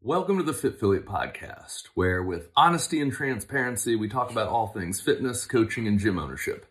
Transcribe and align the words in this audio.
Welcome 0.00 0.36
to 0.36 0.44
the 0.44 0.52
Fit 0.52 0.74
Affiliate 0.74 1.06
Podcast, 1.06 1.88
where 1.94 2.22
with 2.22 2.50
honesty 2.54 3.00
and 3.00 3.12
transparency, 3.12 3.96
we 3.96 4.08
talk 4.08 4.30
about 4.30 4.46
all 4.46 4.68
things 4.68 5.00
fitness, 5.00 5.44
coaching, 5.44 5.88
and 5.88 5.98
gym 5.98 6.20
ownership 6.20 6.66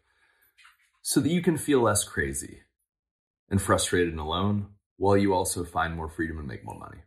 so 1.02 1.20
that 1.20 1.29
you 1.29 1.42
can 1.42 1.58
feel 1.58 1.81
less 1.81 2.05
crazy 2.05 2.60
and 3.50 3.62
frustrated 3.62 4.13
and 4.13 4.20
alone 4.21 4.68
while 4.96 5.18
you 5.18 5.34
also 5.34 5.65
find 5.65 5.94
more 5.94 6.08
freedom 6.08 6.39
and 6.39 6.47
make 6.47 6.63
more 6.63 6.79
money. 6.79 6.99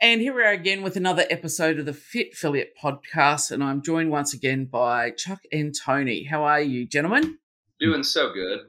And 0.00 0.20
here 0.20 0.34
we 0.34 0.42
are 0.42 0.52
again 0.52 0.82
with 0.82 0.96
another 0.96 1.24
episode 1.28 1.80
of 1.80 1.86
the 1.86 1.92
Fit 1.92 2.34
Affiliate 2.34 2.74
Podcast. 2.80 3.50
And 3.50 3.64
I'm 3.64 3.82
joined 3.82 4.12
once 4.12 4.32
again 4.32 4.66
by 4.66 5.10
Chuck 5.10 5.40
and 5.50 5.74
Tony. 5.74 6.22
How 6.22 6.44
are 6.44 6.62
you, 6.62 6.86
gentlemen? 6.86 7.38
Doing 7.80 8.04
so 8.04 8.32
good. 8.32 8.60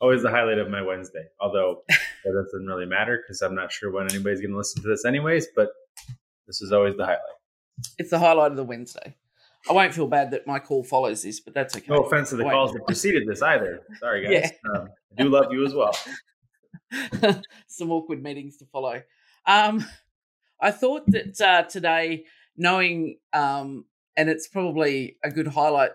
Always 0.00 0.22
the 0.22 0.30
highlight 0.30 0.58
of 0.58 0.70
my 0.70 0.82
Wednesday. 0.82 1.26
Although 1.40 1.82
that 1.88 2.32
doesn't 2.32 2.66
really 2.66 2.86
matter 2.86 3.22
because 3.22 3.42
I'm 3.42 3.54
not 3.54 3.72
sure 3.72 3.92
when 3.92 4.10
anybody's 4.10 4.40
going 4.40 4.52
to 4.52 4.56
listen 4.56 4.82
to 4.82 4.88
this, 4.88 5.04
anyways. 5.04 5.48
But 5.54 5.70
this 6.46 6.62
is 6.62 6.72
always 6.72 6.96
the 6.96 7.04
highlight. 7.04 7.20
It's 7.98 8.10
the 8.10 8.18
highlight 8.18 8.50
of 8.50 8.56
the 8.56 8.64
Wednesday. 8.64 9.16
I 9.68 9.72
won't 9.72 9.92
feel 9.92 10.06
bad 10.06 10.30
that 10.30 10.46
my 10.46 10.58
call 10.58 10.82
follows 10.82 11.22
this, 11.22 11.40
but 11.40 11.52
that's 11.52 11.76
okay. 11.76 11.86
No 11.88 12.04
offense 12.04 12.30
to 12.30 12.36
the 12.36 12.44
calls 12.44 12.72
that 12.72 12.86
preceded 12.86 13.26
this 13.26 13.42
either. 13.42 13.82
Sorry, 13.98 14.22
guys. 14.22 14.52
Yeah. 14.64 14.70
Um, 14.72 14.88
I 15.18 15.22
do 15.22 15.28
love 15.28 15.52
you 15.52 15.66
as 15.66 15.74
well. 15.74 15.96
Some 17.66 17.90
awkward 17.90 18.22
meetings 18.22 18.56
to 18.58 18.66
follow. 18.66 19.02
Um, 19.46 19.84
I 20.60 20.70
thought 20.70 21.02
that 21.08 21.40
uh, 21.40 21.62
today, 21.64 22.24
knowing, 22.56 23.18
um, 23.32 23.84
and 24.16 24.28
it's 24.28 24.48
probably 24.48 25.16
a 25.22 25.30
good 25.30 25.48
highlight, 25.48 25.90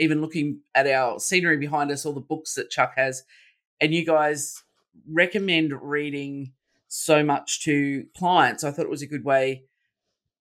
even 0.00 0.20
looking 0.20 0.60
at 0.74 0.88
our 0.88 1.20
scenery 1.20 1.58
behind 1.58 1.90
us, 1.90 2.04
all 2.04 2.12
the 2.12 2.20
books 2.20 2.54
that 2.54 2.70
Chuck 2.70 2.94
has, 2.96 3.22
and 3.80 3.94
you 3.94 4.04
guys 4.04 4.62
recommend 5.08 5.72
reading 5.80 6.52
so 6.88 7.22
much 7.22 7.62
to 7.64 8.04
clients. 8.16 8.64
I 8.64 8.72
thought 8.72 8.86
it 8.86 8.90
was 8.90 9.02
a 9.02 9.06
good 9.06 9.24
way, 9.24 9.64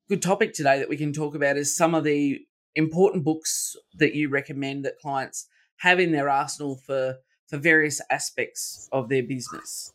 good 0.08 0.22
topic 0.22 0.54
today 0.54 0.80
that 0.80 0.90
we 0.90 0.98
can 0.98 1.14
talk 1.14 1.36
about 1.36 1.58
is 1.58 1.76
some 1.76 1.94
of 1.94 2.04
the 2.04 2.40
important 2.76 3.24
books 3.24 3.76
that 3.96 4.16
you 4.16 4.30
recommend 4.30 4.86
that 4.86 5.00
clients 5.00 5.48
have 5.78 6.00
in 6.00 6.12
their 6.12 6.30
arsenal 6.30 6.78
for 6.86 7.18
for 7.48 7.58
various 7.58 8.00
aspects 8.12 8.88
of 8.92 9.10
their 9.10 9.24
business. 9.24 9.92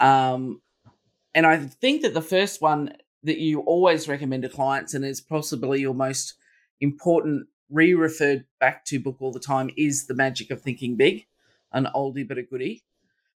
Um, 0.00 0.62
and 1.34 1.46
I 1.46 1.58
think 1.58 2.02
that 2.02 2.14
the 2.14 2.22
first 2.22 2.62
one 2.62 2.94
that 3.22 3.38
you 3.38 3.60
always 3.60 4.08
recommend 4.08 4.44
to 4.44 4.48
clients 4.48 4.94
and 4.94 5.04
is 5.04 5.20
possibly 5.20 5.80
your 5.80 5.94
most 5.94 6.34
important 6.80 7.48
re-referred 7.70 8.44
back 8.60 8.84
to 8.86 9.00
book 9.00 9.16
all 9.20 9.32
the 9.32 9.40
time 9.40 9.70
is 9.76 10.06
The 10.06 10.14
Magic 10.14 10.50
of 10.50 10.62
Thinking 10.62 10.96
Big, 10.96 11.26
an 11.72 11.88
oldie 11.94 12.26
but 12.26 12.38
a 12.38 12.42
goodie. 12.42 12.84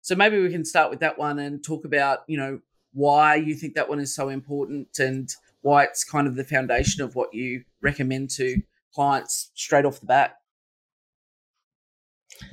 So 0.03 0.14
maybe 0.14 0.41
we 0.41 0.50
can 0.50 0.64
start 0.64 0.91
with 0.91 1.00
that 1.00 1.19
one 1.19 1.39
and 1.39 1.62
talk 1.62 1.84
about, 1.84 2.20
you 2.27 2.39
know, 2.39 2.61
why 2.92 3.37
you 3.37 3.55
think 3.55 3.75
that 3.75 3.89
one 3.89 4.00
is 4.00 4.14
so 4.14 4.28
important 4.28 4.98
and 4.98 5.28
why 5.62 5.84
it's 5.84 6.05
kind 6.05 6.27
of 6.27 6.37
the 6.37 6.45
foundation 6.45 7.03
of 7.03 7.14
what 7.14 7.34
you 7.34 7.64
recommend 7.83 8.31
to 8.31 8.62
clients 8.95 9.50
straight 9.55 9.84
off 9.84 10.00
the 10.00 10.06
bat. 10.06 10.37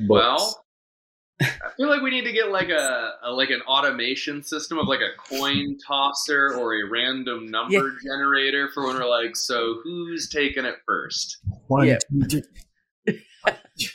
Well, 0.07 0.65
I 1.41 1.69
feel 1.77 1.87
like 1.89 2.01
we 2.01 2.09
need 2.09 2.23
to 2.25 2.31
get 2.31 2.49
like 2.51 2.69
a, 2.69 3.11
a 3.23 3.31
like 3.31 3.51
an 3.51 3.61
automation 3.67 4.41
system 4.43 4.79
of 4.79 4.87
like 4.87 5.01
a 5.01 5.11
coin 5.17 5.77
tosser 5.85 6.53
or 6.57 6.73
a 6.73 6.89
random 6.89 7.45
number 7.51 7.93
generator 8.03 8.69
for 8.73 8.87
when 8.87 8.95
we're 8.95 9.07
like, 9.07 9.35
so 9.35 9.75
who's 9.83 10.29
taking 10.29 10.65
it 10.65 10.75
first? 10.85 11.37
One, 11.67 11.85
Yeah. 11.87 11.97
two, 12.27 12.41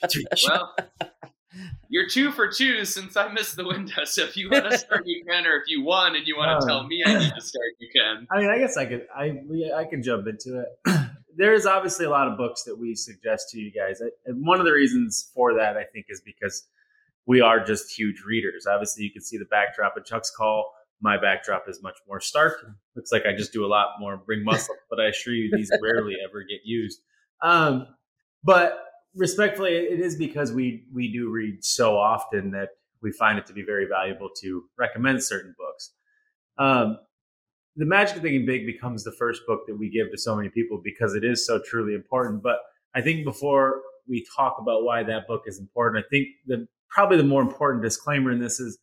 three. 0.09 0.25
Well, 0.49 0.75
you're 1.89 2.09
two 2.09 2.31
for 2.33 2.49
two 2.49 2.85
since 2.85 3.17
I 3.17 3.29
missed 3.33 3.57
the 3.57 3.67
window. 3.67 4.05
So 4.05 4.23
if 4.23 4.37
you 4.37 4.49
want 4.49 4.71
to 4.71 4.79
start, 4.79 5.03
you 5.07 5.25
can, 5.25 5.45
or 5.47 5.57
if 5.57 5.65
you 5.67 5.83
won 5.83 6.15
and 6.17 6.27
you 6.27 6.37
want 6.37 6.61
to 6.61 6.65
Oh. 6.65 6.69
tell 6.69 6.87
me 6.87 7.03
I 7.05 7.19
need 7.19 7.33
to 7.35 7.41
start, 7.41 7.67
you 7.81 7.89
can. 7.95 8.27
I 8.31 8.39
mean, 8.39 8.51
I 8.51 8.59
guess 8.59 8.77
I 8.77 8.87
could. 8.87 9.07
I 9.15 9.33
I 9.77 9.85
can 9.85 10.03
jump 10.03 10.27
into 10.29 10.61
it. 10.63 11.09
There's 11.37 11.67
obviously 11.67 12.05
a 12.07 12.11
lot 12.11 12.29
of 12.29 12.37
books 12.37 12.63
that 12.65 12.79
we 12.79 12.95
suggest 12.95 13.49
to 13.51 13.59
you 13.59 13.73
guys, 13.73 14.01
and 14.27 14.47
one 14.47 14.61
of 14.61 14.67
the 14.67 14.73
reasons 14.73 15.31
for 15.35 15.55
that, 15.55 15.77
I 15.79 15.85
think, 15.85 16.07
is 16.11 16.21
because 16.21 16.69
we 17.27 17.41
are 17.41 17.65
just 17.65 17.97
huge 17.97 18.23
readers. 18.27 18.67
Obviously, 18.67 19.05
you 19.05 19.11
can 19.11 19.23
see 19.23 19.39
the 19.39 19.45
backdrop 19.47 19.97
of 19.97 20.05
Chuck's 20.05 20.31
call. 20.31 20.73
My 21.01 21.21
backdrop 21.21 21.69
is 21.69 21.83
much 21.83 21.99
more 22.07 22.21
stark. 22.21 22.65
Looks 22.95 23.13
like 23.13 23.27
I 23.27 23.33
just 23.35 23.53
do 23.53 23.65
a 23.65 23.69
lot 23.69 23.95
more 23.99 24.17
bring 24.17 24.45
muscle, 24.45 24.75
but 24.91 25.01
I 25.01 25.07
assure 25.07 25.35
you, 25.35 25.51
these 25.53 25.71
rarely 25.83 26.17
ever 26.29 26.43
get 26.43 26.61
used. 26.65 27.01
Um, 27.43 27.89
but 28.45 28.85
respectfully, 29.15 29.73
it 29.73 30.01
is 30.01 30.17
because 30.17 30.53
we 30.53 30.85
we 30.93 31.13
do 31.13 31.31
read 31.31 31.65
so 31.65 31.97
often 31.97 32.51
that 32.53 32.71
we 33.03 33.13
find 33.13 33.39
it 33.39 33.47
to 33.47 33.53
be 33.53 33.63
very 33.63 33.87
valuable 33.87 34.31
to 34.43 34.65
recommend 34.79 35.23
certain 35.23 35.55
books. 35.59 35.93
Um, 36.59 36.99
the 37.77 37.87
magic 37.87 38.17
of 38.17 38.23
thinking 38.23 38.47
big 38.47 38.67
becomes 38.67 39.03
the 39.03 39.13
first 39.13 39.43
book 39.47 39.63
that 39.67 39.77
we 39.77 39.91
give 39.91 40.11
to 40.11 40.19
so 40.19 40.37
many 40.37 40.51
people 40.51 40.81
because 40.83 41.15
it 41.15 41.25
is 41.25 41.47
so 41.47 41.61
truly 41.65 41.95
important. 41.95 42.43
But 42.43 42.59
I 42.95 43.01
think 43.01 43.25
before 43.25 43.81
we 44.09 44.27
talk 44.37 44.57
about 44.61 44.85
why 44.85 45.03
that 45.05 45.27
book 45.27 45.43
is 45.47 45.59
important, 45.59 46.05
I 46.05 46.09
think 46.11 46.29
the 46.47 46.67
probably 46.93 47.17
the 47.17 47.25
more 47.25 47.43
important 47.43 47.83
disclaimer 47.83 48.31
in 48.31 48.39
this 48.39 48.61
is 48.61 48.79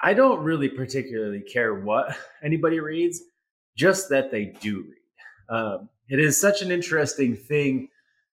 I 0.00 0.12
don't 0.12 0.40
really 0.40 0.68
particularly 0.68 1.40
care 1.40 1.74
what 1.74 2.16
anybody 2.42 2.80
reads, 2.80 3.20
just 3.76 4.10
that 4.10 4.30
they 4.30 4.46
do 4.60 4.84
read. 4.84 5.56
Um, 5.56 5.88
it 6.08 6.20
is 6.20 6.40
such 6.40 6.62
an 6.62 6.70
interesting 6.70 7.36
thing, 7.36 7.88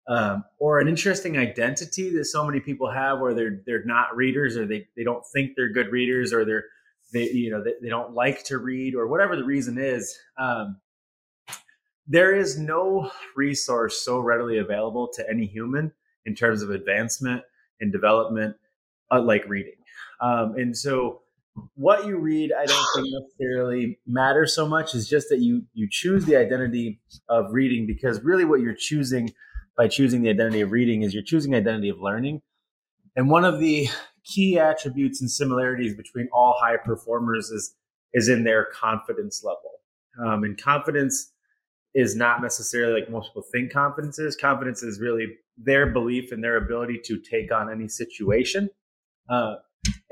um, 0.08 0.44
or 0.58 0.80
an 0.80 0.88
interesting 0.88 1.36
identity 1.36 2.10
that 2.10 2.26
so 2.26 2.44
many 2.44 2.60
people 2.60 2.90
have, 2.90 3.18
where 3.18 3.34
they're 3.34 3.60
they're 3.66 3.84
not 3.84 4.14
readers, 4.16 4.56
or 4.56 4.66
they 4.66 4.86
they 4.96 5.04
don't 5.04 5.24
think 5.32 5.52
they're 5.56 5.72
good 5.72 5.90
readers, 5.90 6.32
or 6.32 6.44
they're 6.44 6.64
they 7.12 7.30
you 7.30 7.50
know 7.50 7.62
they, 7.62 7.74
they 7.82 7.88
don't 7.88 8.14
like 8.14 8.44
to 8.44 8.58
read, 8.58 8.94
or 8.94 9.06
whatever 9.08 9.36
the 9.36 9.44
reason 9.44 9.78
is. 9.78 10.16
Um, 10.38 10.80
there 12.06 12.34
is 12.34 12.58
no 12.58 13.10
resource 13.36 14.02
so 14.02 14.18
readily 14.18 14.58
available 14.58 15.08
to 15.14 15.28
any 15.28 15.46
human 15.46 15.92
in 16.24 16.34
terms 16.34 16.62
of 16.62 16.70
advancement 16.70 17.42
and 17.80 17.92
development, 17.92 18.56
like 19.10 19.48
reading. 19.48 19.74
Um, 20.20 20.54
and 20.56 20.76
so, 20.76 21.22
what 21.74 22.06
you 22.06 22.18
read, 22.18 22.52
I 22.52 22.66
don't 22.66 22.86
think 22.94 23.08
necessarily 23.10 23.98
matters 24.06 24.54
so 24.54 24.68
much. 24.68 24.94
Is 24.94 25.08
just 25.08 25.28
that 25.30 25.40
you 25.40 25.62
you 25.74 25.88
choose 25.90 26.24
the 26.24 26.36
identity 26.36 27.00
of 27.28 27.46
reading 27.52 27.86
because 27.86 28.22
really 28.22 28.44
what 28.44 28.60
you're 28.60 28.74
choosing 28.74 29.32
by 29.76 29.88
choosing 29.88 30.22
the 30.22 30.30
identity 30.30 30.60
of 30.60 30.72
reading 30.72 31.02
is 31.02 31.14
you're 31.14 31.22
choosing 31.22 31.54
identity 31.54 31.88
of 31.88 32.00
learning. 32.00 32.42
And 33.16 33.30
one 33.30 33.44
of 33.44 33.60
the 33.60 33.88
key 34.24 34.58
attributes 34.58 35.20
and 35.20 35.30
similarities 35.30 35.94
between 35.94 36.28
all 36.32 36.56
high 36.60 36.76
performers 36.76 37.50
is 37.50 37.74
is 38.14 38.28
in 38.28 38.44
their 38.44 38.66
confidence 38.66 39.42
level. 39.44 39.70
Um, 40.24 40.42
and 40.42 40.60
confidence 40.60 41.32
is 41.98 42.14
not 42.14 42.40
necessarily 42.40 43.00
like 43.00 43.10
most 43.10 43.30
people 43.30 43.42
think 43.50 43.72
confidence 43.72 44.20
is. 44.20 44.36
Confidence 44.36 44.84
is 44.84 45.00
really 45.00 45.26
their 45.56 45.86
belief 45.86 46.32
in 46.32 46.40
their 46.40 46.56
ability 46.56 47.00
to 47.04 47.18
take 47.18 47.50
on 47.52 47.68
any 47.68 47.88
situation. 47.88 48.70
Uh, 49.28 49.56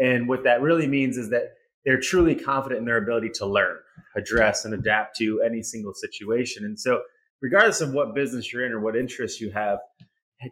and 0.01 0.29
what 0.29 0.43
that 0.43 0.63
really 0.63 0.89
means 0.89 1.17
is 1.17 1.31
that 1.31 1.53
they're 1.85 2.01
truly 2.01 2.35
confident 2.35 2.81
in 2.81 2.87
their 2.87 2.97
ability 2.97 3.31
to 3.35 3.47
learn, 3.47 3.77
address, 4.17 4.65
and 4.65 4.75
adapt 4.75 5.17
to 5.19 5.41
any 5.47 5.63
single 5.63 5.95
situation. 5.95 6.65
And 6.65 6.79
so, 6.79 7.03
regardless 7.41 7.81
of 7.81 7.93
what 7.93 8.17
business 8.17 8.53
you're 8.53 8.67
in 8.67 8.73
or 8.73 8.81
what 8.81 8.97
interests 8.97 9.41
you 9.41 9.53
have, 9.53 9.79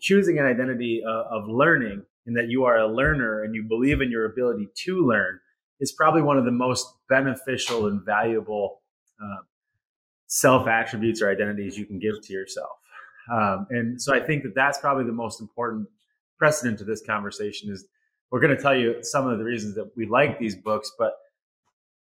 choosing 0.01 0.39
an 0.39 0.47
identity 0.47 1.03
uh, 1.05 1.25
of 1.37 1.49
learning 1.49 2.05
and 2.27 2.37
that 2.37 2.49
you 2.49 2.65
are 2.65 2.79
a 2.79 2.87
learner 2.87 3.43
and 3.43 3.57
you 3.57 3.65
believe 3.69 4.01
in 4.01 4.11
your 4.11 4.27
ability 4.27 4.69
to 4.85 5.05
learn 5.05 5.41
is 5.81 5.91
probably 5.91 6.23
one 6.23 6.39
of 6.39 6.45
the 6.45 6.53
most 6.53 6.87
beneficial 7.09 7.89
and 7.89 8.07
valuable 8.07 8.83
uh, 9.21 9.43
self 10.27 10.67
attributes 10.67 11.23
or 11.23 11.31
identities 11.31 11.77
you 11.77 11.87
can 11.87 11.99
give 11.99 12.21
to 12.23 12.33
yourself. 12.33 12.71
Um, 13.33 13.67
and 13.71 14.01
so 14.01 14.15
I 14.15 14.21
think 14.21 14.43
that 14.43 14.55
that's 14.55 14.79
probably 14.79 15.05
the 15.05 15.13
most 15.13 15.41
important 15.41 15.89
precedent 16.39 16.79
to 16.79 16.85
this 16.85 17.03
conversation 17.07 17.73
is 17.73 17.87
we're 18.31 18.41
going 18.41 18.55
to 18.55 18.63
tell 18.63 18.77
you 18.77 19.03
some 19.03 19.27
of 19.29 19.39
the 19.39 19.45
reasons 19.45 19.75
that 19.77 19.91
we 19.97 20.07
like 20.07 20.39
these 20.39 20.57
books, 20.57 20.91
but 20.99 21.13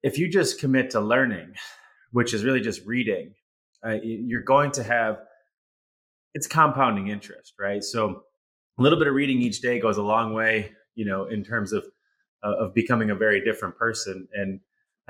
if 0.03 0.17
you 0.17 0.29
just 0.29 0.59
commit 0.59 0.89
to 0.91 1.01
learning, 1.01 1.53
which 2.11 2.33
is 2.33 2.43
really 2.43 2.61
just 2.61 2.85
reading, 2.85 3.33
uh, 3.85 3.97
you're 4.01 4.41
going 4.41 4.71
to 4.71 4.83
have 4.83 5.19
it's 6.33 6.47
compounding 6.47 7.09
interest, 7.09 7.53
right? 7.59 7.83
So 7.83 8.23
a 8.79 8.81
little 8.81 8.97
bit 8.97 9.07
of 9.07 9.13
reading 9.13 9.41
each 9.41 9.61
day 9.61 9.79
goes 9.79 9.97
a 9.97 10.03
long 10.03 10.33
way, 10.33 10.71
you 10.95 11.05
know, 11.05 11.25
in 11.25 11.43
terms 11.43 11.73
of 11.73 11.85
uh, 12.43 12.55
of 12.57 12.73
becoming 12.73 13.09
a 13.09 13.15
very 13.15 13.43
different 13.43 13.77
person. 13.77 14.27
And 14.33 14.59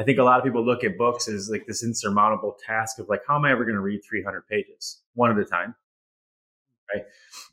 I 0.02 0.04
think 0.04 0.18
a 0.18 0.24
lot 0.24 0.40
of 0.40 0.44
people 0.44 0.66
look 0.66 0.84
at 0.84 0.98
books 0.98 1.28
as 1.28 1.48
like 1.48 1.68
this 1.68 1.84
insurmountable 1.84 2.58
task 2.66 2.98
of 2.98 3.08
like, 3.08 3.22
how 3.28 3.36
am 3.36 3.46
I 3.46 3.52
ever 3.52 3.66
going 3.66 3.76
to 3.76 3.82
read 3.82 4.02
300 4.04 4.48
pages 4.48 5.04
one 5.14 5.30
at 5.30 5.38
a 5.38 5.46
time? 5.46 5.76
Right. 6.92 7.04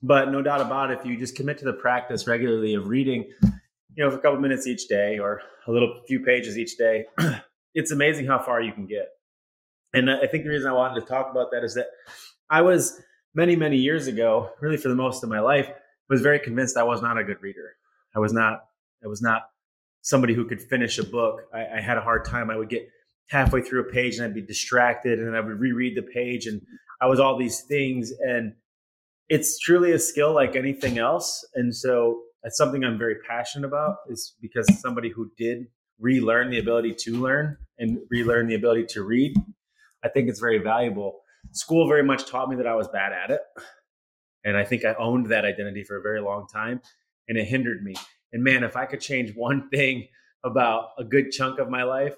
But 0.02 0.32
no 0.32 0.40
doubt 0.40 0.62
about 0.62 0.90
it, 0.90 1.00
if 1.00 1.04
you 1.04 1.18
just 1.18 1.36
commit 1.36 1.58
to 1.58 1.66
the 1.66 1.74
practice 1.74 2.26
regularly 2.26 2.72
of 2.72 2.88
reading, 2.88 3.30
you 3.42 4.02
know, 4.02 4.10
for 4.10 4.16
a 4.16 4.20
couple 4.20 4.40
minutes 4.40 4.66
each 4.66 4.88
day 4.88 5.18
or 5.18 5.42
a 5.66 5.70
little 5.70 6.00
few 6.08 6.20
pages 6.20 6.56
each 6.56 6.78
day, 6.78 7.04
it's 7.74 7.90
amazing 7.90 8.24
how 8.24 8.38
far 8.38 8.62
you 8.62 8.72
can 8.72 8.86
get. 8.86 9.08
And 9.92 10.10
I 10.10 10.26
think 10.26 10.44
the 10.44 10.50
reason 10.50 10.70
I 10.70 10.72
wanted 10.72 11.02
to 11.02 11.06
talk 11.06 11.30
about 11.30 11.50
that 11.52 11.64
is 11.64 11.74
that 11.74 11.88
I 12.48 12.62
was 12.62 12.98
many, 13.34 13.56
many 13.56 13.76
years 13.76 14.06
ago, 14.06 14.52
really 14.62 14.78
for 14.78 14.88
the 14.88 14.94
most 14.94 15.22
of 15.22 15.28
my 15.28 15.40
life, 15.40 15.68
was 16.08 16.22
very 16.22 16.38
convinced 16.38 16.78
I 16.78 16.82
was 16.82 17.02
not 17.02 17.18
a 17.18 17.24
good 17.24 17.42
reader. 17.42 17.76
I 18.16 18.20
was 18.20 18.32
not, 18.32 18.64
I 19.04 19.06
was 19.06 19.20
not 19.20 19.42
somebody 20.02 20.34
who 20.34 20.46
could 20.46 20.60
finish 20.60 20.98
a 20.98 21.04
book. 21.04 21.42
I, 21.52 21.78
I 21.78 21.80
had 21.80 21.98
a 21.98 22.00
hard 22.00 22.24
time. 22.24 22.50
I 22.50 22.56
would 22.56 22.68
get 22.68 22.88
halfway 23.28 23.60
through 23.60 23.80
a 23.80 23.92
page 23.92 24.16
and 24.16 24.24
I'd 24.24 24.34
be 24.34 24.42
distracted, 24.42 25.18
and 25.18 25.36
I 25.36 25.40
would 25.40 25.58
reread 25.58 25.96
the 25.96 26.02
page, 26.02 26.46
and 26.46 26.62
I 27.00 27.06
was 27.06 27.20
all 27.20 27.38
these 27.38 27.62
things. 27.62 28.12
And 28.20 28.54
it's 29.28 29.58
truly 29.58 29.92
a 29.92 29.98
skill 29.98 30.34
like 30.34 30.56
anything 30.56 30.98
else. 30.98 31.46
And 31.54 31.74
so 31.74 32.22
that's 32.42 32.56
something 32.56 32.84
I'm 32.84 32.98
very 32.98 33.16
passionate 33.28 33.66
about 33.66 33.96
is 34.08 34.34
because 34.40 34.66
somebody 34.80 35.10
who 35.10 35.30
did 35.36 35.66
relearn 35.98 36.50
the 36.50 36.58
ability 36.58 36.94
to 36.94 37.20
learn 37.20 37.56
and 37.78 37.98
relearn 38.10 38.46
the 38.46 38.54
ability 38.54 38.86
to 38.90 39.02
read, 39.02 39.34
I 40.04 40.08
think 40.08 40.28
it's 40.28 40.40
very 40.40 40.58
valuable. 40.58 41.20
School 41.52 41.88
very 41.88 42.02
much 42.02 42.26
taught 42.26 42.48
me 42.48 42.56
that 42.56 42.66
I 42.66 42.74
was 42.74 42.88
bad 42.88 43.12
at 43.12 43.30
it. 43.30 43.40
And 44.44 44.56
I 44.56 44.64
think 44.64 44.84
I 44.84 44.94
owned 44.94 45.26
that 45.26 45.44
identity 45.44 45.84
for 45.84 45.96
a 45.96 46.02
very 46.02 46.20
long 46.20 46.46
time 46.46 46.80
and 47.28 47.36
it 47.36 47.44
hindered 47.44 47.82
me. 47.82 47.94
And 48.32 48.42
man, 48.42 48.64
if 48.64 48.76
I 48.76 48.86
could 48.86 49.00
change 49.00 49.34
one 49.34 49.68
thing 49.72 50.08
about 50.44 50.90
a 50.98 51.04
good 51.04 51.30
chunk 51.30 51.58
of 51.58 51.68
my 51.68 51.82
life, 51.82 52.14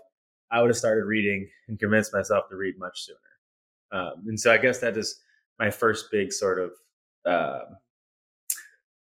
I 0.51 0.61
would 0.61 0.71
have 0.71 0.77
started 0.77 1.05
reading 1.05 1.49
and 1.69 1.79
convinced 1.79 2.13
myself 2.13 2.49
to 2.51 2.57
read 2.57 2.75
much 2.79 3.07
sooner. 3.07 3.19
Um, 3.93 4.25
and 4.27 4.39
so 4.39 4.53
I 4.53 4.59
guess 4.59 4.79
that 4.81 4.97
is 4.97 5.21
my 5.59 5.71
first 5.71 6.07
big 6.11 6.33
sort 6.33 6.59
of 6.59 6.73
uh, 7.25 7.61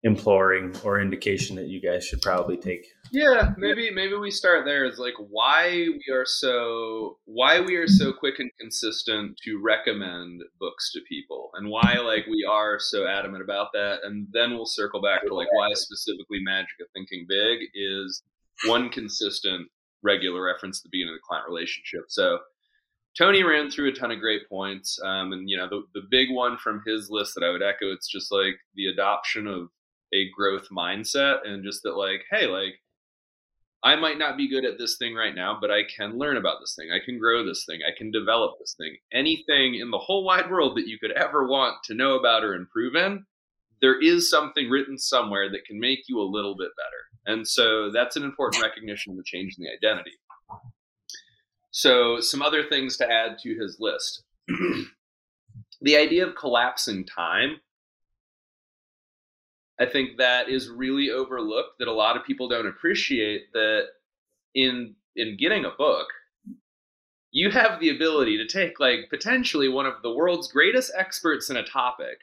imploring 0.04 0.76
or 0.84 1.00
indication 1.00 1.56
that 1.56 1.68
you 1.68 1.80
guys 1.80 2.06
should 2.06 2.22
probably 2.22 2.58
take 2.58 2.86
yeah 3.12 3.52
maybe 3.58 3.90
maybe 3.90 4.16
we 4.16 4.30
start 4.30 4.66
there 4.66 4.84
is 4.84 5.00
like 5.00 5.14
why 5.30 5.70
we 5.72 6.14
are 6.14 6.26
so 6.26 7.18
why 7.24 7.62
we 7.62 7.76
are 7.76 7.88
so 7.88 8.12
quick 8.12 8.38
and 8.40 8.52
consistent 8.60 9.38
to 9.42 9.62
recommend 9.64 10.42
books 10.60 10.92
to 10.92 11.00
people 11.08 11.52
and 11.54 11.70
why 11.70 11.96
like 12.04 12.26
we 12.28 12.46
are 12.50 12.78
so 12.80 13.08
adamant 13.08 13.42
about 13.42 13.68
that 13.74 14.00
and 14.04 14.28
then 14.34 14.52
we'll 14.52 14.66
circle 14.66 15.02
back 15.02 15.26
to 15.26 15.34
like 15.34 15.52
why 15.54 15.70
specifically 15.74 16.40
magic 16.44 16.76
of 16.82 16.88
thinking 16.94 17.26
big 17.30 17.60
is 17.74 18.24
one 18.66 18.90
consistent 18.90 19.68
regular 20.04 20.44
reference 20.44 20.80
at 20.80 20.84
the 20.84 20.90
beginning 20.92 21.14
of 21.14 21.18
the 21.18 21.26
client 21.26 21.48
relationship 21.48 22.04
so 22.10 22.40
Tony 23.18 23.44
ran 23.44 23.70
through 23.70 23.90
a 23.90 23.94
ton 23.94 24.10
of 24.10 24.20
great 24.20 24.50
points, 24.50 25.00
um, 25.04 25.34
and 25.34 25.48
you 25.48 25.56
know 25.56 25.70
the 25.70 25.84
the 25.94 26.08
big 26.10 26.32
one 26.32 26.58
from 26.58 26.82
his 26.84 27.12
list 27.12 27.36
that 27.36 27.44
I 27.44 27.52
would 27.52 27.62
echo. 27.62 27.92
It's 27.92 28.12
just 28.12 28.32
like 28.32 28.56
the 28.74 28.88
adoption 28.88 29.46
of 29.46 29.70
a 30.14 30.30
growth 30.36 30.68
mindset, 30.72 31.40
and 31.46 31.64
just 31.64 31.84
that 31.84 31.98
like, 31.98 32.24
hey, 32.32 32.48
like 32.48 32.76
I 33.84 33.98
might 33.98 34.18
not 34.18 34.38
be 34.38 34.50
good 34.50 34.64
at 34.64 34.78
this 34.78 34.96
thing 34.98 35.14
right 35.14 35.36
now, 35.36 35.58
but 35.60 35.70
I 35.70 35.82
can 35.84 36.18
learn 36.18 36.38
about 36.38 36.62
this 36.62 36.74
thing. 36.74 36.90
I 36.92 37.04
can 37.04 37.20
grow 37.20 37.46
this 37.46 37.66
thing. 37.66 37.82
I 37.86 37.96
can 37.98 38.12
develop 38.12 38.54
this 38.58 38.76
thing. 38.78 38.96
Anything 39.12 39.76
in 39.76 39.92
the 39.92 39.98
whole 39.98 40.24
wide 40.24 40.50
world 40.50 40.78
that 40.78 40.88
you 40.88 40.98
could 40.98 41.12
ever 41.12 41.48
want 41.48 41.84
to 41.86 41.94
know 41.94 42.18
about 42.18 42.46
or 42.46 42.56
improve 42.56 42.96
in, 42.96 43.26
there 43.82 44.02
is 44.02 44.30
something 44.30 44.70
written 44.70 44.98
somewhere 44.98 45.52
that 45.52 45.66
can 45.66 45.82
make 45.82 46.08
you 46.08 46.22
a 46.22 46.24
little 46.24 46.56
bit 46.56 46.70
better. 46.78 47.36
And 47.36 47.46
so 47.46 47.92
that's 47.92 48.16
an 48.16 48.24
important 48.24 48.64
recognition 48.64 49.12
of 49.12 49.18
the 49.18 49.24
change 49.26 49.56
in 49.58 49.66
the 49.66 49.72
identity. 49.72 50.14
So, 51.72 52.20
some 52.20 52.44
other 52.44 52.64
things 52.64 52.98
to 52.98 53.12
add 53.12 53.40
to 53.40 53.56
his 53.60 53.78
list. 53.80 54.24
the 55.82 55.98
idea 55.98 56.26
of 56.26 56.36
collapsing 56.36 57.06
time. 57.06 57.58
I 59.80 59.86
think 59.86 60.18
that 60.18 60.50
is 60.50 60.70
really 60.70 61.10
overlooked 61.10 61.80
that 61.80 61.88
a 61.88 61.94
lot 61.94 62.16
of 62.16 62.26
people 62.26 62.48
don't 62.48 62.68
appreciate 62.68 63.52
that 63.54 63.86
in 64.56 64.96
in 65.16 65.38
getting 65.38 65.66
a 65.66 65.72
book 65.72 66.08
you 67.32 67.50
have 67.50 67.80
the 67.80 67.90
ability 67.90 68.38
to 68.38 68.48
take 68.48 68.80
like 68.80 69.10
potentially 69.10 69.68
one 69.68 69.88
of 69.88 69.96
the 70.04 70.14
world's 70.14 70.52
greatest 70.52 70.92
experts 70.96 71.50
in 71.50 71.58
a 71.58 71.66
topic 71.66 72.20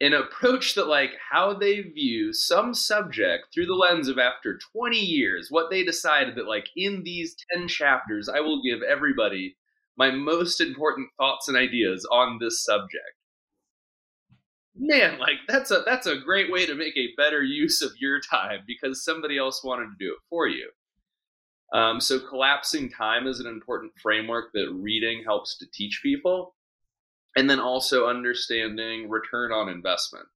an 0.00 0.12
approach 0.12 0.74
that 0.74 0.88
like 0.88 1.12
how 1.30 1.54
they 1.54 1.80
view 1.80 2.32
some 2.32 2.74
subject 2.74 3.46
through 3.54 3.66
the 3.66 3.74
lens 3.74 4.08
of 4.08 4.18
after 4.18 4.58
20 4.74 4.98
years 4.98 5.48
what 5.50 5.70
they 5.70 5.84
decided 5.84 6.34
that 6.34 6.48
like 6.48 6.68
in 6.76 7.02
these 7.04 7.36
10 7.52 7.68
chapters 7.68 8.28
i 8.28 8.40
will 8.40 8.62
give 8.62 8.82
everybody 8.82 9.56
my 9.96 10.10
most 10.10 10.60
important 10.60 11.08
thoughts 11.16 11.48
and 11.48 11.56
ideas 11.56 12.06
on 12.12 12.38
this 12.40 12.64
subject 12.64 13.14
man 14.78 15.18
like 15.18 15.38
that's 15.48 15.70
a 15.70 15.82
that's 15.86 16.06
a 16.06 16.18
great 16.18 16.52
way 16.52 16.66
to 16.66 16.74
make 16.74 16.96
a 16.96 17.14
better 17.16 17.42
use 17.42 17.82
of 17.82 17.92
your 17.98 18.20
time 18.20 18.60
because 18.66 19.04
somebody 19.04 19.38
else 19.38 19.64
wanted 19.64 19.86
to 19.86 19.96
do 19.98 20.12
it 20.12 20.18
for 20.28 20.46
you 20.46 20.68
um, 21.72 22.00
so 22.00 22.20
collapsing 22.20 22.90
time 22.90 23.26
is 23.26 23.40
an 23.40 23.46
important 23.46 23.92
framework 24.00 24.52
that 24.54 24.72
reading 24.72 25.22
helps 25.24 25.58
to 25.58 25.66
teach 25.72 26.00
people 26.02 26.54
and 27.36 27.50
then 27.50 27.60
also 27.60 28.06
understanding 28.06 29.10
return 29.10 29.52
on 29.52 29.68
investment. 29.68 30.26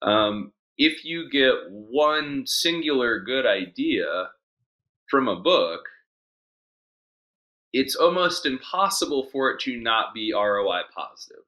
Um, 0.00 0.52
if 0.78 1.04
you 1.04 1.30
get 1.30 1.54
one 1.68 2.44
singular 2.46 3.20
good 3.20 3.46
idea 3.46 4.30
from 5.08 5.28
a 5.28 5.36
book, 5.36 5.82
it's 7.72 7.94
almost 7.94 8.46
impossible 8.46 9.28
for 9.30 9.50
it 9.50 9.60
to 9.60 9.78
not 9.78 10.14
be 10.14 10.32
ROI 10.34 10.82
positive. 10.94 11.44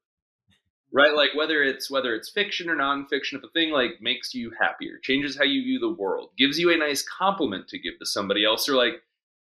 Right? 0.95 1.13
Like 1.13 1.31
whether 1.35 1.61
it's 1.61 1.91
whether 1.91 2.15
it's 2.15 2.29
fiction 2.29 2.69
or 2.69 2.75
nonfiction, 2.75 3.33
if 3.33 3.43
a 3.43 3.49
thing 3.53 3.71
like 3.71 4.01
makes 4.01 4.33
you 4.33 4.51
happier, 4.57 4.97
changes 5.03 5.37
how 5.37 5.43
you 5.43 5.61
view 5.61 5.77
the 5.77 5.89
world, 5.89 6.29
gives 6.37 6.57
you 6.57 6.71
a 6.71 6.77
nice 6.77 7.03
compliment 7.03 7.67
to 7.67 7.77
give 7.79 7.99
to 7.99 8.05
somebody 8.05 8.45
else, 8.45 8.69
or 8.69 8.75
like 8.75 9.03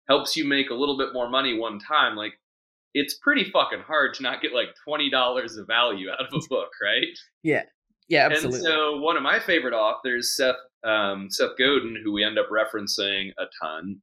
helps 0.09 0.37
you 0.37 0.45
make 0.45 0.71
a 0.71 0.75
little 0.75 0.97
bit 0.97 1.13
more 1.13 1.29
money 1.29 1.59
one 1.59 1.81
time, 1.81 2.15
like 2.15 2.35
it's 2.95 3.15
pretty 3.15 3.51
fucking 3.51 3.81
hard 3.81 4.15
to 4.15 4.23
not 4.23 4.43
get 4.43 4.53
like 4.53 4.69
twenty 4.85 5.11
dollars 5.11 5.57
of 5.57 5.67
value 5.67 6.09
out 6.11 6.21
of 6.21 6.33
a 6.33 6.49
book, 6.49 6.71
right? 6.81 7.19
Yeah, 7.43 7.63
yeah, 8.09 8.27
absolutely. 8.27 8.59
And 8.59 8.67
so 8.67 8.97
one 8.99 9.17
of 9.17 9.23
my 9.23 9.41
favorite 9.41 9.75
authors, 9.75 10.37
Seth 10.37 10.57
um, 10.85 11.29
Seth 11.31 11.57
Godin, 11.59 11.97
who 12.03 12.13
we 12.13 12.25
end 12.25 12.39
up 12.39 12.47
referencing 12.49 13.31
a 13.39 13.45
ton, 13.61 14.01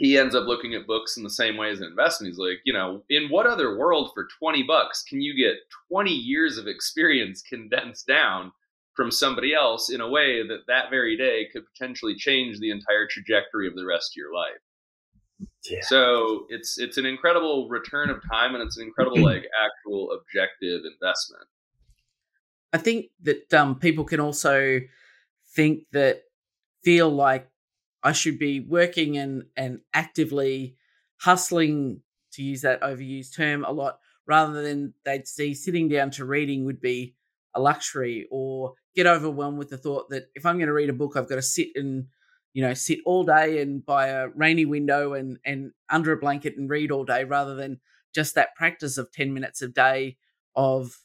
he 0.00 0.16
ends 0.16 0.34
up 0.34 0.46
looking 0.46 0.72
at 0.72 0.86
books 0.86 1.18
in 1.18 1.22
the 1.22 1.28
same 1.28 1.58
way 1.58 1.70
as 1.70 1.80
an 1.80 1.86
investment. 1.86 2.32
He's 2.32 2.38
like, 2.38 2.60
you 2.64 2.72
know, 2.72 3.02
in 3.10 3.28
what 3.28 3.46
other 3.46 3.76
world 3.76 4.12
for 4.14 4.26
twenty 4.38 4.62
bucks 4.62 5.02
can 5.02 5.20
you 5.20 5.36
get 5.36 5.56
twenty 5.88 6.14
years 6.14 6.56
of 6.56 6.66
experience 6.66 7.42
condensed 7.42 8.06
down? 8.06 8.50
From 8.96 9.10
somebody 9.10 9.54
else 9.54 9.88
in 9.90 10.00
a 10.00 10.08
way 10.08 10.46
that 10.46 10.66
that 10.66 10.90
very 10.90 11.16
day 11.16 11.48
could 11.52 11.62
potentially 11.72 12.14
change 12.16 12.58
the 12.58 12.70
entire 12.70 13.06
trajectory 13.08 13.66
of 13.66 13.74
the 13.74 13.86
rest 13.86 14.12
of 14.12 14.16
your 14.16 14.34
life. 14.34 14.60
Yeah. 15.64 15.78
So 15.82 16.46
it's 16.48 16.78
it's 16.78 16.98
an 16.98 17.06
incredible 17.06 17.68
return 17.68 18.10
of 18.10 18.20
time 18.30 18.54
and 18.54 18.62
it's 18.62 18.76
an 18.76 18.84
incredible 18.84 19.22
like 19.22 19.44
actual 19.64 20.12
objective 20.12 20.82
investment. 20.92 21.44
I 22.72 22.78
think 22.78 23.06
that 23.22 23.52
um, 23.54 23.78
people 23.78 24.04
can 24.04 24.20
also 24.20 24.80
think 25.54 25.84
that 25.92 26.22
feel 26.82 27.10
like 27.10 27.49
I 28.02 28.12
should 28.12 28.38
be 28.38 28.60
working 28.60 29.18
and 29.18 29.44
and 29.56 29.80
actively 29.94 30.76
hustling 31.18 32.02
to 32.32 32.42
use 32.42 32.62
that 32.62 32.80
overused 32.82 33.34
term 33.36 33.64
a 33.64 33.72
lot 33.72 33.98
rather 34.26 34.62
than 34.62 34.94
they'd 35.04 35.26
see 35.26 35.54
sitting 35.54 35.88
down 35.88 36.10
to 36.12 36.24
reading 36.24 36.64
would 36.64 36.80
be 36.80 37.14
a 37.54 37.60
luxury 37.60 38.26
or 38.30 38.74
get 38.94 39.06
overwhelmed 39.06 39.58
with 39.58 39.70
the 39.70 39.76
thought 39.76 40.08
that 40.10 40.28
if 40.34 40.46
I'm 40.46 40.56
going 40.56 40.68
to 40.68 40.72
read 40.72 40.90
a 40.90 40.94
book 40.94 41.16
I've 41.16 41.28
got 41.28 41.36
to 41.36 41.42
sit 41.42 41.68
and 41.74 42.06
you 42.52 42.62
know, 42.62 42.74
sit 42.74 42.98
all 43.06 43.24
day 43.24 43.60
and 43.60 43.84
by 43.84 44.08
a 44.08 44.28
rainy 44.28 44.64
window 44.64 45.14
and 45.14 45.38
and 45.44 45.72
under 45.88 46.12
a 46.12 46.16
blanket 46.18 46.56
and 46.56 46.68
read 46.68 46.90
all 46.90 47.04
day 47.04 47.24
rather 47.24 47.54
than 47.54 47.80
just 48.14 48.34
that 48.34 48.54
practice 48.56 48.98
of 48.98 49.12
10 49.12 49.32
minutes 49.32 49.62
a 49.62 49.68
day 49.68 50.16
of, 50.56 50.98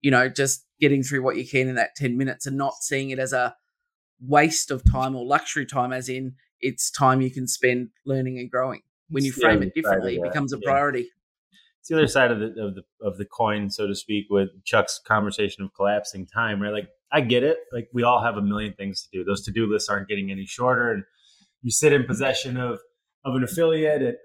you 0.00 0.10
know, 0.10 0.28
just 0.28 0.64
getting 0.80 1.02
through 1.02 1.22
what 1.22 1.36
you 1.36 1.46
can 1.46 1.68
in 1.68 1.74
that 1.74 1.96
10 1.96 2.16
minutes 2.16 2.46
and 2.46 2.56
not 2.56 2.74
seeing 2.82 3.10
it 3.10 3.18
as 3.18 3.32
a 3.32 3.54
waste 4.26 4.70
of 4.70 4.82
time 4.90 5.14
or 5.16 5.24
luxury 5.24 5.66
time 5.66 5.92
as 5.92 6.08
in 6.08 6.34
it's 6.62 6.90
time 6.90 7.20
you 7.20 7.30
can 7.30 7.46
spend 7.46 7.88
learning 8.06 8.38
and 8.38 8.50
growing. 8.50 8.80
When 9.08 9.24
you 9.24 9.32
frame 9.32 9.62
it 9.62 9.74
differently, 9.74 10.16
it 10.16 10.22
becomes 10.22 10.52
a 10.52 10.58
priority. 10.58 11.08
It's 11.80 11.88
the 11.88 11.96
other 11.96 12.06
side 12.06 12.30
of 12.30 12.38
the 12.38 12.46
of 12.62 12.74
the 12.76 12.82
of 13.02 13.18
the 13.18 13.24
coin, 13.24 13.68
so 13.68 13.86
to 13.86 13.94
speak, 13.94 14.26
with 14.30 14.48
Chuck's 14.64 15.00
conversation 15.04 15.64
of 15.64 15.74
collapsing 15.74 16.26
time, 16.26 16.62
right? 16.62 16.72
Like 16.72 16.88
I 17.10 17.20
get 17.20 17.42
it. 17.42 17.58
Like 17.72 17.88
we 17.92 18.04
all 18.04 18.22
have 18.22 18.36
a 18.36 18.42
million 18.42 18.72
things 18.74 19.02
to 19.02 19.08
do. 19.12 19.24
Those 19.24 19.44
to 19.46 19.50
do 19.50 19.66
lists 19.66 19.88
aren't 19.88 20.08
getting 20.08 20.30
any 20.30 20.46
shorter, 20.46 20.92
and 20.92 21.02
you 21.60 21.72
sit 21.72 21.92
in 21.92 22.04
possession 22.04 22.56
of 22.56 22.78
of 23.24 23.34
an 23.34 23.42
affiliate, 23.42 24.02
and 24.02 24.16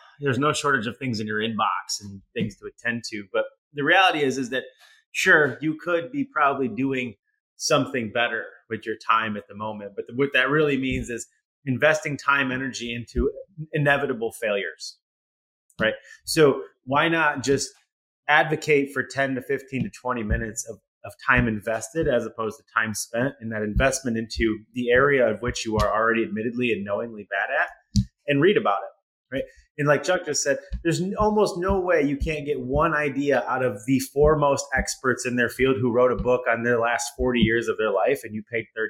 there's 0.20 0.38
no 0.38 0.52
shortage 0.52 0.86
of 0.86 0.96
things 0.96 1.18
in 1.20 1.26
your 1.26 1.40
inbox 1.40 2.00
and 2.00 2.22
things 2.32 2.56
to 2.56 2.66
attend 2.66 3.02
to. 3.10 3.24
But 3.32 3.44
the 3.74 3.82
reality 3.82 4.22
is, 4.22 4.38
is 4.38 4.50
that 4.50 4.64
sure 5.12 5.58
you 5.60 5.74
could 5.74 6.12
be 6.12 6.24
probably 6.24 6.68
doing 6.68 7.16
something 7.60 8.10
better 8.10 8.44
with 8.70 8.86
your 8.86 8.96
time 8.96 9.36
at 9.36 9.46
the 9.46 9.54
moment, 9.54 9.92
but 9.94 10.06
what 10.14 10.30
that 10.32 10.48
really 10.48 10.78
means 10.78 11.10
is 11.10 11.26
investing 11.66 12.16
time, 12.16 12.50
energy 12.50 12.94
into 12.94 13.30
inevitable 13.72 14.32
failures, 14.32 14.96
right? 15.78 15.92
So 16.24 16.62
why 16.84 17.08
not 17.08 17.42
just 17.42 17.70
advocate 18.28 18.92
for 18.94 19.02
10 19.02 19.34
to 19.34 19.42
15 19.42 19.84
to 19.84 19.90
20 19.90 20.22
minutes 20.22 20.66
of 20.68 20.78
of 21.02 21.14
time 21.26 21.48
invested 21.48 22.06
as 22.06 22.26
opposed 22.26 22.58
to 22.58 22.64
time 22.74 22.92
spent 22.92 23.32
and 23.40 23.50
that 23.50 23.62
investment 23.62 24.18
into 24.18 24.58
the 24.74 24.90
area 24.90 25.26
of 25.26 25.40
which 25.40 25.64
you 25.64 25.78
are 25.78 25.90
already 25.90 26.22
admittedly 26.22 26.72
and 26.72 26.84
knowingly 26.84 27.26
bad 27.30 27.48
at 27.58 28.04
and 28.28 28.42
read 28.42 28.58
about 28.58 28.80
it 28.82 28.99
right 29.32 29.44
and 29.78 29.86
like 29.88 30.02
chuck 30.02 30.24
just 30.24 30.42
said 30.42 30.58
there's 30.82 31.02
almost 31.18 31.58
no 31.58 31.78
way 31.80 32.02
you 32.02 32.16
can't 32.16 32.44
get 32.46 32.60
one 32.60 32.94
idea 32.94 33.44
out 33.48 33.64
of 33.64 33.80
the 33.86 33.98
foremost 34.12 34.64
experts 34.76 35.26
in 35.26 35.36
their 35.36 35.48
field 35.48 35.76
who 35.80 35.92
wrote 35.92 36.12
a 36.12 36.16
book 36.16 36.42
on 36.50 36.62
their 36.62 36.78
last 36.78 37.12
40 37.16 37.40
years 37.40 37.68
of 37.68 37.76
their 37.78 37.92
life 37.92 38.22
and 38.24 38.34
you 38.34 38.42
paid 38.50 38.64
$30 38.76 38.86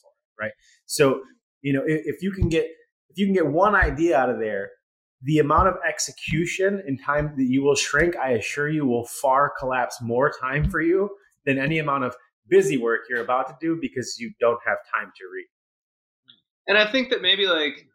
for 0.00 0.10
it 0.10 0.42
right 0.42 0.52
so 0.86 1.20
You 1.64 1.72
know, 1.72 1.82
if, 1.86 2.22
you 2.22 2.30
can 2.30 2.50
get 2.50 2.66
if 3.08 3.16
you 3.16 3.24
can 3.26 3.32
get 3.32 3.46
one 3.46 3.74
idea 3.74 4.18
out 4.18 4.28
of 4.28 4.38
there, 4.38 4.70
the 5.22 5.38
amount 5.38 5.68
of 5.68 5.76
execution 5.88 6.82
and 6.86 7.00
time 7.02 7.32
that 7.38 7.46
you 7.46 7.62
will 7.64 7.74
shrink, 7.74 8.16
I 8.16 8.32
assure 8.32 8.68
you, 8.68 8.84
will 8.84 9.06
far 9.06 9.50
collapse 9.58 9.96
more 10.02 10.30
time 10.38 10.70
for 10.70 10.82
you 10.82 11.08
than 11.46 11.58
any 11.58 11.78
amount 11.78 12.04
of 12.04 12.14
busy 12.48 12.76
work 12.76 13.00
you're 13.08 13.24
about 13.24 13.48
to 13.48 13.56
do 13.66 13.78
because 13.80 14.16
you 14.18 14.30
don't 14.38 14.60
have 14.66 14.76
time 14.94 15.10
to 15.16 15.24
read. 15.32 15.48
And 16.66 16.76
I 16.76 16.92
think 16.92 17.08
that 17.08 17.22
maybe 17.22 17.46
like 17.46 17.86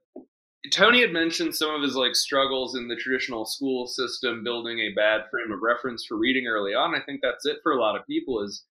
Tony 0.72 1.02
had 1.02 1.14
mentioned 1.14 1.56
some 1.56 1.74
of 1.74 1.82
his 1.82 1.96
like 1.96 2.16
struggles 2.16 2.76
in 2.76 2.88
the 2.88 2.96
traditional 2.96 3.46
school 3.46 3.88
system, 3.88 4.44
building 4.44 4.80
a 4.80 4.94
bad 4.94 5.22
frame 5.32 5.52
of 5.52 5.62
reference 5.62 6.06
for 6.06 6.18
reading 6.18 6.48
early 6.48 6.74
on. 6.74 6.94
I 6.94 7.02
think 7.02 7.22
that's 7.22 7.46
it 7.46 7.60
for 7.64 7.72
a 7.72 7.80
lot 7.80 7.96
of 7.96 8.06
people. 8.06 8.44
Is 8.44 8.66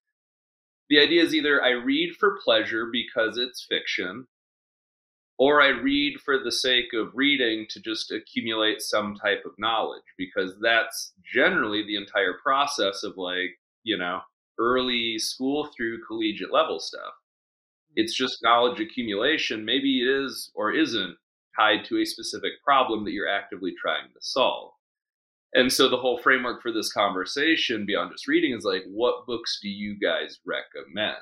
the 0.90 1.00
idea 1.00 1.22
is 1.22 1.34
either 1.34 1.62
I 1.62 1.70
read 1.70 2.14
for 2.16 2.38
pleasure 2.44 2.86
because 2.92 3.38
it's 3.38 3.66
fiction, 3.66 4.26
or 5.38 5.62
I 5.62 5.68
read 5.68 6.20
for 6.20 6.38
the 6.38 6.52
sake 6.52 6.92
of 6.94 7.12
reading 7.14 7.66
to 7.70 7.80
just 7.80 8.12
accumulate 8.12 8.82
some 8.82 9.14
type 9.14 9.44
of 9.46 9.52
knowledge 9.58 10.02
because 10.18 10.54
that's 10.60 11.14
generally 11.32 11.82
the 11.86 11.96
entire 11.96 12.34
process 12.42 13.02
of 13.02 13.16
like, 13.16 13.58
you 13.84 13.96
know, 13.96 14.20
early 14.58 15.18
school 15.18 15.70
through 15.74 16.04
collegiate 16.06 16.52
level 16.52 16.80
stuff. 16.80 17.14
It's 17.96 18.14
just 18.14 18.42
knowledge 18.42 18.80
accumulation. 18.80 19.64
Maybe 19.64 20.02
it 20.02 20.08
is 20.08 20.50
or 20.54 20.72
isn't 20.72 21.16
tied 21.58 21.84
to 21.86 22.00
a 22.00 22.06
specific 22.06 22.52
problem 22.64 23.04
that 23.04 23.12
you're 23.12 23.28
actively 23.28 23.74
trying 23.80 24.08
to 24.12 24.18
solve. 24.20 24.72
And 25.54 25.72
so 25.72 25.88
the 25.88 25.96
whole 25.96 26.18
framework 26.18 26.62
for 26.62 26.72
this 26.72 26.92
conversation 26.92 27.86
beyond 27.86 28.12
just 28.12 28.28
reading 28.28 28.54
is 28.54 28.64
like, 28.64 28.84
what 28.86 29.26
books 29.26 29.58
do 29.62 29.68
you 29.68 29.98
guys 29.98 30.38
recommend? 30.44 31.16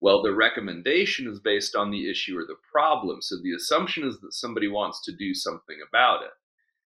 Well, 0.00 0.22
the 0.22 0.34
recommendation 0.34 1.28
is 1.28 1.40
based 1.40 1.74
on 1.74 1.90
the 1.90 2.10
issue 2.10 2.38
or 2.38 2.44
the 2.44 2.56
problem. 2.70 3.22
So 3.22 3.36
the 3.42 3.54
assumption 3.54 4.06
is 4.06 4.20
that 4.20 4.32
somebody 4.32 4.68
wants 4.68 5.02
to 5.04 5.12
do 5.16 5.34
something 5.34 5.76
about 5.86 6.22
it. 6.22 6.30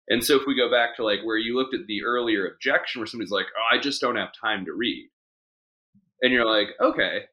And 0.10 0.24
so 0.24 0.36
if 0.36 0.44
we 0.46 0.56
go 0.56 0.70
back 0.70 0.96
to 0.96 1.04
like 1.04 1.20
where 1.24 1.38
you 1.38 1.58
looked 1.58 1.74
at 1.74 1.88
the 1.88 2.04
earlier 2.04 2.48
objection 2.48 3.00
where 3.00 3.08
somebody's 3.08 3.32
like, 3.32 3.46
oh, 3.58 3.76
I 3.76 3.80
just 3.80 4.02
don't 4.02 4.18
have 4.18 4.30
time 4.40 4.66
to 4.66 4.74
read. 4.74 5.10
And 6.22 6.34
you're 6.34 6.46
like, 6.46 6.70
okay, 6.82 7.26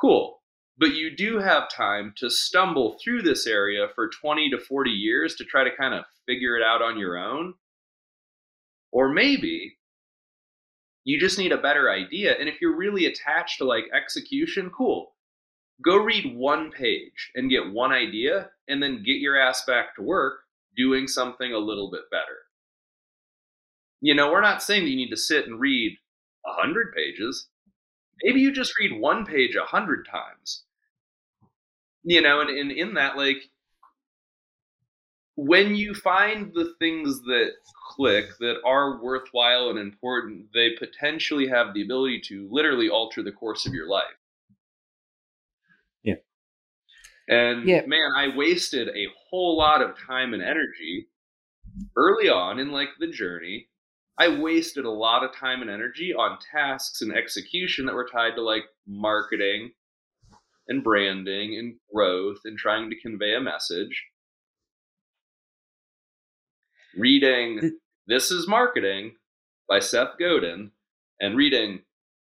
cool. 0.00 0.35
But 0.78 0.94
you 0.94 1.14
do 1.14 1.38
have 1.38 1.70
time 1.70 2.12
to 2.18 2.28
stumble 2.28 2.98
through 3.02 3.22
this 3.22 3.46
area 3.46 3.88
for 3.94 4.08
20 4.08 4.50
to 4.50 4.58
40 4.58 4.90
years 4.90 5.34
to 5.36 5.44
try 5.44 5.64
to 5.64 5.74
kind 5.74 5.94
of 5.94 6.04
figure 6.26 6.56
it 6.56 6.62
out 6.62 6.82
on 6.82 6.98
your 6.98 7.16
own. 7.16 7.54
Or 8.92 9.08
maybe 9.08 9.78
you 11.04 11.18
just 11.18 11.38
need 11.38 11.52
a 11.52 11.58
better 11.58 11.90
idea. 11.90 12.34
And 12.38 12.48
if 12.48 12.60
you're 12.60 12.76
really 12.76 13.06
attached 13.06 13.58
to 13.58 13.64
like 13.64 13.84
execution, 13.94 14.70
cool. 14.70 15.14
Go 15.82 15.96
read 15.96 16.36
one 16.36 16.70
page 16.70 17.30
and 17.34 17.50
get 17.50 17.72
one 17.72 17.92
idea 17.92 18.50
and 18.68 18.82
then 18.82 19.02
get 19.04 19.20
your 19.20 19.38
ass 19.38 19.64
back 19.64 19.94
to 19.96 20.02
work 20.02 20.40
doing 20.76 21.06
something 21.06 21.52
a 21.52 21.58
little 21.58 21.90
bit 21.90 22.10
better. 22.10 22.46
You 24.00 24.14
know, 24.14 24.30
we're 24.30 24.42
not 24.42 24.62
saying 24.62 24.84
that 24.84 24.90
you 24.90 24.96
need 24.96 25.10
to 25.10 25.16
sit 25.16 25.46
and 25.46 25.58
read 25.58 25.96
a 26.44 26.52
hundred 26.52 26.92
pages. 26.94 27.48
Maybe 28.22 28.40
you 28.40 28.52
just 28.52 28.78
read 28.78 29.00
one 29.00 29.24
page 29.24 29.56
a 29.56 29.64
hundred 29.64 30.06
times. 30.10 30.64
You 32.08 32.22
know, 32.22 32.40
and, 32.40 32.50
and 32.50 32.70
in 32.70 32.94
that, 32.94 33.16
like, 33.16 33.50
when 35.34 35.74
you 35.74 35.92
find 35.92 36.54
the 36.54 36.72
things 36.78 37.20
that 37.22 37.50
click 37.94 38.26
that 38.38 38.60
are 38.64 39.02
worthwhile 39.02 39.70
and 39.70 39.78
important, 39.78 40.46
they 40.54 40.70
potentially 40.78 41.48
have 41.48 41.74
the 41.74 41.82
ability 41.82 42.20
to 42.28 42.48
literally 42.50 42.88
alter 42.88 43.24
the 43.24 43.32
course 43.32 43.66
of 43.66 43.74
your 43.74 43.88
life. 43.88 44.04
Yeah. 46.04 46.14
And 47.28 47.68
Yeah. 47.68 47.84
man, 47.86 48.12
I 48.16 48.34
wasted 48.36 48.88
a 48.88 49.08
whole 49.28 49.58
lot 49.58 49.82
of 49.82 49.98
time 49.98 50.32
and 50.32 50.42
energy 50.42 51.08
early 51.96 52.28
on 52.28 52.60
in 52.60 52.70
like 52.70 52.90
the 53.00 53.08
journey. 53.08 53.68
I 54.16 54.28
wasted 54.28 54.84
a 54.84 54.90
lot 54.90 55.24
of 55.24 55.34
time 55.34 55.60
and 55.60 55.68
energy 55.68 56.14
on 56.14 56.38
tasks 56.52 57.02
and 57.02 57.12
execution 57.12 57.84
that 57.86 57.96
were 57.96 58.08
tied 58.10 58.36
to 58.36 58.42
like 58.42 58.64
marketing 58.86 59.72
and 60.68 60.82
branding 60.82 61.56
and 61.58 61.76
growth 61.92 62.38
and 62.44 62.58
trying 62.58 62.90
to 62.90 63.00
convey 63.00 63.34
a 63.34 63.40
message. 63.40 64.04
Reading 66.96 67.78
This 68.06 68.30
is 68.30 68.48
Marketing 68.48 69.16
by 69.68 69.80
Seth 69.80 70.18
Godin 70.18 70.70
and 71.20 71.36
reading 71.36 71.80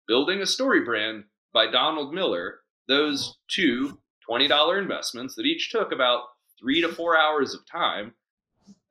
Building 0.06 0.40
a 0.40 0.46
Story 0.46 0.84
Brand 0.84 1.24
by 1.52 1.70
Donald 1.70 2.14
Miller, 2.14 2.60
those 2.88 3.36
two 3.48 3.98
$20 4.28 4.78
investments 4.78 5.34
that 5.34 5.46
each 5.46 5.70
took 5.70 5.92
about 5.92 6.22
three 6.58 6.80
to 6.80 6.88
four 6.88 7.16
hours 7.16 7.54
of 7.54 7.60
time 7.66 8.12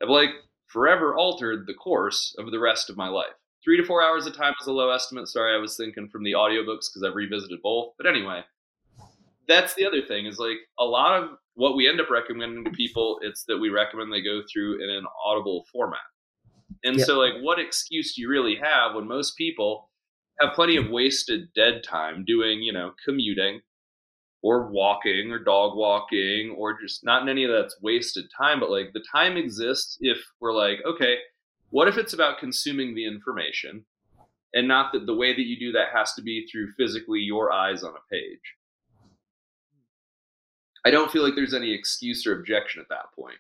have 0.02 0.10
like 0.10 0.32
forever 0.68 1.16
altered 1.16 1.66
the 1.66 1.74
course 1.74 2.36
of 2.38 2.52
the 2.52 2.60
rest 2.60 2.90
of 2.90 2.98
my 2.98 3.08
life. 3.08 3.34
Three 3.64 3.78
to 3.78 3.86
four 3.86 4.04
hours 4.04 4.26
of 4.26 4.36
time 4.36 4.54
is 4.62 4.68
a 4.68 4.72
low 4.72 4.90
estimate. 4.92 5.28
Sorry, 5.28 5.54
I 5.56 5.60
was 5.60 5.76
thinking 5.76 6.08
from 6.10 6.24
the 6.24 6.34
audiobooks 6.34 6.90
because 6.90 7.04
I've 7.06 7.16
revisited 7.16 7.62
both. 7.62 7.94
But 7.98 8.08
anyway, 8.08 8.44
that's 9.50 9.74
the 9.74 9.86
other 9.86 10.02
thing 10.02 10.28
is 10.28 10.38
like 10.38 10.58
a 10.80 10.86
lot 10.86 11.22
of 11.22 11.32
what 11.56 11.76
we 11.76 11.90
end 11.90 12.00
up 12.00 12.10
recommending 12.10 12.64
to 12.64 12.72
people, 12.72 13.20
it's 13.22 13.44
that 13.46 13.58
we 13.58 13.70
recommend 13.70 14.14
they 14.14 14.22
go 14.22 14.42
through 14.52 14.82
in 14.82 14.90
an 14.90 15.06
audible 15.26 15.66
format. 15.74 16.00
And 16.86 16.98
Yep. 16.98 17.06
so, 17.06 17.20
like, 17.20 17.34
what 17.42 17.60
excuse 17.60 18.16
do 18.16 18.22
you 18.22 18.30
really 18.30 18.56
have 18.56 18.96
when 18.96 19.08
most 19.08 19.36
people 19.36 19.90
have 20.40 20.54
plenty 20.54 20.78
of 20.78 20.90
wasted 20.90 21.52
dead 21.54 21.84
time 21.84 22.24
doing, 22.24 22.62
you 22.62 22.72
know, 22.72 22.94
commuting 23.04 23.60
or 24.42 24.72
walking 24.72 25.32
or 25.32 25.40
dog 25.40 25.76
walking 25.76 26.56
or 26.58 26.80
just 26.80 27.04
not 27.04 27.22
in 27.22 27.28
any 27.28 27.44
of 27.44 27.52
that's 27.52 27.82
wasted 27.82 28.26
time, 28.38 28.60
but 28.62 28.72
like 28.72 28.94
the 28.94 29.04
time 29.12 29.36
exists 29.36 29.98
if 30.00 30.18
we're 30.40 30.54
like, 30.54 30.80
okay, 30.86 31.18
what 31.72 31.90
if 31.90 31.98
it's 31.98 32.14
about 32.14 32.40
consuming 32.40 32.96
the 32.96 33.06
information 33.06 33.86
and 34.54 34.68
not 34.68 34.94
that 34.94 35.06
the 35.06 35.14
way 35.14 35.34
that 35.34 35.46
you 35.46 35.60
do 35.60 35.74
that 35.74 35.90
has 35.94 36.14
to 36.14 36.22
be 36.22 36.48
through 36.48 36.72
physically 36.78 37.20
your 37.20 37.52
eyes 37.52 37.84
on 37.84 37.92
a 37.92 38.14
page? 38.14 38.56
I 40.86 40.92
don't 40.92 41.12
feel 41.12 41.24
like 41.24 41.36
there's 41.36 41.54
any 41.54 41.74
excuse 41.74 42.26
or 42.26 42.40
objection 42.40 42.82
at 42.82 42.90
that 42.90 43.12
point. 43.16 43.38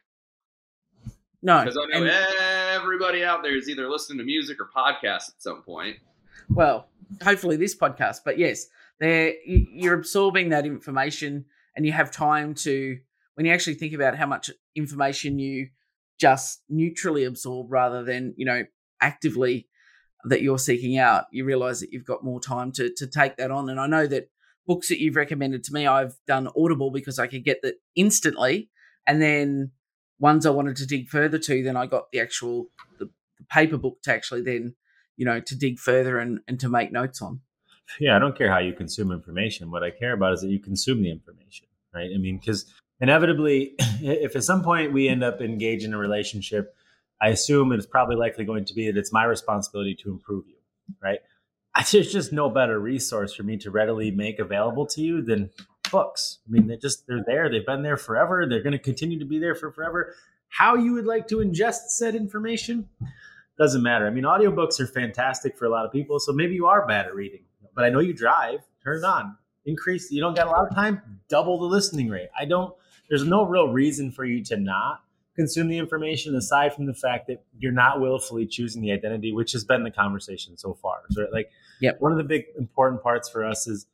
No. 1.41 1.59
Because 1.63 1.77
I 1.77 1.85
know 1.99 2.05
and- 2.05 2.81
everybody 2.81 3.23
out 3.23 3.43
there 3.43 3.55
is 3.55 3.69
either 3.69 3.89
listening 3.89 4.17
to 4.19 4.23
music 4.25 4.57
or 4.59 4.69
podcasts 4.75 5.29
at 5.29 5.41
some 5.41 5.61
point. 5.63 5.97
well, 6.49 6.89
hopefully 7.23 7.55
this 7.55 7.75
podcast, 7.77 8.17
but 8.25 8.37
yes, 8.37 8.67
there 8.99 9.33
you- 9.45 9.67
you're 9.71 9.93
absorbing 9.93 10.49
that 10.49 10.65
information 10.65 11.45
and 11.75 11.85
you 11.85 11.91
have 11.91 12.11
time 12.11 12.53
to 12.55 12.99
when 13.35 13.45
you 13.45 13.53
actually 13.53 13.75
think 13.75 13.93
about 13.93 14.17
how 14.17 14.25
much 14.25 14.49
information 14.75 15.39
you 15.39 15.69
just 16.17 16.61
neutrally 16.67 17.23
absorb 17.23 17.71
rather 17.71 18.03
than, 18.03 18.33
you 18.35 18.43
know, 18.45 18.65
actively 18.99 19.69
that 20.25 20.41
you're 20.41 20.59
seeking 20.59 20.97
out, 20.97 21.25
you 21.31 21.45
realize 21.45 21.79
that 21.79 21.93
you've 21.93 22.03
got 22.03 22.21
more 22.23 22.41
time 22.41 22.71
to 22.73 22.93
to 22.95 23.07
take 23.07 23.37
that 23.37 23.49
on. 23.51 23.69
And 23.69 23.79
I 23.79 23.87
know 23.87 24.05
that 24.07 24.29
books 24.69 24.87
that 24.89 25.01
you've 25.01 25.15
recommended 25.15 25.63
to 25.63 25.73
me, 25.73 25.87
I've 25.87 26.15
done 26.27 26.47
Audible 26.55 26.91
because 26.91 27.17
I 27.17 27.25
could 27.25 27.43
get 27.43 27.63
that 27.63 27.81
instantly. 27.95 28.69
And 29.07 29.19
then 29.19 29.71
ones 30.19 30.45
I 30.45 30.51
wanted 30.51 30.75
to 30.77 30.85
dig 30.85 31.09
further 31.09 31.39
to, 31.39 31.63
then 31.63 31.75
I 31.75 31.87
got 31.87 32.11
the 32.11 32.19
actual 32.19 32.67
the, 32.99 33.05
the 33.05 33.45
paper 33.49 33.77
book 33.77 33.97
to 34.03 34.13
actually 34.13 34.43
then, 34.43 34.75
you 35.17 35.25
know, 35.25 35.39
to 35.39 35.55
dig 35.55 35.79
further 35.79 36.19
and, 36.19 36.41
and 36.47 36.59
to 36.59 36.69
make 36.69 36.91
notes 36.91 37.19
on. 37.19 37.41
Yeah, 37.99 38.15
I 38.15 38.19
don't 38.19 38.37
care 38.37 38.51
how 38.51 38.59
you 38.59 38.73
consume 38.73 39.11
information. 39.11 39.71
What 39.71 39.81
I 39.81 39.89
care 39.89 40.13
about 40.13 40.33
is 40.33 40.41
that 40.41 40.49
you 40.49 40.59
consume 40.59 41.01
the 41.01 41.09
information, 41.09 41.65
right? 41.91 42.11
I 42.13 42.19
mean, 42.19 42.37
because 42.37 42.71
inevitably, 43.01 43.73
if 43.79 44.35
at 44.35 44.43
some 44.43 44.61
point 44.61 44.93
we 44.93 45.09
end 45.09 45.23
up 45.23 45.41
engaged 45.41 45.83
in 45.83 45.95
a 45.95 45.97
relationship, 45.97 46.75
I 47.19 47.29
assume 47.29 47.71
it's 47.71 47.87
probably 47.87 48.17
likely 48.17 48.45
going 48.45 48.65
to 48.65 48.75
be 48.75 48.85
that 48.85 48.99
it's 48.99 49.11
my 49.11 49.23
responsibility 49.23 49.95
to 50.03 50.11
improve 50.11 50.45
you, 50.47 50.57
right? 51.01 51.21
There's 51.91 52.11
just 52.11 52.33
no 52.33 52.49
better 52.49 52.79
resource 52.79 53.33
for 53.33 53.43
me 53.43 53.57
to 53.57 53.71
readily 53.71 54.11
make 54.11 54.39
available 54.39 54.85
to 54.87 55.01
you 55.01 55.21
than 55.21 55.49
books. 55.91 56.39
I 56.47 56.51
mean, 56.51 56.67
they 56.67 56.77
just 56.77 57.07
they're 57.07 57.23
there. 57.25 57.49
They've 57.49 57.65
been 57.65 57.83
there 57.83 57.97
forever. 57.97 58.45
They're 58.47 58.63
going 58.63 58.73
to 58.73 58.79
continue 58.79 59.19
to 59.19 59.25
be 59.25 59.39
there 59.39 59.55
for 59.55 59.71
forever. 59.71 60.15
How 60.49 60.75
you 60.75 60.93
would 60.93 61.05
like 61.05 61.27
to 61.27 61.37
ingest 61.37 61.89
said 61.89 62.15
information 62.15 62.89
doesn't 63.57 63.83
matter. 63.83 64.07
I 64.07 64.09
mean, 64.09 64.23
audiobooks 64.23 64.79
are 64.79 64.87
fantastic 64.87 65.57
for 65.57 65.65
a 65.65 65.69
lot 65.69 65.85
of 65.85 65.91
people. 65.91 66.19
So 66.19 66.31
maybe 66.31 66.55
you 66.55 66.65
are 66.65 66.87
bad 66.87 67.05
at 67.05 67.13
reading, 67.13 67.43
but 67.75 67.83
I 67.83 67.89
know 67.89 67.99
you 67.99 68.13
drive. 68.13 68.61
Turn 68.83 68.99
it 68.99 69.03
on. 69.03 69.35
Increase. 69.65 70.09
You 70.11 70.21
don't 70.21 70.35
got 70.35 70.47
a 70.47 70.49
lot 70.49 70.67
of 70.67 70.73
time. 70.73 71.01
Double 71.27 71.59
the 71.59 71.65
listening 71.65 72.09
rate. 72.09 72.29
I 72.37 72.45
don't. 72.45 72.73
There's 73.09 73.25
no 73.25 73.45
real 73.45 73.67
reason 73.67 74.11
for 74.11 74.23
you 74.23 74.43
to 74.45 74.57
not 74.57 75.03
consume 75.39 75.67
the 75.69 75.77
information 75.77 76.35
aside 76.35 76.73
from 76.73 76.85
the 76.85 76.93
fact 76.93 77.27
that 77.27 77.43
you're 77.57 77.71
not 77.71 78.01
willfully 78.01 78.45
choosing 78.45 78.81
the 78.81 78.91
identity, 78.91 79.31
which 79.31 79.53
has 79.53 79.63
been 79.63 79.83
the 79.83 79.91
conversation 79.91 80.57
so 80.57 80.73
far. 80.73 81.01
So, 81.11 81.27
like, 81.31 81.49
Yep. 81.81 82.01
one 82.01 82.11
of 82.11 82.17
the 82.17 82.25
big 82.25 82.43
important 82.57 83.01
parts 83.01 83.29
for 83.29 83.45
us 83.45 83.67
is 83.67 83.87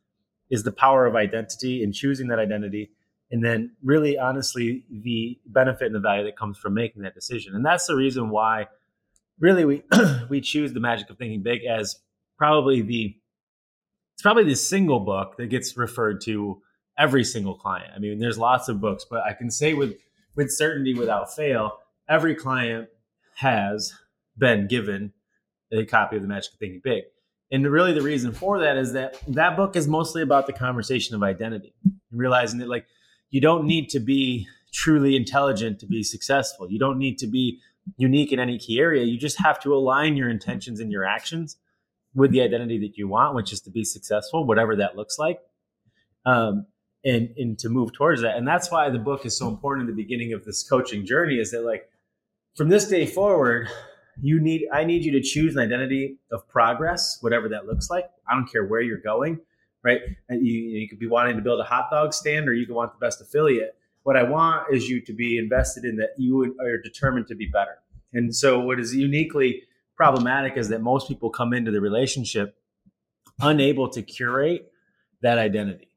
is 0.50 0.62
the 0.62 0.72
power 0.72 1.06
of 1.06 1.16
identity 1.16 1.82
and 1.82 1.92
choosing 1.94 2.28
that 2.28 2.38
identity 2.38 2.90
and 3.32 3.44
then 3.44 3.72
really 3.82 4.16
honestly 4.16 4.84
the 4.90 5.38
benefit 5.46 5.86
and 5.86 5.94
the 5.94 6.00
value 6.00 6.24
that 6.24 6.36
comes 6.36 6.56
from 6.56 6.74
making 6.74 7.02
that 7.02 7.14
decision 7.14 7.54
and 7.54 7.64
that's 7.64 7.86
the 7.86 7.96
reason 7.96 8.30
why 8.30 8.66
really 9.40 9.64
we 9.64 9.82
we 10.30 10.40
choose 10.40 10.72
the 10.72 10.80
magic 10.80 11.10
of 11.10 11.18
thinking 11.18 11.42
big 11.42 11.64
as 11.64 11.96
probably 12.38 12.80
the 12.82 13.16
it's 14.14 14.22
probably 14.22 14.44
the 14.44 14.54
single 14.56 15.00
book 15.00 15.36
that 15.36 15.46
gets 15.46 15.76
referred 15.76 16.20
to 16.22 16.62
every 16.98 17.24
single 17.24 17.54
client. 17.54 17.92
I 17.94 17.98
mean, 17.98 18.18
there's 18.18 18.38
lots 18.38 18.68
of 18.68 18.80
books, 18.80 19.04
but 19.08 19.20
I 19.22 19.34
can 19.34 19.50
say 19.50 19.74
with 19.74 19.94
with 20.36 20.50
certainty, 20.50 20.94
without 20.94 21.34
fail, 21.34 21.78
every 22.08 22.34
client 22.34 22.88
has 23.36 23.92
been 24.38 24.66
given 24.66 25.12
a 25.72 25.84
copy 25.84 26.16
of 26.16 26.22
the 26.22 26.28
Magic 26.28 26.52
of 26.52 26.58
Thinking 26.58 26.80
Big. 26.84 27.04
And 27.50 27.66
really, 27.66 27.92
the 27.92 28.02
reason 28.02 28.32
for 28.32 28.60
that 28.60 28.76
is 28.76 28.92
that 28.92 29.20
that 29.28 29.56
book 29.56 29.76
is 29.76 29.88
mostly 29.88 30.22
about 30.22 30.46
the 30.46 30.52
conversation 30.52 31.14
of 31.14 31.22
identity 31.22 31.74
and 31.82 31.94
realizing 32.12 32.58
that, 32.60 32.68
like, 32.68 32.86
you 33.30 33.40
don't 33.40 33.66
need 33.66 33.88
to 33.90 34.00
be 34.00 34.46
truly 34.72 35.16
intelligent 35.16 35.80
to 35.80 35.86
be 35.86 36.02
successful. 36.02 36.70
You 36.70 36.78
don't 36.78 36.98
need 36.98 37.18
to 37.18 37.26
be 37.26 37.60
unique 37.96 38.32
in 38.32 38.40
any 38.40 38.58
key 38.58 38.80
area. 38.80 39.04
You 39.04 39.18
just 39.18 39.40
have 39.40 39.60
to 39.62 39.74
align 39.74 40.16
your 40.16 40.28
intentions 40.28 40.80
and 40.80 40.90
your 40.90 41.04
actions 41.04 41.56
with 42.14 42.32
the 42.32 42.42
identity 42.42 42.78
that 42.80 42.96
you 42.96 43.08
want, 43.08 43.34
which 43.34 43.52
is 43.52 43.60
to 43.60 43.70
be 43.70 43.84
successful, 43.84 44.44
whatever 44.44 44.76
that 44.76 44.96
looks 44.96 45.18
like. 45.18 45.38
Um, 46.24 46.66
and, 47.04 47.32
and 47.36 47.58
to 47.60 47.68
move 47.68 47.92
towards 47.92 48.22
that. 48.22 48.36
And 48.36 48.46
that's 48.46 48.70
why 48.70 48.90
the 48.90 48.98
book 48.98 49.24
is 49.24 49.36
so 49.36 49.48
important 49.48 49.88
in 49.88 49.94
the 49.94 50.02
beginning 50.02 50.32
of 50.32 50.44
this 50.44 50.68
coaching 50.68 51.06
journey 51.06 51.36
is 51.36 51.50
that 51.52 51.62
like 51.62 51.88
from 52.56 52.68
this 52.68 52.88
day 52.88 53.06
forward, 53.06 53.68
you 54.20 54.40
need 54.40 54.66
I 54.72 54.84
need 54.84 55.04
you 55.04 55.12
to 55.12 55.20
choose 55.20 55.54
an 55.54 55.62
identity 55.62 56.18
of 56.32 56.48
progress, 56.48 57.18
whatever 57.20 57.48
that 57.50 57.66
looks 57.66 57.90
like. 57.90 58.06
I 58.28 58.34
don't 58.34 58.50
care 58.50 58.64
where 58.64 58.80
you're 58.80 58.98
going, 58.98 59.40
right? 59.82 60.00
And 60.28 60.46
you, 60.46 60.52
you 60.52 60.88
could 60.88 60.98
be 60.98 61.06
wanting 61.06 61.36
to 61.36 61.42
build 61.42 61.60
a 61.60 61.64
hot 61.64 61.90
dog 61.90 62.14
stand 62.14 62.48
or 62.48 62.54
you 62.54 62.66
could 62.66 62.74
want 62.74 62.92
the 62.92 63.04
best 63.04 63.20
affiliate. 63.20 63.76
What 64.04 64.16
I 64.16 64.22
want 64.22 64.72
is 64.72 64.88
you 64.88 65.00
to 65.02 65.12
be 65.12 65.38
invested 65.38 65.84
in 65.84 65.96
that 65.96 66.10
you 66.16 66.56
are 66.60 66.78
determined 66.78 67.26
to 67.28 67.34
be 67.34 67.46
better. 67.46 67.78
And 68.12 68.34
so 68.34 68.60
what 68.60 68.80
is 68.80 68.94
uniquely 68.94 69.62
problematic 69.96 70.56
is 70.56 70.68
that 70.68 70.80
most 70.80 71.08
people 71.08 71.28
come 71.28 71.52
into 71.52 71.70
the 71.70 71.80
relationship 71.80 72.56
unable 73.40 73.88
to 73.90 74.02
curate 74.02 74.72
that 75.22 75.38
identity 75.38 75.88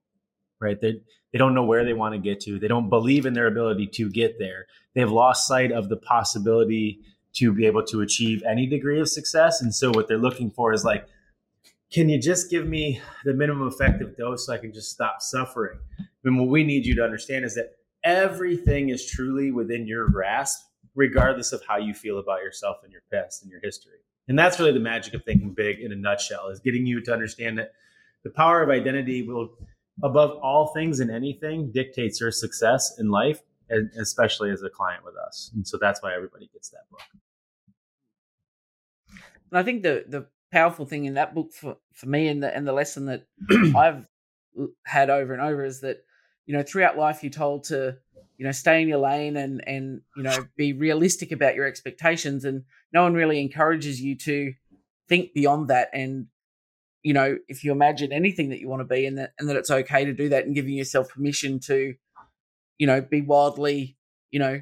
right? 0.59 0.79
They 0.79 1.01
they 1.31 1.37
don't 1.37 1.53
know 1.53 1.63
where 1.63 1.85
they 1.85 1.93
want 1.93 2.13
to 2.15 2.19
get 2.19 2.39
to. 2.41 2.59
They 2.59 2.67
don't 2.67 2.89
believe 2.89 3.25
in 3.25 3.33
their 3.33 3.47
ability 3.47 3.87
to 3.87 4.09
get 4.09 4.39
there. 4.39 4.65
They've 4.95 5.11
lost 5.11 5.47
sight 5.47 5.71
of 5.71 5.89
the 5.89 5.97
possibility 5.97 7.01
to 7.33 7.53
be 7.53 7.67
able 7.67 7.83
to 7.85 8.01
achieve 8.01 8.41
any 8.47 8.65
degree 8.65 8.99
of 8.99 9.07
success. 9.07 9.61
And 9.61 9.73
so 9.73 9.91
what 9.91 10.07
they're 10.07 10.17
looking 10.17 10.49
for 10.49 10.73
is 10.73 10.83
like, 10.83 11.05
can 11.91 12.09
you 12.09 12.19
just 12.19 12.49
give 12.49 12.67
me 12.67 12.99
the 13.25 13.33
minimum 13.33 13.67
effective 13.67 14.17
dose 14.17 14.47
so 14.47 14.53
I 14.53 14.57
can 14.57 14.73
just 14.73 14.91
stop 14.91 15.21
suffering? 15.21 15.77
And 16.23 16.39
what 16.39 16.49
we 16.49 16.63
need 16.63 16.85
you 16.85 16.95
to 16.95 17.03
understand 17.03 17.45
is 17.45 17.55
that 17.55 17.75
everything 18.03 18.89
is 18.89 19.05
truly 19.05 19.51
within 19.51 19.85
your 19.85 20.07
grasp, 20.07 20.65
regardless 20.95 21.51
of 21.51 21.61
how 21.67 21.77
you 21.77 21.93
feel 21.93 22.17
about 22.17 22.41
yourself 22.41 22.77
and 22.83 22.91
your 22.91 23.01
past 23.11 23.43
and 23.43 23.51
your 23.51 23.61
history. 23.61 23.99
And 24.27 24.37
that's 24.37 24.59
really 24.59 24.71
the 24.71 24.79
magic 24.79 25.13
of 25.13 25.23
thinking 25.23 25.53
big 25.53 25.79
in 25.79 25.91
a 25.91 25.95
nutshell, 25.95 26.49
is 26.49 26.59
getting 26.59 26.85
you 26.85 27.01
to 27.01 27.13
understand 27.13 27.57
that 27.57 27.73
the 28.23 28.29
power 28.29 28.61
of 28.61 28.69
identity 28.69 29.23
will 29.23 29.51
above 30.03 30.31
all 30.41 30.67
things 30.67 30.99
and 30.99 31.11
anything 31.11 31.71
dictates 31.71 32.21
your 32.21 32.31
success 32.31 32.95
in 32.99 33.09
life 33.09 33.41
and 33.69 33.89
especially 33.99 34.51
as 34.51 34.63
a 34.63 34.69
client 34.69 35.03
with 35.05 35.15
us. 35.15 35.51
And 35.53 35.67
so 35.67 35.77
that's 35.79 36.01
why 36.01 36.13
everybody 36.15 36.49
gets 36.53 36.69
that 36.69 36.89
book. 36.89 37.01
And 39.51 39.59
i 39.59 39.63
think 39.63 39.83
the 39.83 40.05
the 40.07 40.27
powerful 40.51 40.85
thing 40.85 41.05
in 41.05 41.15
that 41.15 41.35
book 41.35 41.51
for, 41.51 41.77
for 41.93 42.07
me 42.07 42.27
and 42.27 42.41
the 42.41 42.55
and 42.55 42.67
the 42.67 42.73
lesson 42.73 43.05
that 43.05 43.25
i've 43.75 44.07
had 44.85 45.09
over 45.09 45.33
and 45.33 45.41
over 45.41 45.63
is 45.63 45.81
that 45.81 46.03
you 46.45 46.55
know 46.55 46.63
throughout 46.63 46.97
life 46.97 47.23
you're 47.23 47.31
told 47.31 47.63
to 47.65 47.95
you 48.37 48.45
know 48.45 48.51
stay 48.51 48.81
in 48.81 48.87
your 48.87 48.97
lane 48.97 49.37
and 49.37 49.61
and 49.67 50.01
you 50.15 50.23
know 50.23 50.45
be 50.55 50.73
realistic 50.73 51.31
about 51.31 51.55
your 51.55 51.65
expectations 51.65 52.45
and 52.45 52.63
no 52.93 53.03
one 53.03 53.13
really 53.13 53.39
encourages 53.41 54.01
you 54.01 54.15
to 54.15 54.53
think 55.07 55.33
beyond 55.33 55.67
that 55.67 55.89
and 55.93 56.27
you 57.03 57.13
know, 57.13 57.37
if 57.47 57.63
you 57.63 57.71
imagine 57.71 58.11
anything 58.11 58.49
that 58.49 58.59
you 58.59 58.67
want 58.67 58.81
to 58.81 58.85
be 58.85 59.05
and 59.05 59.17
that 59.17 59.31
and 59.39 59.47
that 59.49 59.55
it's 59.55 59.71
okay 59.71 60.05
to 60.05 60.13
do 60.13 60.29
that 60.29 60.45
and 60.45 60.55
giving 60.55 60.73
yourself 60.73 61.09
permission 61.09 61.59
to, 61.61 61.95
you 62.77 62.87
know, 62.87 63.01
be 63.01 63.21
wildly, 63.21 63.97
you 64.31 64.39
know, 64.39 64.61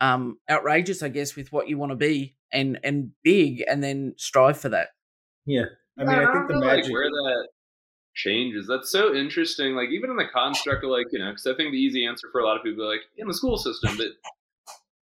um, 0.00 0.38
outrageous, 0.50 1.02
I 1.02 1.08
guess, 1.08 1.36
with 1.36 1.52
what 1.52 1.68
you 1.68 1.78
want 1.78 1.92
to 1.92 1.96
be 1.96 2.36
and 2.52 2.78
and 2.82 3.10
big 3.22 3.64
and 3.68 3.82
then 3.82 4.14
strive 4.16 4.58
for 4.58 4.70
that. 4.70 4.88
Yeah. 5.46 5.64
I 5.98 6.04
mean, 6.04 6.18
I, 6.18 6.24
I 6.24 6.32
think 6.32 6.48
the 6.48 6.58
magic 6.58 6.84
like 6.84 6.92
where 6.92 7.08
that 7.08 7.48
changes. 8.14 8.66
That's 8.66 8.90
so 8.90 9.14
interesting. 9.14 9.74
Like 9.74 9.90
even 9.90 10.10
in 10.10 10.16
the 10.16 10.26
construct 10.32 10.84
of 10.84 10.90
like, 10.90 11.06
you 11.12 11.18
know, 11.18 11.30
because 11.30 11.46
I 11.46 11.54
think 11.54 11.72
the 11.72 11.78
easy 11.78 12.06
answer 12.06 12.28
for 12.32 12.40
a 12.40 12.46
lot 12.46 12.56
of 12.56 12.62
people 12.62 12.88
like 12.88 13.02
in 13.18 13.28
the 13.28 13.34
school 13.34 13.58
system, 13.58 13.96
but 13.96 14.08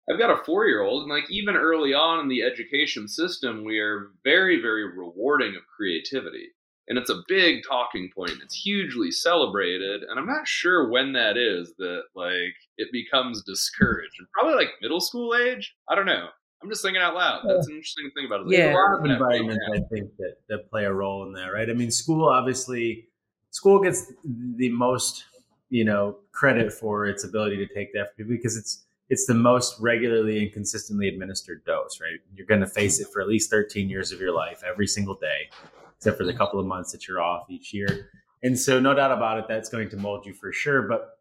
I've 0.09 0.21
got 0.21 0.31
a 0.31 0.45
four 0.45 0.67
year 0.67 0.83
old, 0.83 1.03
and 1.03 1.11
like 1.11 1.29
even 1.31 1.57
early 1.57 1.93
on 1.93 2.21
in 2.21 2.29
the 2.29 2.43
education 2.43 3.09
system, 3.09 3.65
we 3.65 3.81
are 3.81 4.11
very, 4.23 4.61
very 4.61 4.85
rewarding 4.85 5.57
of 5.57 5.63
creativity 5.75 6.51
and 6.89 6.99
it's 6.99 7.11
a 7.11 7.23
big 7.27 7.63
talking 7.69 8.11
point. 8.15 8.33
It's 8.43 8.55
hugely 8.55 9.11
celebrated, 9.11 10.03
and 10.03 10.19
I'm 10.19 10.27
not 10.27 10.47
sure 10.47 10.89
when 10.89 11.13
that 11.15 11.37
is 11.37 11.75
that 11.79 12.03
like 12.15 12.55
it 12.79 12.89
becomes 12.93 13.43
discouraged. 13.43 14.15
And 14.19 14.29
probably 14.33 14.55
like 14.55 14.71
middle 14.81 15.01
school 15.01 15.35
age. 15.35 15.75
I 15.89 15.95
don't 15.95 16.07
know. 16.07 16.29
I'm 16.63 16.71
just 16.71 16.83
thinking 16.83 17.03
out 17.03 17.15
loud. 17.15 17.43
That's 17.47 17.67
an 17.67 17.75
interesting 17.75 18.11
thing 18.15 18.27
about 18.27 18.41
it. 18.41 18.47
yeah, 18.49 18.73
a 18.73 18.75
lot 18.75 18.99
of 18.99 19.05
environments 19.05 19.65
I 19.73 19.81
think 19.93 20.17
that 20.19 20.37
that 20.49 20.71
play 20.71 20.85
a 20.85 20.93
role 20.93 21.27
in 21.27 21.33
that, 21.35 21.49
right? 21.49 21.69
I 21.69 21.75
mean, 21.75 21.91
school 21.91 22.29
obviously, 22.29 23.09
school 23.51 23.81
gets 23.81 24.13
the 24.25 24.71
most 24.71 25.25
you 25.69 25.85
know 25.85 26.19
credit 26.33 26.73
for 26.73 27.07
its 27.07 27.25
ability 27.25 27.57
to 27.57 27.75
take 27.75 27.93
that 27.95 28.11
because 28.17 28.57
it's 28.57 28.85
it's 29.09 29.27
the 29.27 29.35
most 29.35 29.79
regularly 29.81 30.43
and 30.43 30.53
consistently 30.53 31.09
administered 31.09 31.65
dose, 31.65 32.01
right? 32.01 32.19
You're 32.35 32.47
going 32.47 32.61
to 32.61 32.67
face 32.67 32.99
it 33.01 33.07
for 33.13 33.21
at 33.23 33.29
least 33.29 33.51
13 33.51 33.89
years 33.89 34.11
of 34.11 34.21
your 34.21 34.33
life 34.33 34.63
every 34.67 34.89
single 34.89 35.15
day 35.15 35.49
except 35.99 36.19
for 36.19 36.25
the 36.25 36.35
couple 36.35 36.61
of 36.61 36.67
months 36.67 36.93
that 36.93 37.07
you're 37.09 37.21
off 37.21 37.51
each 37.51 37.73
year. 37.73 38.11
And 38.43 38.59
so, 38.59 38.79
no 38.79 38.95
doubt 38.95 39.13
about 39.13 39.39
it, 39.39 39.47
that's 39.49 39.69
going 39.69 39.89
to 39.91 39.97
mold 39.97 40.27
you 40.27 40.33
for 40.33 40.53
sure. 40.53 40.83
But 40.83 41.19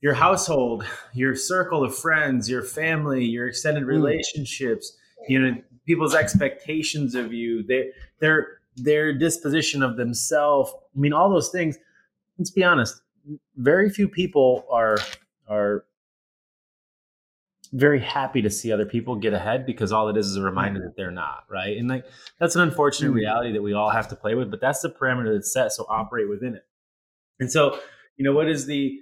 your 0.00 0.14
household, 0.14 0.84
your 1.14 1.34
circle 1.34 1.84
of 1.84 1.96
friends, 1.96 2.48
your 2.48 2.62
family, 2.62 3.24
your 3.24 3.48
extended 3.48 3.82
hmm. 3.82 3.90
relationships, 3.90 4.96
you 5.28 5.40
know, 5.40 5.56
people's 5.86 6.14
expectations 6.14 7.14
of 7.14 7.32
you, 7.32 7.62
their 7.62 7.84
their 8.20 8.46
their 8.76 9.12
disposition 9.12 9.82
of 9.82 9.96
themselves. 9.96 10.72
I 10.94 10.98
mean, 10.98 11.12
all 11.12 11.30
those 11.30 11.50
things. 11.50 11.78
Let's 12.38 12.50
be 12.50 12.64
honest. 12.64 13.00
Very 13.56 13.90
few 13.90 14.08
people 14.08 14.66
are 14.70 14.98
are 15.48 15.84
very 17.72 18.00
happy 18.00 18.42
to 18.42 18.50
see 18.50 18.72
other 18.72 18.86
people 18.86 19.16
get 19.16 19.32
ahead 19.32 19.66
because 19.66 19.92
all 19.92 20.08
it 20.08 20.16
is 20.16 20.26
is 20.26 20.36
a 20.36 20.42
reminder 20.42 20.80
that 20.80 20.96
they're 20.96 21.10
not 21.10 21.44
right? 21.50 21.76
And 21.76 21.88
like 21.88 22.04
that's 22.38 22.54
an 22.54 22.62
unfortunate 22.62 23.08
mm-hmm. 23.08 23.16
reality 23.16 23.52
that 23.52 23.62
we 23.62 23.72
all 23.72 23.90
have 23.90 24.08
to 24.08 24.16
play 24.16 24.34
with 24.34 24.50
but 24.50 24.60
that's 24.60 24.80
the 24.80 24.90
parameter 24.90 25.34
that's 25.34 25.52
set 25.52 25.72
so 25.72 25.86
operate 25.88 26.28
within 26.28 26.54
it. 26.54 26.64
And 27.40 27.50
so 27.50 27.78
you 28.16 28.24
know 28.24 28.32
what 28.32 28.48
is 28.48 28.66
the 28.66 28.98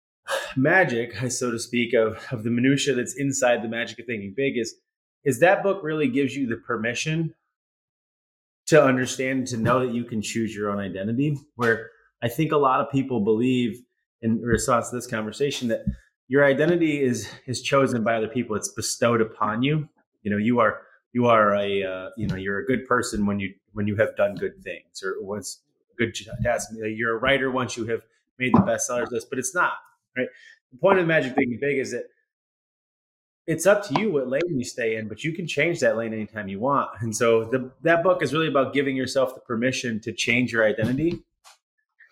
magic 0.56 1.14
so 1.30 1.50
to 1.50 1.58
speak 1.58 1.94
of 1.94 2.24
of 2.30 2.44
the 2.44 2.50
minutia 2.50 2.94
that's 2.94 3.14
inside 3.16 3.62
the 3.62 3.68
magic 3.68 3.98
of 3.98 4.06
thinking 4.06 4.34
big 4.36 4.56
is 4.56 4.74
is 5.24 5.40
that 5.40 5.62
book 5.62 5.82
really 5.82 6.08
gives 6.08 6.34
you 6.34 6.46
the 6.46 6.56
permission 6.56 7.34
to 8.66 8.82
understand 8.82 9.46
to 9.48 9.56
know 9.56 9.80
that 9.80 9.92
you 9.92 10.04
can 10.04 10.22
choose 10.22 10.54
your 10.54 10.70
own 10.70 10.78
identity? 10.78 11.36
Where 11.56 11.90
i 12.22 12.28
think 12.28 12.52
a 12.52 12.56
lot 12.56 12.80
of 12.80 12.90
people 12.90 13.20
believe 13.20 13.80
in 14.22 14.40
response 14.40 14.90
to 14.90 14.96
this 14.96 15.06
conversation 15.06 15.68
that 15.68 15.80
your 16.30 16.44
identity 16.44 17.02
is 17.02 17.28
is 17.46 17.60
chosen 17.60 18.04
by 18.04 18.14
other 18.14 18.28
people. 18.28 18.54
It's 18.54 18.68
bestowed 18.68 19.20
upon 19.20 19.64
you. 19.64 19.88
You 20.22 20.30
know 20.30 20.36
you 20.36 20.60
are 20.60 20.82
you 21.12 21.26
are 21.26 21.56
a 21.56 21.82
uh, 21.82 22.10
you 22.16 22.28
know 22.28 22.36
you're 22.36 22.60
a 22.60 22.64
good 22.64 22.86
person 22.86 23.26
when 23.26 23.40
you 23.40 23.52
when 23.72 23.88
you 23.88 23.96
have 23.96 24.16
done 24.16 24.36
good 24.36 24.62
things 24.62 25.02
or 25.02 25.16
once 25.20 25.60
good 25.98 26.16
task 26.42 26.70
you're 26.72 27.16
a 27.16 27.18
writer 27.18 27.50
once 27.50 27.76
you 27.76 27.84
have 27.86 28.02
made 28.38 28.54
the 28.54 28.60
bestsellers 28.60 29.10
list 29.10 29.28
but 29.28 29.38
it's 29.38 29.54
not 29.54 29.72
right? 30.16 30.28
The 30.72 30.78
point 30.78 30.98
of 30.98 31.04
the 31.04 31.08
magic 31.08 31.34
thinking 31.34 31.58
big 31.60 31.78
is 31.78 31.90
that 31.90 32.04
it's 33.46 33.66
up 33.66 33.86
to 33.88 34.00
you 34.00 34.12
what 34.12 34.28
lane 34.28 34.40
you 34.48 34.64
stay 34.64 34.96
in 34.96 35.08
but 35.08 35.24
you 35.24 35.32
can 35.32 35.46
change 35.46 35.80
that 35.80 35.96
lane 35.96 36.14
anytime 36.14 36.48
you 36.48 36.60
want. 36.60 36.88
And 37.00 37.14
so 37.14 37.44
the, 37.44 37.70
that 37.82 38.02
book 38.02 38.22
is 38.22 38.32
really 38.32 38.48
about 38.48 38.72
giving 38.72 38.96
yourself 38.96 39.34
the 39.34 39.40
permission 39.40 40.00
to 40.00 40.12
change 40.12 40.52
your 40.52 40.64
identity 40.64 41.22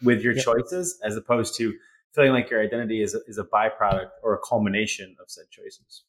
with 0.03 0.23
your 0.23 0.35
choices 0.35 1.01
as 1.03 1.17
opposed 1.17 1.57
to 1.57 1.75
feeling 2.15 2.33
like 2.33 2.51
your 2.51 2.63
identity 2.63 3.03
is 3.03 3.15
a, 3.15 3.21
is 3.27 3.39
a 3.39 3.45
byproduct 3.45 4.11
or 4.23 4.35
a 4.35 4.39
culmination 4.39 5.17
of 5.21 5.31
said 5.31 5.45
choices. 5.51 6.05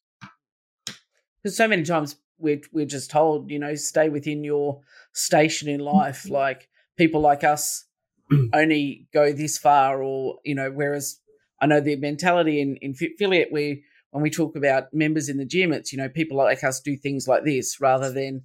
Because 1.41 1.55
so 1.55 1.67
many 1.67 1.83
times 1.83 2.17
we're 2.37 2.61
we're 2.73 2.85
just 2.85 3.11
told, 3.11 3.49
you 3.51 3.59
know, 3.59 3.75
stay 3.75 4.09
within 4.09 4.43
your 4.43 4.81
station 5.13 5.69
in 5.69 5.79
life. 5.79 6.23
Mm-hmm. 6.23 6.33
Like 6.33 6.69
people 6.97 7.21
like 7.21 7.43
us 7.43 7.85
only 8.53 9.07
go 9.13 9.31
this 9.31 9.57
far, 9.57 10.01
or 10.01 10.39
you 10.43 10.55
know, 10.55 10.71
whereas 10.71 11.19
I 11.61 11.67
know 11.67 11.81
the 11.81 11.95
mentality 11.95 12.61
in 12.61 12.77
in 12.77 12.91
affiliate 12.91 13.51
we 13.51 13.83
when 14.11 14.23
we 14.23 14.29
talk 14.29 14.55
about 14.55 14.93
members 14.93 15.29
in 15.29 15.37
the 15.37 15.45
gym, 15.45 15.71
it's 15.71 15.91
you 15.91 15.97
know 15.97 16.09
people 16.09 16.37
like 16.37 16.63
us 16.63 16.79
do 16.79 16.97
things 16.97 17.27
like 17.27 17.43
this 17.43 17.79
rather 17.79 18.11
than 18.11 18.43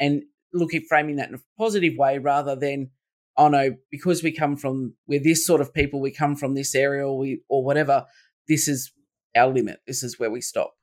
and 0.00 0.22
looking 0.52 0.82
framing 0.88 1.16
that 1.16 1.28
in 1.28 1.34
a 1.34 1.40
positive 1.58 1.96
way 1.96 2.18
rather 2.18 2.56
than 2.56 2.90
oh 3.36 3.48
no, 3.48 3.76
because 3.90 4.22
we 4.22 4.32
come 4.32 4.56
from 4.56 4.94
we're 5.06 5.22
this 5.22 5.46
sort 5.46 5.60
of 5.60 5.72
people, 5.74 6.00
we 6.00 6.10
come 6.10 6.36
from 6.36 6.54
this 6.54 6.74
area 6.74 7.06
or 7.06 7.18
we 7.18 7.42
or 7.48 7.64
whatever, 7.64 8.06
this 8.48 8.68
is 8.68 8.92
our 9.36 9.48
limit. 9.48 9.80
This 9.86 10.02
is 10.02 10.18
where 10.18 10.30
we 10.30 10.40
stop. 10.40 10.74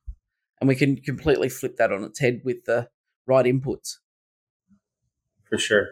And 0.60 0.68
we 0.68 0.74
can 0.74 0.96
completely 0.96 1.48
flip 1.48 1.76
that 1.76 1.92
on 1.92 2.04
its 2.04 2.20
head 2.20 2.42
with 2.44 2.64
the 2.64 2.88
right 3.26 3.46
inputs. 3.46 3.96
For 5.48 5.58
sure. 5.58 5.86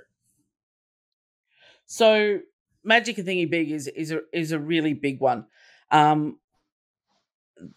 So 1.86 2.40
magic 2.84 3.18
and 3.18 3.26
Thinking 3.26 3.48
big 3.48 3.70
is 3.70 3.86
is 3.88 4.10
a 4.10 4.20
is 4.32 4.52
a 4.52 4.58
really 4.58 4.94
big 4.94 5.20
one, 5.20 5.46
um, 5.90 6.38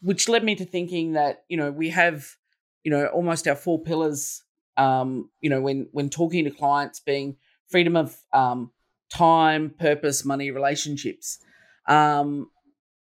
which 0.01 0.27
led 0.27 0.43
me 0.43 0.55
to 0.55 0.65
thinking 0.65 1.13
that 1.13 1.43
you 1.47 1.57
know 1.57 1.71
we 1.71 1.89
have 1.89 2.25
you 2.83 2.91
know 2.91 3.05
almost 3.07 3.47
our 3.47 3.55
four 3.55 3.81
pillars. 3.81 4.43
Um, 4.77 5.29
you 5.41 5.49
know 5.49 5.61
when 5.61 5.87
when 5.91 6.09
talking 6.09 6.43
to 6.45 6.51
clients, 6.51 6.99
being 6.99 7.37
freedom 7.71 7.95
of 7.95 8.15
um, 8.33 8.71
time, 9.13 9.71
purpose, 9.79 10.25
money, 10.25 10.51
relationships. 10.51 11.39
Um, 11.87 12.49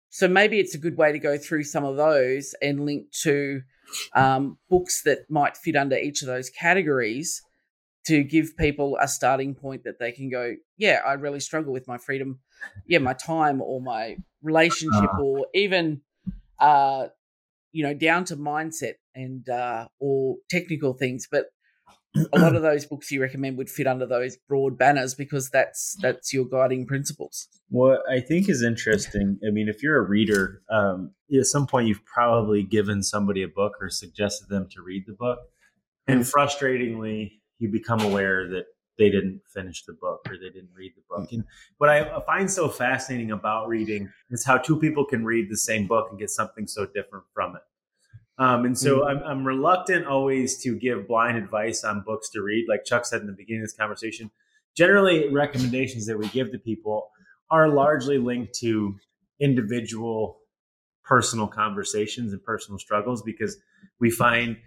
so 0.09 0.27
maybe 0.27 0.59
it's 0.59 0.75
a 0.75 0.79
good 0.79 0.97
way 0.97 1.11
to 1.11 1.19
go 1.19 1.37
through 1.37 1.63
some 1.63 1.85
of 1.85 1.95
those 1.95 2.55
and 2.61 2.85
link 2.85 3.11
to 3.23 3.61
um, 4.13 4.57
books 4.69 5.03
that 5.03 5.29
might 5.29 5.57
fit 5.57 5.75
under 5.75 5.95
each 5.95 6.21
of 6.21 6.27
those 6.27 6.49
categories 6.49 7.41
to 8.05 8.23
give 8.23 8.57
people 8.57 8.97
a 8.99 9.07
starting 9.07 9.53
point 9.53 9.83
that 9.83 9.99
they 9.99 10.11
can 10.11 10.29
go, 10.29 10.55
yeah, 10.77 10.99
I 11.05 11.13
really 11.13 11.39
struggle 11.39 11.73
with 11.73 11.87
my 11.87 11.97
freedom, 11.97 12.39
yeah, 12.87 12.99
my 12.99 13.13
time 13.13 13.61
or 13.61 13.81
my 13.81 14.17
relationship 14.41 15.13
uh, 15.13 15.21
or 15.21 15.47
even, 15.53 16.01
uh, 16.59 17.07
you 17.71 17.83
know, 17.83 17.93
down 17.93 18.25
to 18.25 18.37
mindset 18.37 18.95
and 19.13 19.47
uh, 19.47 19.87
or 19.99 20.37
technical 20.49 20.93
things. 20.93 21.27
But 21.29 21.47
a 22.15 22.39
lot 22.39 22.55
of 22.55 22.61
those 22.61 22.85
books 22.85 23.11
you 23.11 23.21
recommend 23.21 23.57
would 23.57 23.69
fit 23.69 23.87
under 23.87 24.05
those 24.05 24.37
broad 24.47 24.77
banners 24.77 25.13
because 25.13 25.49
that's 25.49 25.95
that's 26.01 26.33
your 26.33 26.45
guiding 26.45 26.85
principles. 26.85 27.47
What 27.69 28.01
I 28.11 28.19
think 28.19 28.49
is 28.49 28.63
interesting, 28.63 29.39
I 29.47 29.51
mean, 29.51 29.67
if 29.69 29.83
you're 29.83 29.97
a 29.97 30.07
reader, 30.07 30.61
um, 30.71 31.11
at 31.31 31.45
some 31.45 31.67
point 31.67 31.87
you've 31.87 32.05
probably 32.05 32.63
given 32.63 33.03
somebody 33.03 33.43
a 33.43 33.47
book 33.47 33.73
or 33.79 33.89
suggested 33.89 34.49
them 34.49 34.67
to 34.71 34.81
read 34.81 35.03
the 35.05 35.13
book, 35.13 35.39
and 36.07 36.21
mm. 36.21 36.31
frustratingly, 36.31 37.33
you 37.59 37.69
become 37.69 38.01
aware 38.01 38.47
that 38.49 38.65
they 38.97 39.09
didn't 39.09 39.41
finish 39.53 39.83
the 39.85 39.93
book 39.93 40.19
or 40.27 40.35
they 40.35 40.49
didn't 40.49 40.71
read 40.75 40.91
the 40.95 41.03
book. 41.09 41.31
And 41.31 41.45
what 41.77 41.89
I 41.89 42.19
find 42.25 42.51
so 42.51 42.67
fascinating 42.67 43.31
about 43.31 43.67
reading 43.67 44.09
is 44.29 44.43
how 44.43 44.57
two 44.57 44.77
people 44.77 45.05
can 45.05 45.23
read 45.23 45.49
the 45.49 45.57
same 45.57 45.87
book 45.87 46.07
and 46.09 46.19
get 46.19 46.29
something 46.29 46.67
so 46.67 46.85
different 46.85 47.23
from 47.33 47.55
it. 47.55 47.61
Um, 48.39 48.63
and 48.63 48.77
so 48.77 48.99
mm-hmm. 48.99 49.23
I'm, 49.23 49.23
I'm 49.23 49.43
reluctant 49.45 50.07
always 50.07 50.57
to 50.63 50.75
give 50.75 51.07
blind 51.07 51.37
advice 51.37 51.83
on 51.83 52.03
books 52.05 52.29
to 52.29 52.41
read. 52.41 52.65
Like 52.69 52.85
Chuck 52.85 53.05
said 53.05 53.21
in 53.21 53.27
the 53.27 53.33
beginning 53.33 53.61
of 53.61 53.65
this 53.65 53.75
conversation, 53.75 54.31
generally 54.75 55.27
recommendations 55.31 56.05
that 56.07 56.17
we 56.17 56.27
give 56.29 56.51
to 56.53 56.57
people 56.57 57.09
are 57.51 57.67
largely 57.67 58.17
linked 58.17 58.53
to 58.55 58.95
individual 59.41 60.39
personal 61.03 61.47
conversations 61.47 62.31
and 62.31 62.43
personal 62.43 62.79
struggles 62.79 63.21
because 63.23 63.57
we 63.99 64.09
find 64.09 64.57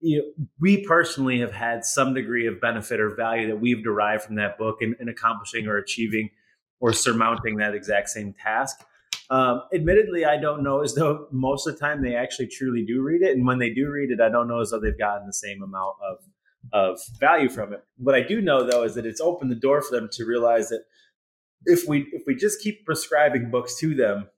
you 0.00 0.18
know, 0.18 0.44
we 0.60 0.84
personally 0.84 1.40
have 1.40 1.52
had 1.52 1.84
some 1.84 2.12
degree 2.14 2.46
of 2.46 2.60
benefit 2.60 3.00
or 3.00 3.14
value 3.14 3.48
that 3.48 3.60
we've 3.60 3.82
derived 3.82 4.22
from 4.24 4.36
that 4.36 4.58
book 4.58 4.78
in, 4.82 4.94
in 5.00 5.08
accomplishing 5.08 5.66
or 5.66 5.78
achieving 5.78 6.30
or 6.80 6.92
surmounting 6.92 7.56
that 7.56 7.74
exact 7.74 8.10
same 8.10 8.34
task. 8.34 8.84
Um, 9.28 9.62
admittedly, 9.74 10.24
I 10.24 10.36
don't 10.40 10.62
know 10.62 10.82
as 10.82 10.94
though 10.94 11.26
most 11.32 11.66
of 11.66 11.74
the 11.74 11.80
time 11.80 12.02
they 12.02 12.14
actually 12.14 12.46
truly 12.46 12.84
do 12.84 13.02
read 13.02 13.22
it, 13.22 13.36
and 13.36 13.46
when 13.46 13.58
they 13.58 13.70
do 13.70 13.90
read 13.90 14.10
it, 14.10 14.20
I 14.20 14.28
don't 14.28 14.48
know 14.48 14.60
as 14.60 14.70
though 14.70 14.80
they've 14.80 14.98
gotten 14.98 15.26
the 15.26 15.32
same 15.32 15.62
amount 15.62 15.96
of 16.08 16.18
of 16.72 16.98
value 17.20 17.48
from 17.48 17.72
it. 17.72 17.84
What 17.96 18.14
I 18.14 18.22
do 18.22 18.40
know 18.40 18.68
though 18.68 18.82
is 18.82 18.94
that 18.94 19.06
it's 19.06 19.20
opened 19.20 19.50
the 19.50 19.56
door 19.56 19.82
for 19.82 19.94
them 19.94 20.08
to 20.12 20.24
realize 20.24 20.68
that 20.70 20.82
if 21.64 21.86
we 21.88 22.08
if 22.12 22.22
we 22.26 22.34
just 22.34 22.60
keep 22.60 22.84
prescribing 22.84 23.50
books 23.50 23.78
to 23.80 23.94
them, 23.94 24.28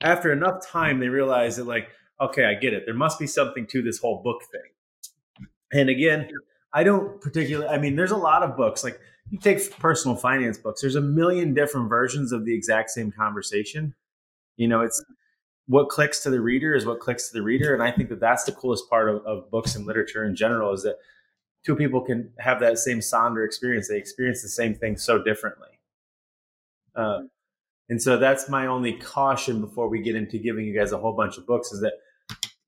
after 0.00 0.32
enough 0.32 0.66
time, 0.66 1.00
they 1.00 1.08
realize 1.08 1.56
that 1.56 1.66
like, 1.66 1.88
okay, 2.20 2.44
I 2.44 2.54
get 2.54 2.74
it. 2.74 2.84
There 2.86 2.94
must 2.94 3.18
be 3.18 3.26
something 3.26 3.66
to 3.68 3.82
this 3.82 3.98
whole 3.98 4.22
book 4.22 4.42
thing. 4.50 5.48
And 5.72 5.88
again, 5.88 6.28
I 6.72 6.84
don't 6.84 7.20
particularly. 7.20 7.68
I 7.68 7.78
mean, 7.78 7.96
there's 7.96 8.10
a 8.10 8.16
lot 8.16 8.42
of 8.42 8.56
books 8.56 8.84
like 8.84 8.98
you 9.30 9.38
take 9.38 9.70
personal 9.78 10.16
finance 10.16 10.58
books. 10.58 10.80
There's 10.80 10.94
a 10.94 11.00
million 11.00 11.54
different 11.54 11.88
versions 11.88 12.32
of 12.32 12.44
the 12.44 12.54
exact 12.54 12.90
same 12.90 13.10
conversation. 13.12 13.94
You 14.56 14.68
know 14.68 14.80
it's 14.80 15.04
what 15.66 15.88
clicks 15.88 16.22
to 16.22 16.30
the 16.30 16.40
reader 16.40 16.74
is 16.74 16.86
what 16.86 17.00
clicks 17.00 17.28
to 17.28 17.34
the 17.34 17.42
reader 17.42 17.74
and 17.74 17.82
i 17.82 17.90
think 17.90 18.08
that 18.08 18.20
that's 18.20 18.44
the 18.44 18.52
coolest 18.52 18.88
part 18.88 19.08
of, 19.08 19.16
of 19.26 19.50
books 19.50 19.74
and 19.74 19.84
literature 19.84 20.24
in 20.24 20.36
general 20.36 20.72
is 20.72 20.84
that 20.84 20.94
two 21.66 21.74
people 21.74 22.00
can 22.00 22.30
have 22.38 22.60
that 22.60 22.78
same 22.78 23.00
sonder 23.00 23.44
experience. 23.44 23.88
They 23.88 23.98
experience 23.98 24.40
the 24.40 24.48
same 24.48 24.74
thing 24.74 24.96
so 24.96 25.20
differently. 25.20 25.80
Uh, 26.94 27.22
and 27.88 28.00
so 28.00 28.16
that's 28.16 28.48
my 28.48 28.68
only 28.68 28.92
caution 28.92 29.60
before 29.60 29.88
we 29.88 30.00
get 30.00 30.14
into 30.14 30.38
giving 30.38 30.64
you 30.64 30.78
guys 30.78 30.92
a 30.92 30.98
whole 30.98 31.12
bunch 31.12 31.38
of 31.38 31.46
books 31.46 31.72
is 31.72 31.80
that 31.80 31.94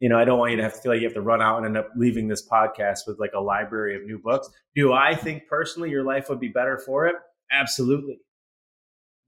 you 0.01 0.09
know, 0.09 0.19
I 0.19 0.25
don't 0.25 0.39
want 0.39 0.53
you 0.53 0.57
to 0.59 0.63
have 0.63 0.75
to 0.75 0.81
feel 0.81 0.93
like 0.93 1.01
you 1.01 1.07
have 1.07 1.15
to 1.15 1.21
run 1.21 1.43
out 1.43 1.59
and 1.59 1.67
end 1.67 1.77
up 1.77 1.91
leaving 1.97 2.29
this 2.29 2.47
podcast 2.47 3.01
with 3.07 3.19
like 3.19 3.33
a 3.35 3.41
library 3.41 3.97
of 3.97 4.05
new 4.05 4.19
books. 4.19 4.49
Do 4.75 4.93
I 4.93 5.15
think 5.15 5.49
personally 5.49 5.91
your 5.91 6.05
life 6.05 6.29
would 6.29 6.41
be 6.41 6.49
better 6.49 6.79
for 6.79 7.07
it? 7.07 7.17
Absolutely. 7.51 8.21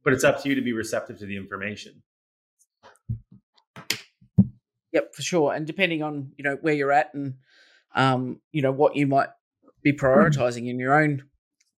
But 0.04 0.12
it's 0.12 0.24
up 0.24 0.42
to 0.42 0.48
you 0.48 0.54
to 0.54 0.62
be 0.62 0.72
receptive 0.72 1.18
to 1.18 1.26
the 1.26 1.36
information. 1.36 2.02
Yep, 4.92 5.14
for 5.14 5.22
sure. 5.22 5.52
And 5.52 5.66
depending 5.66 6.02
on, 6.02 6.32
you 6.36 6.44
know, 6.44 6.56
where 6.60 6.74
you're 6.74 6.92
at 6.92 7.12
and 7.14 7.34
um, 7.94 8.40
you 8.52 8.62
know, 8.62 8.72
what 8.72 8.96
you 8.96 9.06
might 9.06 9.28
be 9.82 9.92
prioritizing 9.92 10.68
in 10.68 10.78
your 10.78 11.00
own 11.00 11.24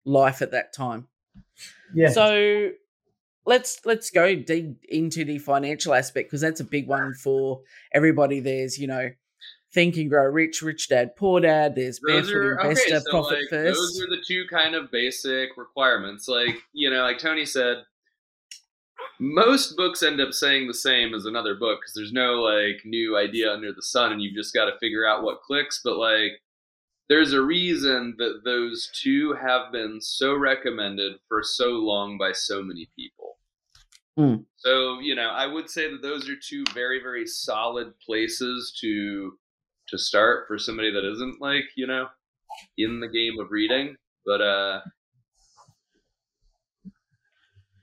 life 0.05 0.43
at 0.43 0.51
that 0.53 0.75
time. 0.75 1.09
Yeah. 1.95 2.11
So 2.11 2.71
let's 3.47 3.81
let's 3.85 4.11
go 4.11 4.35
deep 4.35 4.85
into 4.89 5.25
the 5.25 5.39
financial 5.39 5.95
aspect 5.95 6.29
because 6.29 6.41
that's 6.41 6.61
a 6.61 6.65
big 6.65 6.87
one 6.87 7.15
for 7.15 7.61
everybody. 7.93 8.41
There's 8.41 8.79
you 8.79 8.87
know 8.87 9.11
think 9.73 9.97
and 9.97 10.11
grow 10.11 10.25
rich, 10.25 10.61
rich 10.63 10.89
dad, 10.89 11.17
poor 11.17 11.41
dad. 11.41 11.75
There's 11.75 11.99
those 12.01 12.31
barefoot 12.31 12.37
are, 12.37 12.61
investor, 12.61 12.95
okay, 12.95 13.05
so 13.05 13.11
profit 13.11 13.39
like, 13.39 13.49
first. 13.51 13.79
Those 13.79 14.03
are 14.03 14.11
the 14.11 14.23
two 14.27 14.45
kind 14.51 14.75
of 14.75 14.91
basic 14.91 15.57
requirements. 15.57 16.29
Like 16.29 16.57
you 16.73 16.91
know, 16.91 17.03
like 17.03 17.19
Tony 17.19 17.47
said, 17.47 17.79
most 19.19 19.77
books 19.77 20.03
end 20.03 20.21
up 20.21 20.33
saying 20.33 20.69
the 20.69 20.75
same 20.75 21.15
as 21.15 21.25
another 21.25 21.55
book 21.55 21.81
because 21.81 21.95
there's 21.95 22.13
no 22.13 22.43
like 22.43 22.83
new 22.85 23.17
idea 23.17 23.53
under 23.53 23.73
the 23.73 23.83
sun, 23.83 24.13
and 24.13 24.23
you've 24.23 24.35
just 24.35 24.55
got 24.55 24.67
to 24.67 24.79
figure 24.79 25.07
out 25.07 25.23
what 25.23 25.43
clicks. 25.43 25.81
But 25.83 25.97
like 25.97 26.33
there's 27.09 27.33
a 27.33 27.43
reason 27.43 28.15
that 28.19 28.41
those 28.45 28.91
two 28.95 29.35
have 29.35 29.73
been 29.73 30.01
so 30.01 30.35
recommended 30.35 31.15
for 31.29 31.43
so 31.43 31.71
long 31.71 32.17
by 32.17 32.33
so 32.33 32.63
many 32.63 32.89
people. 32.97 33.22
Mm. 34.19 34.45
So, 34.57 35.01
you 35.01 35.15
know, 35.15 35.31
I 35.31 35.47
would 35.47 35.71
say 35.71 35.91
that 35.91 36.03
those 36.03 36.29
are 36.29 36.37
two 36.37 36.65
very, 36.75 37.01
very 37.03 37.27
solid 37.27 37.95
places 37.99 38.77
to 38.81 39.39
to 39.89 39.99
start 39.99 40.47
for 40.47 40.59
somebody 40.59 40.93
that 40.93 41.05
isn't 41.05 41.41
like, 41.41 41.65
you 41.77 41.87
know, 41.87 42.07
in 42.79 43.01
the 43.01 43.09
game 43.09 43.39
of 43.41 43.51
reading. 43.51 43.97
But 44.25 44.41
uh 44.41 44.81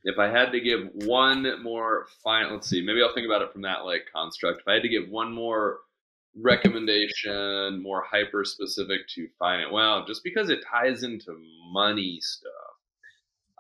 if 0.04 0.18
I 0.18 0.28
had 0.28 0.52
to 0.54 0.62
give 0.62 0.88
one 0.94 1.62
more 1.62 2.08
fine 2.24 2.52
let's 2.52 2.70
see, 2.70 2.82
maybe 2.82 3.02
I'll 3.02 3.14
think 3.14 3.28
about 3.28 3.42
it 3.42 3.52
from 3.52 3.64
that 3.64 3.86
like 3.86 4.08
construct. 4.14 4.62
If 4.62 4.68
I 4.68 4.74
had 4.74 4.84
to 4.84 4.90
give 4.90 5.10
one 5.10 5.34
more 5.34 5.80
recommendation 6.36 7.82
more 7.82 8.04
hyper 8.10 8.46
specific 8.46 9.02
to 9.16 9.28
finance. 9.40 9.72
Well, 9.74 10.06
just 10.06 10.24
because 10.24 10.50
it 10.50 10.60
ties 10.72 11.04
into 11.04 11.36
money 11.72 12.20
stuff, 12.22 12.69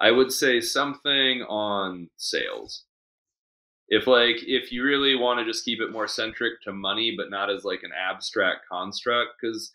I 0.02 0.12
would 0.12 0.32
say 0.32 0.62
something 0.62 1.44
on 1.44 2.10
sales. 2.16 2.86
If 3.90 4.08
like 4.08 4.38
if 4.42 4.72
you 4.72 4.84
really 4.84 5.16
want 5.16 5.40
to 5.40 5.46
just 5.46 5.66
keep 5.66 5.82
it 5.82 5.92
more 5.92 6.08
centric 6.08 6.62
to 6.64 6.72
money, 6.72 7.16
but 7.18 7.32
not 7.32 7.50
as 7.50 7.66
like 7.66 7.82
an 7.84 7.92
abstract 7.92 8.68
construct, 8.72 9.32
because 9.42 9.72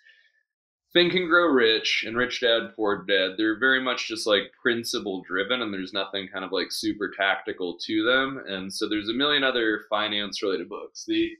Think 0.92 1.14
and 1.14 1.28
Grow 1.28 1.46
Rich 1.46 2.04
and 2.06 2.16
Rich 2.16 2.40
Dad 2.40 2.72
Poor 2.76 3.04
Dad, 3.04 3.32
they're 3.36 3.58
very 3.58 3.82
much 3.82 4.06
just 4.06 4.26
like 4.26 4.52
principle 4.62 5.22
driven, 5.26 5.62
and 5.62 5.74
there's 5.74 5.92
nothing 5.92 6.28
kind 6.32 6.44
of 6.44 6.52
like 6.52 6.70
super 6.70 7.10
tactical 7.16 7.76
to 7.86 8.04
them. 8.04 8.42
And 8.46 8.72
so 8.72 8.88
there's 8.88 9.08
a 9.08 9.14
million 9.14 9.42
other 9.42 9.82
finance 9.90 10.42
related 10.42 10.68
books. 10.68 11.04
The 11.06 11.32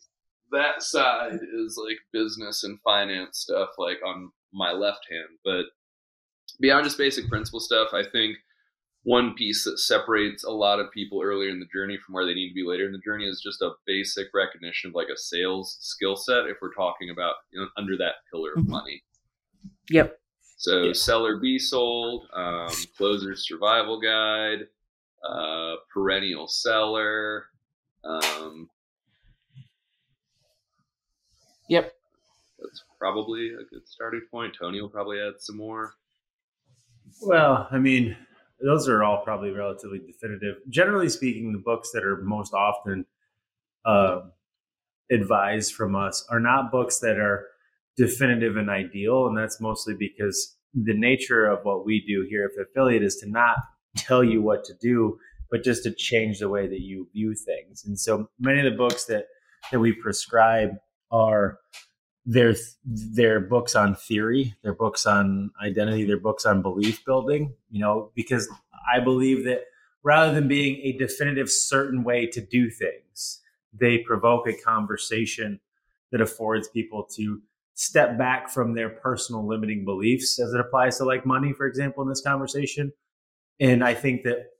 that 0.54 0.82
side 0.82 1.40
is 1.52 1.76
like 1.76 1.98
business 2.12 2.64
and 2.64 2.80
finance 2.82 3.38
stuff 3.38 3.70
like 3.76 3.98
on 4.06 4.30
my 4.52 4.72
left 4.72 5.06
hand 5.10 5.38
but 5.44 5.64
beyond 6.60 6.84
just 6.84 6.98
basic 6.98 7.28
principle 7.28 7.60
stuff 7.60 7.88
i 7.92 8.02
think 8.12 8.36
one 9.04 9.34
piece 9.34 9.64
that 9.64 9.78
separates 9.78 10.44
a 10.44 10.50
lot 10.50 10.80
of 10.80 10.90
people 10.90 11.20
earlier 11.22 11.50
in 11.50 11.60
the 11.60 11.66
journey 11.72 11.98
from 12.04 12.14
where 12.14 12.26
they 12.26 12.34
need 12.34 12.48
to 12.48 12.54
be 12.54 12.64
later 12.64 12.86
in 12.86 12.92
the 12.92 12.98
journey 12.98 13.26
is 13.26 13.40
just 13.42 13.62
a 13.62 13.72
basic 13.86 14.28
recognition 14.34 14.90
of 14.90 14.94
like 14.94 15.08
a 15.12 15.16
sales 15.16 15.76
skill 15.80 16.16
set 16.16 16.46
if 16.46 16.56
we're 16.60 16.72
talking 16.72 17.10
about 17.10 17.34
you 17.52 17.60
know, 17.60 17.68
under 17.76 17.96
that 17.96 18.14
pillar 18.30 18.52
of 18.52 18.62
mm-hmm. 18.62 18.72
money 18.72 19.02
yep 19.90 20.18
so 20.56 20.92
sell 20.92 21.26
or 21.26 21.38
be 21.38 21.58
sold 21.58 22.26
um, 22.34 22.70
closer's 22.96 23.46
survival 23.46 24.00
guide 24.00 24.66
uh, 25.28 25.74
perennial 25.92 26.48
seller 26.48 27.46
um, 28.04 28.68
Yep. 31.68 31.92
That's 32.58 32.84
probably 32.98 33.48
a 33.48 33.64
good 33.70 33.86
starting 33.86 34.22
point. 34.30 34.54
Tony 34.58 34.80
will 34.80 34.88
probably 34.88 35.20
add 35.20 35.34
some 35.38 35.56
more. 35.56 35.94
Well, 37.22 37.68
I 37.70 37.78
mean, 37.78 38.16
those 38.64 38.88
are 38.88 39.04
all 39.04 39.22
probably 39.22 39.50
relatively 39.50 39.98
definitive. 39.98 40.56
Generally 40.68 41.10
speaking, 41.10 41.52
the 41.52 41.58
books 41.58 41.90
that 41.92 42.04
are 42.04 42.16
most 42.22 42.54
often 42.54 43.04
uh, 43.84 44.20
advised 45.10 45.74
from 45.74 45.94
us 45.94 46.26
are 46.30 46.40
not 46.40 46.72
books 46.72 46.98
that 47.00 47.18
are 47.18 47.46
definitive 47.96 48.56
and 48.56 48.70
ideal, 48.70 49.26
and 49.26 49.36
that's 49.36 49.60
mostly 49.60 49.94
because 49.94 50.56
the 50.74 50.94
nature 50.94 51.46
of 51.46 51.64
what 51.64 51.84
we 51.84 52.04
do 52.06 52.26
here 52.28 52.44
at 52.44 52.66
Affiliate 52.66 53.02
is 53.02 53.16
to 53.16 53.28
not 53.28 53.58
tell 53.96 54.24
you 54.24 54.42
what 54.42 54.64
to 54.64 54.74
do, 54.80 55.18
but 55.50 55.62
just 55.62 55.84
to 55.84 55.94
change 55.94 56.40
the 56.40 56.48
way 56.48 56.66
that 56.66 56.80
you 56.80 57.08
view 57.12 57.34
things. 57.34 57.84
And 57.84 57.98
so 57.98 58.28
many 58.40 58.58
of 58.58 58.64
the 58.64 58.76
books 58.76 59.04
that 59.04 59.26
that 59.70 59.78
we 59.80 59.92
prescribe 59.92 60.70
are 61.10 61.58
they're 62.26 62.54
they're 62.84 63.40
books 63.40 63.74
on 63.74 63.94
theory, 63.94 64.54
they're 64.62 64.74
books 64.74 65.06
on 65.06 65.50
identity, 65.62 66.04
they're 66.04 66.18
books 66.18 66.46
on 66.46 66.62
belief 66.62 67.04
building, 67.04 67.54
you 67.70 67.80
know, 67.80 68.10
because 68.14 68.48
I 68.92 69.00
believe 69.00 69.44
that 69.44 69.64
rather 70.02 70.32
than 70.32 70.48
being 70.48 70.80
a 70.82 70.96
definitive 70.98 71.50
certain 71.50 72.04
way 72.04 72.26
to 72.26 72.40
do 72.40 72.70
things, 72.70 73.40
they 73.72 73.98
provoke 73.98 74.48
a 74.48 74.54
conversation 74.54 75.60
that 76.12 76.20
affords 76.20 76.68
people 76.68 77.04
to 77.16 77.42
step 77.74 78.16
back 78.16 78.48
from 78.48 78.74
their 78.74 78.88
personal 78.88 79.46
limiting 79.46 79.84
beliefs 79.84 80.38
as 80.38 80.52
it 80.52 80.60
applies 80.60 80.98
to 80.98 81.04
like 81.04 81.26
money, 81.26 81.52
for 81.52 81.66
example, 81.66 82.02
in 82.02 82.08
this 82.08 82.20
conversation. 82.20 82.92
And 83.60 83.82
I 83.82 83.94
think 83.94 84.22
that, 84.22 84.50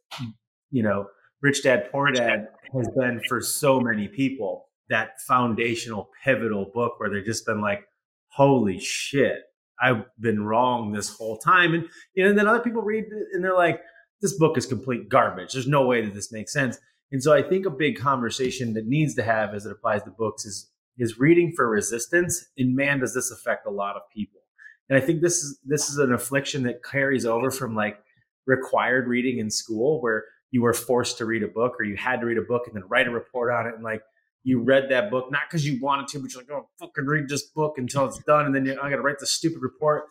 you 0.71 0.83
know, 0.83 1.07
Rich 1.41 1.63
Dad 1.63 1.89
Poor 1.93 2.11
Dad 2.11 2.49
has 2.75 2.89
been 2.97 3.21
for 3.29 3.41
so 3.41 3.79
many 3.79 4.09
people 4.09 4.67
that 4.91 5.21
foundational, 5.23 6.11
pivotal 6.25 6.71
book 6.75 6.99
where 6.99 7.11
they've 7.11 7.25
just 7.25 7.47
been 7.47 7.61
like, 7.61 7.85
holy 8.29 8.79
shit, 8.79 9.39
I've 9.81 10.05
been 10.21 10.45
wrong 10.45 10.93
this 10.93 11.09
whole 11.17 11.39
time. 11.39 11.75
And, 11.75 11.89
you 12.15 12.25
know, 12.25 12.31
and 12.31 12.39
then 12.39 12.47
other 12.47 12.61
people 12.61 12.83
read 12.83 13.05
it 13.05 13.27
and 13.33 13.43
they're 13.43 13.57
like, 13.57 13.81
this 14.21 14.37
book 14.39 14.57
is 14.57 14.67
complete 14.67 15.09
garbage. 15.09 15.53
There's 15.53 15.67
no 15.67 15.87
way 15.87 16.03
that 16.03 16.15
this 16.15 16.33
makes 16.33 16.53
sense. 16.53 16.79
And 17.13 17.23
so 17.23 17.33
I 17.33 17.43
think 17.43 17.67
a 17.67 17.71
big 17.71 17.99
conversation 17.99 18.75
that 18.75 18.87
needs 18.87 19.15
to 19.17 19.23
have 19.23 19.55
as 19.55 19.67
it 19.67 19.73
applies 19.73 20.03
to 20.05 20.11
books 20.11 20.45
is 20.45 20.71
is 20.97 21.19
reading 21.19 21.53
for 21.55 21.69
resistance. 21.69 22.47
And 22.57 22.77
man, 22.77 23.01
does 23.01 23.15
this 23.15 23.31
affect 23.31 23.67
a 23.67 23.71
lot 23.71 23.97
of 23.97 24.03
people. 24.15 24.41
And 24.89 24.97
I 24.97 25.01
think 25.01 25.23
this 25.23 25.43
is 25.43 25.59
this 25.65 25.91
is 25.91 25.99
an 25.99 26.13
affliction 26.13 26.63
that 26.65 26.85
carries 26.85 27.27
over 27.27 27.51
from 27.51 27.75
like 27.75 27.99
required 28.47 29.09
reading 29.09 29.39
in 29.39 29.51
school 29.51 30.01
where 30.01 30.25
you 30.51 30.63
were 30.63 30.75
forced 30.75 31.19
to 31.19 31.25
read 31.25 31.43
a 31.43 31.49
book 31.49 31.75
or 31.79 31.85
you 31.85 31.97
had 31.97 32.21
to 32.21 32.27
read 32.27 32.39
a 32.39 32.43
book 32.43 32.63
and 32.67 32.77
then 32.77 32.85
write 32.89 33.09
a 33.09 33.11
report 33.11 33.53
on 33.53 33.67
it 33.67 33.75
and 33.75 33.83
like 33.83 34.03
you 34.45 34.61
read 34.61 34.91
that 34.91 35.11
book 35.11 35.31
not 35.33 35.43
because 35.49 35.67
you 35.67 35.81
wanted 35.81 36.07
to, 36.09 36.21
but 36.21 36.33
you're 36.33 36.43
like, 36.43 36.51
oh, 36.53 36.69
fucking 36.79 37.07
read 37.07 37.29
this 37.29 37.43
book 37.43 37.79
until 37.79 38.07
it's 38.07 38.19
done, 38.19 38.47
and 38.47 38.55
then 38.55 38.79
I 38.79 38.91
got 38.91 38.97
to 38.97 39.03
write 39.03 39.19
the 39.19 39.27
stupid 39.27 39.63
report. 39.63 40.05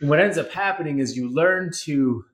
And 0.00 0.08
what 0.08 0.20
ends 0.20 0.38
up 0.38 0.50
happening 0.50 1.00
is 1.00 1.16
you 1.16 1.28
learn 1.28 1.70
to 1.82 2.24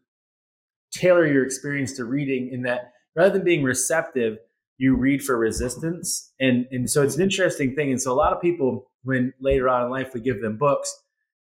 tailor 0.93 1.27
your 1.27 1.45
experience 1.45 1.95
to 1.95 2.05
reading 2.05 2.51
in 2.53 2.63
that 2.63 2.93
rather 3.17 3.31
than 3.31 3.45
being 3.45 3.63
receptive, 3.63 4.39
you 4.79 4.95
read 4.95 5.23
for 5.23 5.37
resistance. 5.37 6.33
And, 6.39 6.67
and 6.71 6.89
so 6.89 7.03
it's 7.03 7.17
an 7.17 7.23
interesting 7.23 7.75
thing. 7.75 7.91
And 7.91 8.01
so 8.01 8.13
a 8.13 8.15
lot 8.15 8.33
of 8.33 8.41
people, 8.41 8.91
when 9.03 9.33
later 9.41 9.69
on 9.69 9.85
in 9.85 9.91
life 9.91 10.13
we 10.15 10.21
give 10.21 10.43
them 10.43 10.59
books, 10.59 10.95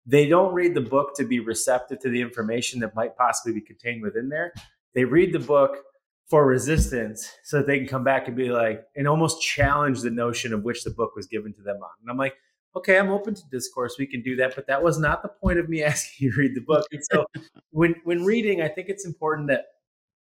they 0.07 0.29
don't 0.29 0.55
read 0.55 0.75
the 0.75 0.81
book 0.81 1.15
to 1.17 1.25
be 1.25 1.41
receptive 1.41 1.99
to 2.01 2.11
the 2.11 2.21
information 2.21 2.81
that 2.81 2.95
might 2.95 3.17
possibly 3.17 3.53
be 3.53 3.61
contained 3.61 4.03
within 4.03 4.29
there. 4.29 4.53
They 4.95 5.05
read 5.05 5.33
the 5.33 5.39
book 5.39 5.79
for 6.29 6.47
resistance 6.47 7.31
so 7.43 7.59
that 7.59 7.67
they 7.67 7.79
can 7.79 7.87
come 7.87 8.05
back 8.05 8.29
and 8.29 8.37
be 8.37 8.51
like, 8.51 8.85
and 8.97 9.07
almost 9.07 9.43
challenge 9.43 10.01
the 10.01 10.11
notion 10.11 10.53
of 10.53 10.65
which 10.65 10.85
the 10.85 10.91
book 10.91 11.15
was 11.15 11.27
given 11.27 11.53
to 11.55 11.63
them 11.63 11.77
on. 11.77 11.91
And 12.01 12.11
I'm 12.11 12.17
like, 12.17 12.35
okay, 12.77 12.99
I'm 12.99 13.11
open 13.11 13.35
to 13.35 13.43
discourse. 13.51 13.97
We 13.99 14.07
can 14.07 14.23
do 14.23 14.37
that, 14.37 14.55
but 14.57 14.67
that 14.67 14.83
was 14.83 14.99
not 14.99 15.23
the 15.23 15.29
point 15.29 15.59
of 15.59 15.69
me 15.69 15.83
asking 15.85 16.27
you 16.27 16.33
to 16.33 16.39
read 16.39 16.55
the 16.55 16.61
book. 16.61 16.87
And 16.93 17.03
so 17.11 17.27
when 17.71 17.95
when 18.05 18.25
reading, 18.25 18.63
I 18.63 18.69
think 18.69 18.89
it's 18.89 19.07
important 19.07 19.49
that 19.49 19.67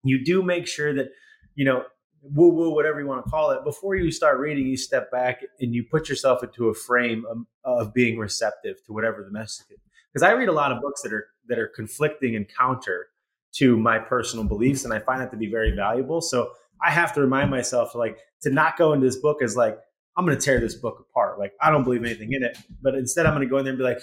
you 0.04 0.24
do 0.24 0.42
make 0.42 0.66
sure 0.66 0.94
that, 0.94 1.08
you 1.54 1.64
know, 1.64 1.84
woo 2.22 2.50
woo, 2.50 2.70
whatever 2.70 3.00
you 3.00 3.06
want 3.06 3.24
to 3.24 3.30
call 3.30 3.50
it, 3.50 3.64
before 3.64 3.96
you 3.96 4.10
start 4.10 4.38
reading, 4.38 4.66
you 4.66 4.76
step 4.76 5.10
back 5.10 5.40
and 5.60 5.74
you 5.74 5.84
put 5.90 6.08
yourself 6.08 6.42
into 6.42 6.68
a 6.68 6.74
frame 6.74 7.24
of, 7.28 7.38
of 7.64 7.94
being 7.94 8.18
receptive 8.18 8.76
to 8.84 8.92
whatever 8.92 9.22
the 9.22 9.30
message 9.30 9.66
is. 9.70 9.78
Because 10.12 10.22
I 10.22 10.32
read 10.32 10.48
a 10.48 10.52
lot 10.52 10.72
of 10.72 10.80
books 10.80 11.02
that 11.02 11.12
are 11.12 11.26
that 11.48 11.58
are 11.58 11.68
conflicting 11.68 12.36
and 12.36 12.46
counter 12.48 13.08
to 13.58 13.76
my 13.76 13.98
personal 13.98 14.44
beliefs, 14.44 14.84
and 14.84 14.92
I 14.92 14.98
find 15.00 15.20
that 15.20 15.30
to 15.30 15.36
be 15.36 15.50
very 15.50 15.74
valuable. 15.74 16.20
So 16.20 16.50
I 16.84 16.90
have 16.90 17.12
to 17.14 17.20
remind 17.20 17.50
myself, 17.50 17.94
like, 17.94 18.18
to 18.42 18.50
not 18.50 18.76
go 18.76 18.92
into 18.92 19.06
this 19.06 19.16
book 19.16 19.42
as 19.42 19.56
like 19.56 19.78
I'm 20.16 20.24
going 20.24 20.36
to 20.36 20.44
tear 20.44 20.60
this 20.60 20.74
book 20.74 20.98
apart. 21.10 21.38
Like, 21.38 21.52
I 21.60 21.70
don't 21.70 21.84
believe 21.84 22.04
anything 22.04 22.32
in 22.32 22.42
it. 22.42 22.56
But 22.82 22.94
instead, 22.94 23.26
I'm 23.26 23.34
going 23.34 23.46
to 23.46 23.50
go 23.50 23.58
in 23.58 23.64
there 23.64 23.72
and 23.72 23.78
be 23.78 23.84
like, 23.84 24.00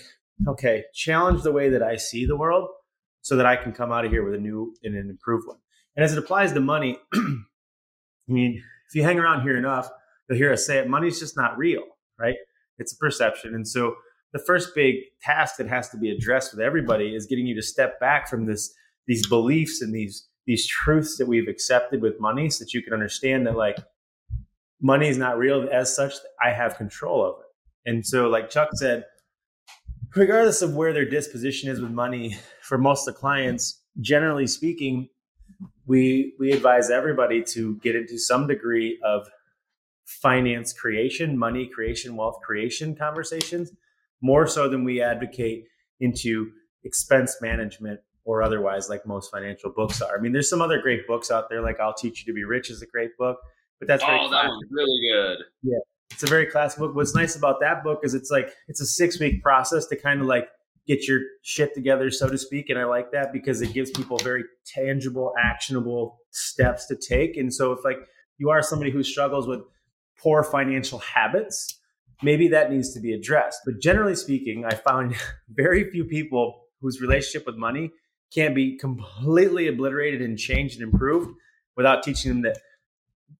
okay, 0.47 0.83
challenge 0.93 1.41
the 1.41 1.51
way 1.51 1.69
that 1.69 1.81
I 1.81 1.95
see 1.95 2.25
the 2.25 2.35
world 2.35 2.69
so 3.21 3.35
that 3.35 3.45
I 3.45 3.55
can 3.55 3.71
come 3.71 3.91
out 3.91 4.05
of 4.05 4.11
here 4.11 4.23
with 4.23 4.35
a 4.35 4.37
new 4.37 4.75
and 4.83 4.95
an 4.95 5.09
improved 5.09 5.47
one. 5.47 5.57
And 5.95 6.03
as 6.03 6.13
it 6.13 6.19
applies 6.19 6.53
to 6.53 6.59
money, 6.59 6.99
I 7.13 7.37
mean, 8.27 8.61
if 8.89 8.95
you 8.95 9.03
hang 9.03 9.19
around 9.19 9.41
here 9.41 9.57
enough, 9.57 9.89
you'll 10.29 10.37
hear 10.37 10.51
us 10.51 10.65
say 10.65 10.77
it 10.77 10.87
money's 10.87 11.19
just 11.19 11.35
not 11.35 11.57
real, 11.57 11.83
right? 12.19 12.35
It's 12.77 12.93
a 12.93 12.97
perception. 12.97 13.55
And 13.55 13.67
so 13.67 13.95
the 14.33 14.39
first 14.39 14.75
big 14.75 14.95
task 15.21 15.57
that 15.57 15.67
has 15.67 15.89
to 15.89 15.97
be 15.97 16.11
addressed 16.11 16.53
with 16.53 16.61
everybody 16.61 17.15
is 17.15 17.25
getting 17.25 17.47
you 17.47 17.55
to 17.55 17.61
step 17.61 17.99
back 17.99 18.27
from 18.27 18.45
this 18.45 18.73
these 19.07 19.27
beliefs 19.27 19.81
and 19.81 19.93
these 19.93 20.27
these 20.45 20.67
truths 20.67 21.17
that 21.17 21.27
we've 21.27 21.47
accepted 21.47 22.01
with 22.01 22.19
money 22.19 22.49
so 22.49 22.63
that 22.63 22.73
you 22.73 22.81
can 22.81 22.93
understand 22.93 23.47
that 23.47 23.55
like 23.55 23.77
money 24.81 25.07
is 25.07 25.17
not 25.17 25.37
real 25.37 25.67
as 25.71 25.95
such 25.95 26.13
i 26.43 26.51
have 26.51 26.77
control 26.77 27.25
of 27.25 27.35
it. 27.39 27.89
And 27.89 28.05
so 28.05 28.27
like 28.27 28.49
chuck 28.49 28.69
said 28.75 29.05
regardless 30.15 30.61
of 30.61 30.75
where 30.75 30.93
their 30.93 31.09
disposition 31.09 31.69
is 31.69 31.81
with 31.81 31.91
money 31.91 32.37
for 32.61 32.77
most 32.77 33.07
of 33.07 33.13
the 33.13 33.19
clients 33.19 33.81
generally 34.01 34.47
speaking 34.47 35.09
we 35.85 36.33
we 36.39 36.51
advise 36.51 36.89
everybody 36.89 37.43
to 37.43 37.77
get 37.77 37.95
into 37.95 38.17
some 38.17 38.47
degree 38.47 38.99
of 39.03 39.27
finance 40.05 40.73
creation 40.73 41.37
money 41.37 41.67
creation 41.67 42.15
wealth 42.15 42.39
creation 42.45 42.95
conversations 42.95 43.71
more 44.21 44.47
so 44.47 44.69
than 44.69 44.83
we 44.83 45.01
advocate 45.01 45.65
into 45.99 46.51
expense 46.83 47.37
management 47.41 47.99
or 48.25 48.41
otherwise 48.41 48.89
like 48.89 49.05
most 49.05 49.31
financial 49.31 49.71
books 49.71 50.01
are 50.01 50.17
i 50.17 50.21
mean 50.21 50.31
there's 50.31 50.49
some 50.49 50.61
other 50.61 50.81
great 50.81 51.05
books 51.07 51.29
out 51.31 51.49
there 51.49 51.61
like 51.61 51.79
i'll 51.79 51.93
teach 51.93 52.19
you 52.19 52.25
to 52.25 52.33
be 52.33 52.43
rich 52.43 52.69
is 52.69 52.81
a 52.81 52.87
great 52.87 53.15
book 53.17 53.37
but 53.83 53.87
that's 53.87 54.03
oh, 54.03 54.29
that 54.31 54.47
one's 54.47 54.63
really 54.71 54.99
good. 55.11 55.39
Yeah, 55.61 55.79
it's 56.11 56.23
a 56.23 56.27
very 56.27 56.45
classic 56.45 56.79
book. 56.79 56.95
What's 56.95 57.13
nice 57.13 57.35
about 57.35 57.59
that 57.59 57.83
book 57.83 57.99
is 58.03 58.13
it's 58.13 58.31
like 58.31 58.49
it's 58.69 58.79
a 58.79 58.85
six 58.85 59.19
week 59.19 59.43
process 59.43 59.87
to 59.87 59.97
kind 59.97 60.21
of 60.21 60.27
like 60.27 60.47
get 60.87 61.05
your 61.05 61.19
shit 61.41 61.73
together, 61.73 62.09
so 62.09 62.29
to 62.29 62.37
speak. 62.37 62.69
And 62.69 62.79
I 62.79 62.85
like 62.85 63.11
that 63.11 63.33
because 63.33 63.61
it 63.61 63.73
gives 63.73 63.91
people 63.91 64.17
very 64.19 64.45
tangible, 64.65 65.33
actionable 65.37 66.19
steps 66.31 66.85
to 66.87 66.95
take. 66.95 67.35
And 67.35 67.53
so 67.53 67.73
if 67.73 67.83
like 67.83 67.97
you 68.37 68.49
are 68.49 68.61
somebody 68.61 68.89
who 68.89 69.03
struggles 69.03 69.47
with 69.47 69.59
poor 70.17 70.43
financial 70.43 70.99
habits, 70.99 71.77
maybe 72.21 72.47
that 72.49 72.71
needs 72.71 72.93
to 72.93 73.01
be 73.01 73.11
addressed. 73.11 73.59
But 73.65 73.81
generally 73.81 74.15
speaking, 74.15 74.63
I 74.63 74.75
found 74.75 75.15
very 75.49 75.89
few 75.91 76.05
people 76.05 76.61
whose 76.79 77.01
relationship 77.01 77.45
with 77.45 77.57
money 77.57 77.91
can 78.33 78.53
be 78.53 78.77
completely 78.77 79.67
obliterated 79.67 80.21
and 80.21 80.37
changed 80.37 80.81
and 80.81 80.91
improved 80.91 81.35
without 81.75 82.03
teaching 82.03 82.31
them 82.31 82.41
that 82.41 82.57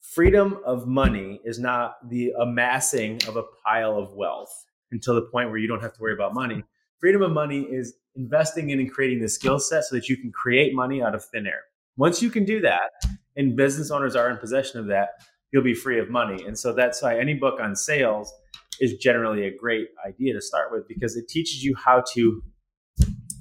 freedom 0.02 0.60
of 0.66 0.88
money 0.88 1.40
is 1.44 1.60
not 1.60 2.10
the 2.10 2.32
amassing 2.40 3.20
of 3.28 3.36
a 3.36 3.44
pile 3.66 3.98
of 3.98 4.14
wealth 4.14 4.66
until 4.92 5.16
the 5.16 5.22
point 5.24 5.50
where 5.50 5.58
you 5.58 5.68
don't 5.68 5.82
have 5.82 5.94
to 5.94 6.02
worry 6.02 6.14
about 6.14 6.34
money. 6.34 6.64
Freedom 7.00 7.22
of 7.22 7.32
money 7.32 7.62
is 7.62 7.96
investing 8.16 8.70
in 8.70 8.80
and 8.80 8.92
creating 8.92 9.20
the 9.20 9.30
skill 9.30 9.60
set 9.60 9.84
so 9.84 9.96
that 9.96 10.08
you 10.08 10.18
can 10.18 10.32
create 10.32 10.74
money 10.74 11.02
out 11.02 11.16
of 11.16 11.26
thin 11.26 11.48
air. 11.48 11.62
Once 11.98 12.22
you 12.22 12.30
can 12.30 12.46
do 12.46 12.62
that, 12.62 12.92
and 13.36 13.56
business 13.56 13.92
owners 13.92 14.16
are 14.16 14.30
in 14.30 14.38
possession 14.38 14.80
of 14.80 14.88
that, 14.88 15.10
you'll 15.52 15.64
be 15.64 15.74
free 15.74 16.00
of 16.00 16.10
money. 16.10 16.46
And 16.46 16.58
so 16.58 16.74
that's 16.74 17.02
why 17.02 17.20
any 17.20 17.34
book 17.34 17.60
on 17.60 17.76
sales 17.76 18.32
is 18.80 18.96
generally 18.96 19.46
a 19.46 19.56
great 19.56 19.88
idea 20.06 20.34
to 20.34 20.42
start 20.42 20.72
with 20.72 20.88
because 20.88 21.16
it 21.16 21.28
teaches 21.28 21.64
you 21.64 21.76
how 21.76 22.04
to 22.14 22.42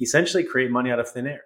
essentially 0.02 0.44
create 0.44 0.70
money 0.70 0.90
out 0.90 1.00
of 1.00 1.10
thin 1.10 1.26
air. 1.26 1.42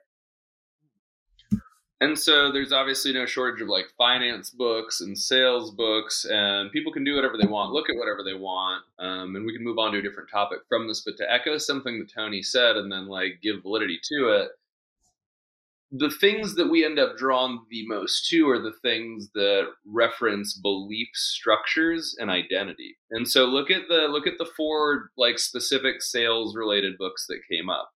And 2.01 2.19
so 2.19 2.53
there's 2.53 2.73
obviously 2.73 3.15
no 3.15 3.25
shortage 3.25 3.63
of 3.63 3.69
like 3.69 3.87
finance 3.97 4.51
books 4.51 5.01
and 5.01 5.17
sales 5.17 5.71
books, 5.71 6.27
and 6.29 6.71
people 6.71 6.93
can 6.93 7.05
do 7.05 7.15
whatever 7.15 7.39
they 7.41 7.49
want, 7.49 7.73
look 7.73 7.89
at 7.89 7.97
whatever 7.97 8.23
they 8.23 8.35
want, 8.35 8.85
um, 8.99 9.35
and 9.35 9.47
we 9.47 9.55
can 9.55 9.65
move 9.65 9.79
on 9.79 9.93
to 9.93 9.99
a 9.99 10.03
different 10.03 10.29
topic 10.31 10.59
from 10.69 10.89
this. 10.89 11.03
But 11.07 11.17
to 11.17 11.33
echo 11.33 11.57
something 11.57 11.99
that 11.99 12.13
Tony 12.13 12.43
said, 12.43 12.77
and 12.77 12.93
then 12.93 13.07
like 13.07 13.41
give 13.43 13.63
validity 13.63 13.99
to 14.11 14.29
it, 14.29 14.51
the 15.91 16.11
things 16.11 16.55
that 16.57 16.69
we 16.69 16.85
end 16.85 16.99
up 16.99 17.17
drawn 17.17 17.61
the 17.71 17.87
most 17.87 18.29
to 18.29 18.49
are 18.51 18.61
the 18.61 18.75
things 18.83 19.31
that 19.35 19.67
reference 19.87 20.53
belief 20.55 21.09
structures 21.15 22.15
and 22.19 22.29
identity. 22.29 22.97
And 23.11 23.27
so 23.27 23.45
look 23.47 23.71
at 23.71 23.89
the 23.89 24.09
look 24.11 24.27
at 24.27 24.37
the 24.39 24.51
four 24.57 25.11
like 25.17 25.39
specific 25.39 26.03
sales 26.03 26.55
related 26.55 26.99
books 26.99 27.27
that 27.29 27.41
came 27.51 27.71
up. 27.71 27.91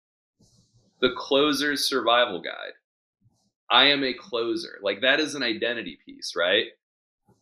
The 1.00 1.10
Closer's 1.16 1.88
Survival 1.88 2.40
Guide 2.40 2.72
I 3.70 3.84
am 3.84 4.02
a 4.02 4.14
closer. 4.14 4.78
Like 4.82 5.00
that 5.02 5.20
is 5.20 5.34
an 5.34 5.42
identity 5.42 5.98
piece, 6.04 6.34
right? 6.36 6.66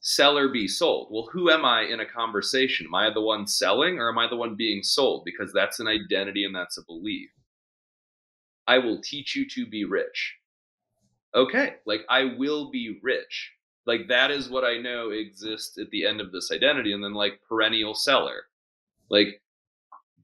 Sell 0.01 0.37
or 0.37 0.49
be 0.49 0.69
sold. 0.69 1.09
Well, 1.11 1.29
who 1.33 1.51
am 1.51 1.65
I 1.65 1.83
in 1.83 2.01
a 2.01 2.07
conversation? 2.07 2.87
Am 2.87 2.95
I 2.95 3.11
the 3.13 3.21
one 3.21 3.47
selling 3.47 3.99
or 3.99 4.11
am 4.11 4.19
I 4.19 4.29
the 4.29 4.37
one 4.37 4.57
being 4.57 4.83
sold? 4.83 5.23
Because 5.25 5.53
that's 5.53 5.81
an 5.81 5.87
identity 5.87 6.45
and 6.45 6.55
that's 6.55 6.79
a 6.79 6.85
belief. 6.85 7.31
I 8.67 8.79
will 8.79 9.01
teach 9.01 9.37
you 9.37 9.49
to 9.51 9.67
be 9.67 9.85
rich. 9.85 10.35
Okay, 11.35 11.75
like 11.87 12.01
I 12.09 12.35
will 12.37 12.71
be 12.71 12.99
rich. 13.03 13.53
Like 13.87 14.09
that 14.09 14.31
is 14.33 14.51
what 14.51 14.65
I 14.65 14.79
know 14.79 15.11
exists 15.11 15.79
at 15.79 15.91
the 15.91 16.05
end 16.05 16.21
of 16.21 16.33
this 16.33 16.51
identity. 16.51 16.93
And 16.93 17.03
then 17.03 17.15
like 17.15 17.41
perennial 17.49 17.95
seller. 17.95 18.45
Like, 19.09 19.41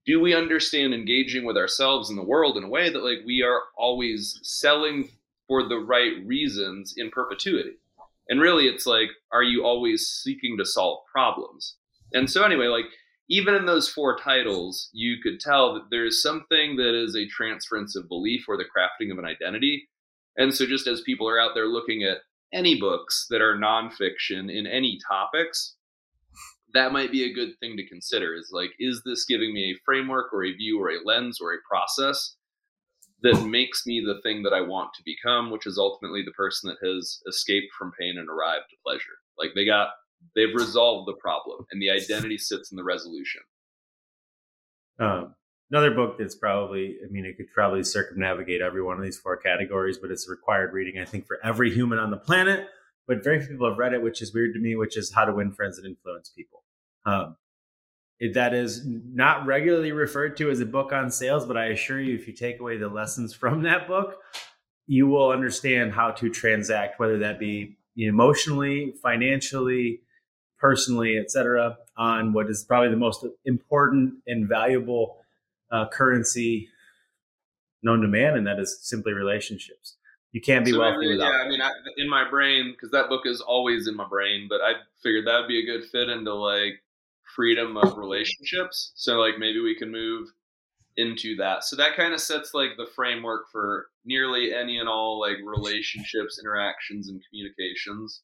do 0.05 0.21
we 0.21 0.35
understand 0.35 0.93
engaging 0.93 1.45
with 1.45 1.57
ourselves 1.57 2.11
in 2.11 2.17
the 2.17 2.25
world 2.25 2.57
in 2.57 2.65
a 2.65 2.69
way 2.69 2.91
that 2.91 3.05
like 3.05 3.19
we 3.25 3.43
are 3.43 3.61
always 3.77 4.39
selling 4.43 5.09
for 5.53 5.69
the 5.69 5.77
right 5.77 6.15
reasons 6.25 6.95
in 6.97 7.11
perpetuity. 7.11 7.77
And 8.29 8.41
really, 8.41 8.69
it's 8.69 8.87
like, 8.87 9.11
are 9.33 9.43
you 9.43 9.65
always 9.65 10.07
seeking 10.07 10.57
to 10.57 10.65
solve 10.65 11.01
problems? 11.13 11.77
And 12.15 12.31
so, 12.31 12.43
anyway, 12.43 12.69
like, 12.69 12.87
even 13.29 13.55
in 13.55 13.67
those 13.67 13.87
four 13.87 14.17
titles, 14.17 14.89
you 14.95 15.17
could 15.23 15.41
tell 15.41 15.75
that 15.75 15.89
there's 15.91 16.23
something 16.23 16.77
that 16.77 16.95
is 16.95 17.15
a 17.15 17.27
transference 17.27 17.95
of 17.97 18.09
belief 18.09 18.47
or 18.49 18.57
the 18.57 18.65
crafting 18.65 19.13
of 19.13 19.19
an 19.19 19.27
identity. 19.27 19.89
And 20.39 20.55
so, 20.55 20.65
just 20.65 20.87
as 20.87 21.03
people 21.03 21.29
are 21.29 21.39
out 21.39 21.51
there 21.55 21.67
looking 21.67 22.03
at 22.03 22.23
any 22.51 22.81
books 22.81 23.27
that 23.29 23.43
are 23.43 23.55
nonfiction 23.55 24.51
in 24.51 24.67
any 24.67 24.99
topics, 25.07 25.77
that 26.75 26.93
might 26.93 27.13
be 27.13 27.25
a 27.25 27.35
good 27.35 27.51
thing 27.61 27.77
to 27.77 27.87
consider 27.87 28.35
is 28.35 28.51
like, 28.53 28.71
is 28.79 29.03
this 29.05 29.25
giving 29.25 29.53
me 29.53 29.73
a 29.73 29.81
framework 29.85 30.33
or 30.33 30.45
a 30.45 30.53
view 30.53 30.81
or 30.81 30.91
a 30.91 31.05
lens 31.05 31.39
or 31.41 31.53
a 31.53 31.59
process 31.69 32.37
that 33.23 33.47
makes 33.47 33.87
me 33.87 34.03
the 34.05 34.21
thing 34.23 34.43
that 34.43 34.53
I 34.53 34.63
want 34.63 34.95
to 34.95 35.03
become, 35.05 35.51
which 35.51 35.67
is 35.67 35.79
ultimately 35.79 36.23
the 36.25 36.33
person 36.33 36.69
that 36.71 36.87
has 36.87 37.21
escaped 37.29 37.73
from 37.79 37.93
pain 37.99 38.17
and 38.19 38.29
arrived 38.29 38.65
to 38.71 38.77
pleasure? 38.85 39.19
Like 39.39 39.51
they 39.55 39.65
got, 39.65 39.91
they've 40.35 40.55
resolved 40.55 41.09
the 41.09 41.21
problem 41.21 41.67
and 41.71 41.81
the 41.81 41.91
identity 41.91 42.39
sits 42.39 42.73
in 42.73 42.77
the 42.77 42.85
resolution. 42.85 43.43
Um, 44.99 45.35
another 45.71 45.91
book 45.91 46.17
that's 46.19 46.35
probably, 46.35 46.97
I 47.05 47.11
mean, 47.11 47.25
it 47.25 47.37
could 47.37 47.53
probably 47.53 47.85
circumnavigate 47.85 48.61
every 48.61 48.83
one 48.83 48.97
of 48.97 49.03
these 49.03 49.19
four 49.19 49.37
categories, 49.37 49.99
but 49.99 50.11
it's 50.11 50.29
required 50.29 50.73
reading, 50.73 51.01
I 51.01 51.05
think, 51.05 51.27
for 51.27 51.39
every 51.45 51.73
human 51.73 51.99
on 51.99 52.11
the 52.11 52.17
planet. 52.17 52.67
But 53.07 53.25
very 53.25 53.41
few 53.41 53.51
people 53.51 53.69
have 53.69 53.79
read 53.79 53.95
it, 53.95 54.03
which 54.03 54.23
is 54.23 54.33
weird 54.33 54.55
to 54.55 54.61
me, 54.61 54.77
which 54.77 54.97
is 54.97 55.13
How 55.13 55.25
to 55.25 55.35
Win 55.35 55.53
Friends 55.53 55.77
and 55.77 55.87
Influence 55.87 56.29
People. 56.29 56.62
Um, 57.05 57.37
it, 58.21 58.35
that 58.35 58.55
is 58.55 58.83
not 58.87 59.47
regularly 59.47 59.91
referred 59.91 60.37
to 60.37 60.51
as 60.51 60.61
a 60.61 60.67
book 60.67 60.93
on 60.93 61.11
sales, 61.11 61.45
but 61.45 61.57
I 61.57 61.67
assure 61.67 62.01
you, 62.01 62.15
if 62.15 62.29
you 62.29 62.33
take 62.33 62.61
away 62.61 62.77
the 62.77 62.89
lessons 62.89 63.35
from 63.43 63.63
that 63.63 63.89
book, 63.89 64.19
you 64.87 65.07
will 65.07 65.31
understand 65.31 65.93
how 65.93 66.11
to 66.13 66.29
transact, 66.29 67.01
whether 67.01 67.19
that 67.19 67.39
be 67.39 67.77
emotionally, 67.97 68.95
financially, 69.03 70.01
personally, 70.59 71.19
etc., 71.19 71.77
on 71.97 72.33
what 72.33 72.49
is 72.49 72.65
probably 72.65 72.91
the 72.91 72.97
most 72.97 73.27
important 73.45 74.15
and 74.27 74.49
valuable 74.49 75.17
uh, 75.71 75.89
currency 75.89 76.69
known 77.83 78.01
to 78.01 78.09
man, 78.09 78.37
and 78.37 78.47
that 78.47 78.61
is 78.61 78.79
simply 78.83 79.13
relationships. 79.13 79.97
You 80.31 80.41
can't 80.41 80.65
be 80.65 80.71
so 80.73 80.79
wealthy 80.79 80.99
really, 80.99 81.15
without. 81.15 81.33
Yeah, 81.33 81.45
I 81.45 81.49
mean, 81.49 81.61
I, 81.61 81.71
in 81.97 82.09
my 82.09 82.29
brain, 82.29 82.73
because 82.73 82.91
that 82.93 83.09
book 83.09 83.23
is 83.27 83.41
always 83.41 83.87
in 83.87 83.97
my 83.97 84.07
brain, 84.09 84.47
but 84.49 84.61
I 84.63 84.75
figured 85.03 85.27
that 85.27 85.41
would 85.41 85.49
be 85.49 85.61
a 85.61 85.67
good 85.67 85.89
fit 85.91 86.09
into 86.09 86.33
like 86.33 86.82
freedom 87.35 87.77
of 87.77 87.97
relationships. 87.97 88.93
So 88.95 89.15
like 89.19 89.39
maybe 89.39 89.61
we 89.61 89.77
can 89.77 89.91
move 89.91 90.29
into 90.97 91.37
that. 91.37 91.65
So 91.65 91.77
that 91.77 91.97
kind 91.97 92.13
of 92.13 92.21
sets 92.21 92.53
like 92.55 92.71
the 92.77 92.87
framework 92.95 93.51
for 93.51 93.89
nearly 94.05 94.55
any 94.55 94.79
and 94.79 94.89
all 94.89 95.21
like 95.21 95.39
relationships, 95.45 96.39
interactions, 96.43 97.09
and 97.09 97.23
communications. 97.29 98.23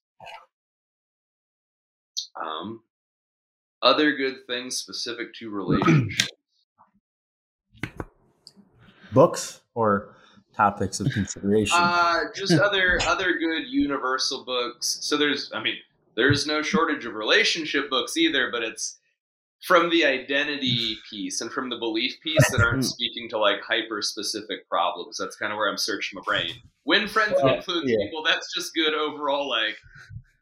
Um, 2.40 2.83
other 3.83 4.14
good 4.16 4.47
things 4.47 4.77
specific 4.77 5.35
to 5.35 5.51
relationships. 5.51 6.29
Books 9.12 9.62
or 9.75 10.14
topics 10.55 11.01
of 11.01 11.11
consideration? 11.12 11.79
Uh, 11.79 12.25
just 12.35 12.53
other 12.53 13.01
other 13.07 13.38
good 13.38 13.62
universal 13.68 14.44
books. 14.44 14.99
So 15.01 15.16
there's, 15.16 15.51
I 15.55 15.62
mean, 15.62 15.77
there's 16.19 16.47
no 16.47 16.63
shortage 16.63 17.05
of 17.05 17.15
relationship 17.15 17.89
books 17.89 18.17
either, 18.17 18.51
but 18.51 18.63
it's 18.63 18.99
from 19.63 19.89
the 19.89 20.05
identity 20.05 20.97
piece 21.09 21.41
and 21.41 21.51
from 21.51 21.71
the 21.71 21.77
belief 21.77 22.15
piece 22.23 22.51
that 22.51 22.61
aren't 22.61 22.85
speaking 22.85 23.29
to 23.31 23.39
like 23.39 23.61
hyper 23.63 24.03
specific 24.03 24.69
problems. 24.69 25.17
That's 25.19 25.37
kind 25.37 25.53
of 25.53 25.57
where 25.57 25.71
I'm 25.71 25.79
searching 25.79 26.17
my 26.17 26.23
brain. 26.27 26.51
Win 26.85 27.07
friends 27.07 27.35
and 27.41 27.51
influence 27.51 27.89
yeah. 27.89 27.97
people. 28.05 28.25
That's 28.25 28.53
just 28.53 28.75
good 28.75 28.95
overall. 28.95 29.49
Like, 29.49 29.77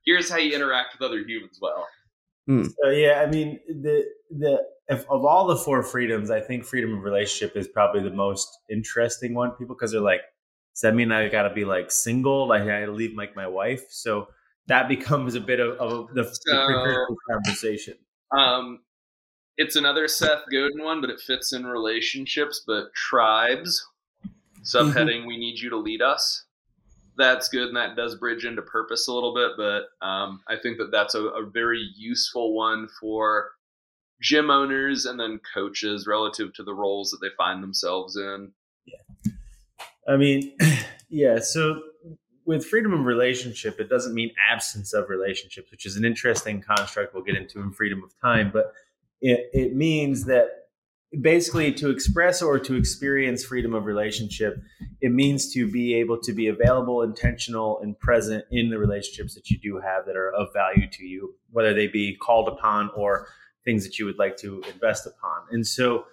here's 0.04 0.30
how 0.30 0.38
you 0.38 0.54
interact 0.54 0.94
with 0.98 1.06
other 1.06 1.18
humans 1.18 1.58
well. 1.60 1.86
Hmm. 2.46 2.64
So 2.64 2.90
yeah, 2.90 3.22
I 3.26 3.30
mean 3.30 3.60
the 3.68 4.04
the 4.30 4.62
if, 4.88 5.00
of 5.10 5.24
all 5.24 5.46
the 5.46 5.56
four 5.56 5.82
freedoms, 5.82 6.30
I 6.30 6.40
think 6.40 6.64
freedom 6.64 6.96
of 6.96 7.02
relationship 7.02 7.56
is 7.56 7.68
probably 7.68 8.02
the 8.02 8.14
most 8.14 8.48
interesting 8.70 9.34
one. 9.34 9.50
People 9.52 9.74
because 9.74 9.92
they're 9.92 10.00
like, 10.00 10.22
does 10.74 10.82
that 10.82 10.94
mean 10.94 11.12
I 11.12 11.28
got 11.28 11.42
to 11.42 11.54
be 11.54 11.64
like 11.64 11.90
single? 11.90 12.48
Like 12.48 12.62
I 12.62 12.86
leave 12.86 13.14
like 13.16 13.36
my 13.36 13.48
wife? 13.48 13.84
So 13.90 14.28
that 14.68 14.88
becomes 14.88 15.34
a 15.34 15.40
bit 15.40 15.60
of, 15.60 15.76
of 15.78 16.14
the, 16.14 16.24
so, 16.24 16.32
the 16.52 17.16
conversation. 17.30 17.94
Um, 18.36 18.80
it's 19.56 19.76
another 19.76 20.08
Seth 20.08 20.42
Godin 20.50 20.82
one, 20.82 21.00
but 21.00 21.10
it 21.10 21.20
fits 21.20 21.52
in 21.52 21.64
relationships. 21.66 22.62
But 22.66 22.92
tribes, 22.94 23.86
subheading, 24.62 25.20
mm-hmm. 25.20 25.28
we 25.28 25.38
need 25.38 25.58
you 25.58 25.70
to 25.70 25.76
lead 25.76 26.02
us 26.02 26.46
that's 27.16 27.48
good 27.48 27.68
and 27.68 27.76
that 27.76 27.96
does 27.96 28.14
bridge 28.14 28.44
into 28.44 28.62
purpose 28.62 29.08
a 29.08 29.12
little 29.12 29.34
bit 29.34 29.52
but 29.56 30.06
um, 30.06 30.40
i 30.48 30.56
think 30.56 30.78
that 30.78 30.90
that's 30.90 31.14
a, 31.14 31.22
a, 31.22 31.46
very 31.46 31.90
useful 31.96 32.54
one 32.54 32.88
for 33.00 33.50
gym 34.20 34.50
owners 34.50 35.06
and 35.06 35.18
then 35.18 35.40
coaches 35.54 36.06
relative 36.06 36.52
to 36.54 36.62
the 36.62 36.74
roles 36.74 37.10
that 37.10 37.18
they 37.20 37.34
find 37.36 37.62
themselves 37.62 38.16
in 38.16 38.52
yeah 38.86 39.32
i 40.08 40.16
mean 40.16 40.52
yeah 41.08 41.38
so 41.38 41.80
with 42.46 42.64
freedom 42.64 42.92
of 42.92 43.04
relationship 43.04 43.80
it 43.80 43.88
doesn't 43.88 44.14
mean 44.14 44.30
absence 44.50 44.92
of 44.92 45.08
relationships 45.08 45.70
which 45.70 45.86
is 45.86 45.96
an 45.96 46.04
interesting 46.04 46.62
construct. 46.62 47.14
We'll 47.14 47.24
get 47.24 47.36
into 47.36 47.60
in 47.60 47.72
freedom 47.72 48.02
of 48.02 48.12
time 48.20 48.50
but 48.52 48.72
it, 49.20 49.50
it 49.52 49.74
means 49.74 50.24
that 50.24 50.48
basically 51.20 51.72
to 51.72 51.90
express 51.90 52.42
or 52.42 52.58
to 52.58 52.74
experience 52.74 53.44
freedom 53.44 53.74
of 53.74 53.84
relationship 53.84 54.60
it 55.00 55.12
means 55.12 55.52
to 55.52 55.70
be 55.70 55.94
able 55.94 56.18
to 56.18 56.32
be 56.32 56.48
available 56.48 57.02
intentional 57.02 57.80
and 57.80 57.98
present 57.98 58.44
in 58.50 58.70
the 58.70 58.78
relationships 58.78 59.34
that 59.34 59.50
you 59.50 59.58
do 59.58 59.78
have 59.78 60.04
that 60.06 60.16
are 60.16 60.32
of 60.32 60.52
value 60.52 60.88
to 60.90 61.04
you 61.04 61.34
whether 61.50 61.72
they 61.72 61.86
be 61.86 62.16
called 62.16 62.48
upon 62.48 62.90
or 62.94 63.28
things 63.64 63.84
that 63.84 63.98
you 63.98 64.04
would 64.06 64.18
like 64.18 64.36
to 64.36 64.62
invest 64.72 65.06
upon. 65.06 65.42
And 65.50 65.66
so 65.66 66.06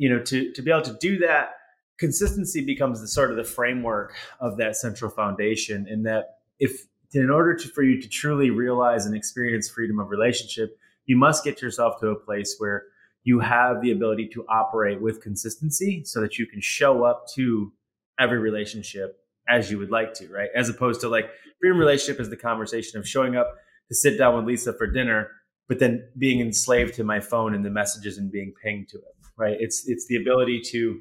you 0.00 0.08
know 0.08 0.20
to 0.24 0.50
to 0.52 0.62
be 0.62 0.70
able 0.70 0.82
to 0.82 0.96
do 1.00 1.18
that 1.18 1.54
consistency 2.00 2.64
becomes 2.64 3.00
the 3.00 3.06
sort 3.06 3.30
of 3.30 3.36
the 3.36 3.44
framework 3.44 4.14
of 4.40 4.56
that 4.56 4.74
central 4.74 5.10
foundation 5.10 5.86
in 5.88 6.02
that 6.02 6.38
if 6.58 6.86
in 7.12 7.30
order 7.30 7.54
to, 7.54 7.68
for 7.68 7.82
you 7.82 8.00
to 8.00 8.08
truly 8.08 8.50
realize 8.50 9.06
and 9.06 9.14
experience 9.14 9.68
freedom 9.68 10.00
of 10.00 10.08
relationship 10.10 10.76
you 11.06 11.16
must 11.16 11.44
get 11.44 11.60
yourself 11.62 12.00
to 12.00 12.08
a 12.08 12.16
place 12.16 12.56
where 12.58 12.84
you 13.24 13.40
have 13.40 13.82
the 13.82 13.90
ability 13.90 14.28
to 14.32 14.44
operate 14.48 15.00
with 15.00 15.20
consistency 15.20 16.02
so 16.04 16.20
that 16.20 16.38
you 16.38 16.46
can 16.46 16.60
show 16.60 17.04
up 17.04 17.26
to 17.34 17.72
every 18.18 18.38
relationship 18.38 19.18
as 19.48 19.70
you 19.70 19.78
would 19.78 19.90
like 19.90 20.14
to, 20.14 20.28
right? 20.28 20.48
As 20.54 20.68
opposed 20.68 21.00
to 21.02 21.08
like 21.08 21.30
freedom 21.60 21.78
relationship 21.78 22.20
is 22.20 22.30
the 22.30 22.36
conversation 22.36 22.98
of 22.98 23.06
showing 23.06 23.36
up 23.36 23.56
to 23.88 23.94
sit 23.94 24.16
down 24.16 24.36
with 24.36 24.44
Lisa 24.46 24.72
for 24.72 24.86
dinner, 24.86 25.28
but 25.68 25.78
then 25.78 26.08
being 26.16 26.40
enslaved 26.40 26.94
to 26.94 27.04
my 27.04 27.20
phone 27.20 27.54
and 27.54 27.64
the 27.64 27.70
messages 27.70 28.16
and 28.16 28.30
being 28.30 28.54
pinged 28.62 28.88
to 28.90 28.98
it, 28.98 29.14
right? 29.36 29.56
It's 29.58 29.88
it's 29.88 30.06
the 30.06 30.16
ability 30.16 30.62
to 30.70 31.00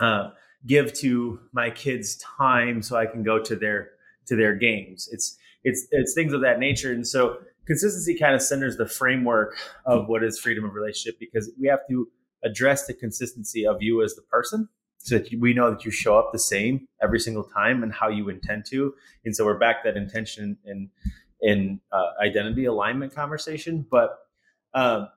uh, 0.00 0.30
give 0.66 0.92
to 0.94 1.38
my 1.52 1.70
kids 1.70 2.16
time 2.16 2.82
so 2.82 2.96
I 2.96 3.06
can 3.06 3.22
go 3.22 3.38
to 3.38 3.56
their 3.56 3.90
to 4.26 4.36
their 4.36 4.54
games. 4.54 5.08
It's 5.12 5.36
it's 5.64 5.86
it's 5.90 6.14
things 6.14 6.32
of 6.32 6.40
that 6.40 6.58
nature, 6.58 6.92
and 6.92 7.06
so 7.06 7.38
consistency 7.66 8.18
kind 8.18 8.34
of 8.34 8.42
centers 8.42 8.76
the 8.76 8.88
framework 8.88 9.56
of 9.86 10.08
what 10.08 10.24
is 10.24 10.38
freedom 10.38 10.64
of 10.64 10.74
relationship 10.74 11.20
because 11.20 11.50
we 11.60 11.68
have 11.68 11.80
to 11.88 12.08
address 12.42 12.86
the 12.86 12.94
consistency 12.94 13.66
of 13.66 13.76
you 13.80 14.02
as 14.02 14.14
the 14.14 14.22
person 14.22 14.68
so 14.98 15.18
that 15.18 15.28
we 15.38 15.54
know 15.54 15.70
that 15.70 15.84
you 15.84 15.90
show 15.90 16.18
up 16.18 16.30
the 16.32 16.38
same 16.38 16.86
every 17.02 17.18
single 17.18 17.44
time 17.44 17.82
and 17.82 17.92
how 17.92 18.08
you 18.08 18.28
intend 18.28 18.64
to. 18.66 18.94
And 19.24 19.34
so 19.34 19.44
we're 19.44 19.58
back 19.58 19.84
that 19.84 19.96
intention 19.96 20.58
and 20.64 20.90
in 21.40 21.80
uh, 21.92 22.10
identity 22.22 22.66
alignment 22.66 23.14
conversation. 23.14 23.86
But 23.90 24.18
um, 24.74 25.08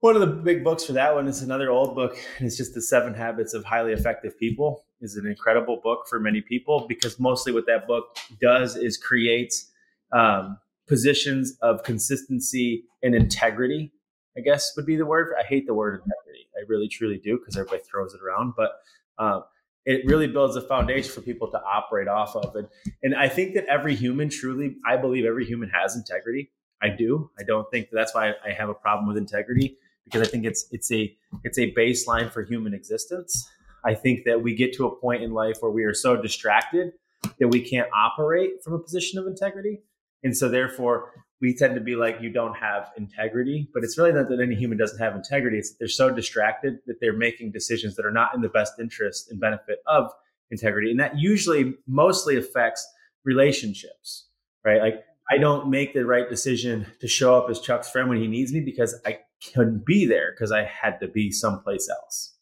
one 0.00 0.14
of 0.14 0.20
the 0.20 0.26
big 0.26 0.62
books 0.62 0.84
for 0.84 0.92
that 0.92 1.14
one 1.14 1.26
is 1.26 1.42
another 1.42 1.70
old 1.70 1.94
book 1.94 2.16
and 2.38 2.46
it's 2.46 2.56
just 2.56 2.74
the 2.74 2.82
seven 2.82 3.14
habits 3.14 3.54
of 3.54 3.64
highly 3.64 3.92
effective 3.92 4.38
people 4.38 4.84
is 5.00 5.16
an 5.16 5.26
incredible 5.26 5.80
book 5.82 6.06
for 6.08 6.18
many 6.20 6.40
people 6.40 6.86
because 6.88 7.18
mostly 7.18 7.52
what 7.52 7.66
that 7.66 7.86
book 7.86 8.16
does 8.40 8.76
is 8.76 8.96
creates 8.96 9.70
um, 10.12 10.58
positions 10.86 11.56
of 11.62 11.82
consistency 11.82 12.84
and 13.02 13.14
integrity, 13.14 13.92
I 14.36 14.40
guess 14.40 14.72
would 14.76 14.86
be 14.86 14.96
the 14.96 15.06
word. 15.06 15.34
I 15.38 15.44
hate 15.44 15.66
the 15.66 15.74
word 15.74 15.94
integrity. 15.94 16.48
I 16.56 16.64
really 16.68 16.88
truly 16.88 17.18
do 17.18 17.38
because 17.38 17.56
everybody 17.56 17.82
throws 17.82 18.14
it 18.14 18.20
around, 18.22 18.54
but 18.56 18.72
um, 19.18 19.44
it 19.84 20.04
really 20.06 20.26
builds 20.26 20.56
a 20.56 20.62
foundation 20.62 21.12
for 21.12 21.20
people 21.20 21.50
to 21.50 21.60
operate 21.62 22.08
off 22.08 22.34
of. 22.34 22.54
And, 22.56 22.68
and 23.02 23.14
I 23.14 23.28
think 23.28 23.54
that 23.54 23.66
every 23.66 23.94
human 23.94 24.28
truly, 24.28 24.76
I 24.86 24.96
believe 24.96 25.24
every 25.24 25.44
human 25.44 25.70
has 25.70 25.96
integrity. 25.96 26.50
I 26.82 26.88
do. 26.88 27.30
I 27.38 27.42
don't 27.42 27.70
think 27.70 27.90
that 27.90 27.96
that's 27.96 28.14
why 28.14 28.32
I 28.44 28.52
have 28.52 28.68
a 28.68 28.74
problem 28.74 29.08
with 29.08 29.16
integrity 29.16 29.78
because 30.06 30.26
I 30.26 30.30
think 30.30 30.46
it's 30.46 30.66
it's 30.70 30.90
a 30.90 31.14
it's 31.44 31.58
a 31.58 31.72
baseline 31.74 32.32
for 32.32 32.42
human 32.42 32.72
existence. 32.72 33.48
I 33.84 33.94
think 33.94 34.24
that 34.24 34.42
we 34.42 34.54
get 34.54 34.72
to 34.74 34.86
a 34.86 34.96
point 34.96 35.22
in 35.22 35.32
life 35.32 35.58
where 35.60 35.70
we 35.70 35.84
are 35.84 35.94
so 35.94 36.16
distracted 36.20 36.92
that 37.38 37.48
we 37.48 37.60
can't 37.60 37.88
operate 37.94 38.62
from 38.64 38.72
a 38.72 38.78
position 38.78 39.18
of 39.18 39.26
integrity. 39.26 39.82
And 40.24 40.36
so 40.36 40.48
therefore 40.48 41.12
we 41.40 41.54
tend 41.54 41.74
to 41.74 41.80
be 41.80 41.96
like, 41.96 42.20
you 42.20 42.30
don't 42.30 42.54
have 42.54 42.90
integrity, 42.96 43.68
but 43.74 43.84
it's 43.84 43.98
really 43.98 44.12
not 44.12 44.28
that 44.28 44.40
any 44.40 44.54
human 44.54 44.78
doesn't 44.78 44.98
have 44.98 45.14
integrity. 45.14 45.58
It's 45.58 45.70
that 45.70 45.78
they're 45.78 45.88
so 45.88 46.10
distracted 46.10 46.78
that 46.86 46.96
they're 47.00 47.16
making 47.16 47.52
decisions 47.52 47.94
that 47.96 48.06
are 48.06 48.10
not 48.10 48.34
in 48.34 48.40
the 48.40 48.48
best 48.48 48.74
interest 48.80 49.30
and 49.30 49.38
benefit 49.38 49.80
of 49.86 50.10
integrity, 50.50 50.90
and 50.90 51.00
that 51.00 51.18
usually 51.18 51.74
mostly 51.86 52.36
affects 52.36 52.86
relationships, 53.24 54.28
right? 54.64 54.80
Like 54.80 55.04
I 55.30 55.38
don't 55.38 55.68
make 55.68 55.92
the 55.92 56.06
right 56.06 56.28
decision 56.28 56.86
to 57.00 57.08
show 57.08 57.36
up 57.36 57.50
as 57.50 57.60
Chuck's 57.60 57.90
friend 57.90 58.08
when 58.08 58.18
he 58.18 58.28
needs 58.28 58.52
me 58.52 58.60
because 58.60 58.98
I 59.04 59.18
couldn't 59.54 59.84
be 59.84 60.06
there 60.06 60.32
because 60.32 60.52
I 60.52 60.64
had 60.64 60.98
to 61.00 61.08
be 61.08 61.30
someplace 61.30 61.88
else. 61.88 62.34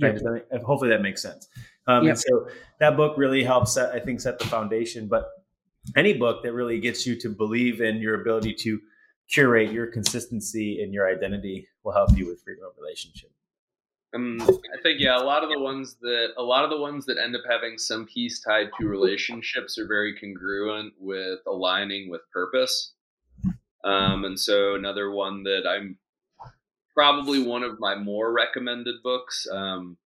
Right? 0.00 0.14
That, 0.14 0.62
hopefully 0.64 0.90
that 0.90 1.02
makes 1.02 1.20
sense. 1.20 1.48
Um, 1.86 2.04
yep. 2.04 2.12
And 2.12 2.18
so 2.18 2.48
that 2.78 2.96
book 2.96 3.18
really 3.18 3.44
helps, 3.44 3.74
set, 3.74 3.92
I 3.92 4.00
think, 4.00 4.20
set 4.20 4.38
the 4.38 4.46
foundation. 4.46 5.08
But 5.08 5.28
any 5.96 6.14
book 6.14 6.42
that 6.42 6.52
really 6.52 6.80
gets 6.80 7.06
you 7.06 7.18
to 7.20 7.28
believe 7.28 7.80
in 7.80 7.96
your 7.96 8.20
ability 8.20 8.54
to 8.54 8.80
curate 9.30 9.72
your 9.72 9.86
consistency 9.86 10.82
and 10.82 10.92
your 10.92 11.08
identity 11.08 11.68
will 11.84 11.92
help 11.92 12.16
you 12.16 12.26
with 12.26 12.42
freedom 12.42 12.64
of 12.64 12.72
relationship. 12.78 13.30
Um, 14.12 14.40
I 14.42 14.82
think 14.82 14.98
yeah, 14.98 15.16
a 15.16 15.22
lot 15.22 15.44
of 15.44 15.50
the 15.50 15.58
ones 15.58 15.96
that 16.00 16.30
a 16.36 16.42
lot 16.42 16.64
of 16.64 16.70
the 16.70 16.78
ones 16.78 17.06
that 17.06 17.16
end 17.16 17.36
up 17.36 17.42
having 17.48 17.78
some 17.78 18.06
piece 18.06 18.40
tied 18.40 18.70
to 18.80 18.88
relationships 18.88 19.78
are 19.78 19.86
very 19.86 20.18
congruent 20.18 20.94
with 20.98 21.38
aligning 21.46 22.10
with 22.10 22.22
purpose. 22.32 22.92
Um, 23.84 24.24
and 24.24 24.38
so 24.38 24.74
another 24.74 25.12
one 25.12 25.44
that 25.44 25.62
I'm 25.66 25.96
probably 27.00 27.42
one 27.42 27.62
of 27.62 27.80
my 27.80 27.94
more 27.94 28.30
recommended 28.30 28.96
books, 29.02 29.46
um, 29.50 29.96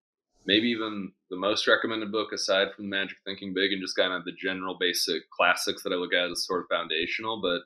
maybe 0.46 0.68
even 0.68 1.10
the 1.28 1.36
most 1.36 1.66
recommended 1.66 2.12
book 2.12 2.30
aside 2.32 2.68
from 2.72 2.88
Magic 2.88 3.18
Thinking 3.24 3.52
Big 3.52 3.72
and 3.72 3.82
just 3.82 3.96
kind 3.96 4.12
of 4.12 4.24
the 4.24 4.30
general 4.30 4.76
basic 4.78 5.28
classics 5.28 5.82
that 5.82 5.92
I 5.92 5.96
look 5.96 6.14
at 6.14 6.30
as 6.30 6.46
sort 6.46 6.60
of 6.60 6.68
foundational, 6.70 7.42
but 7.42 7.62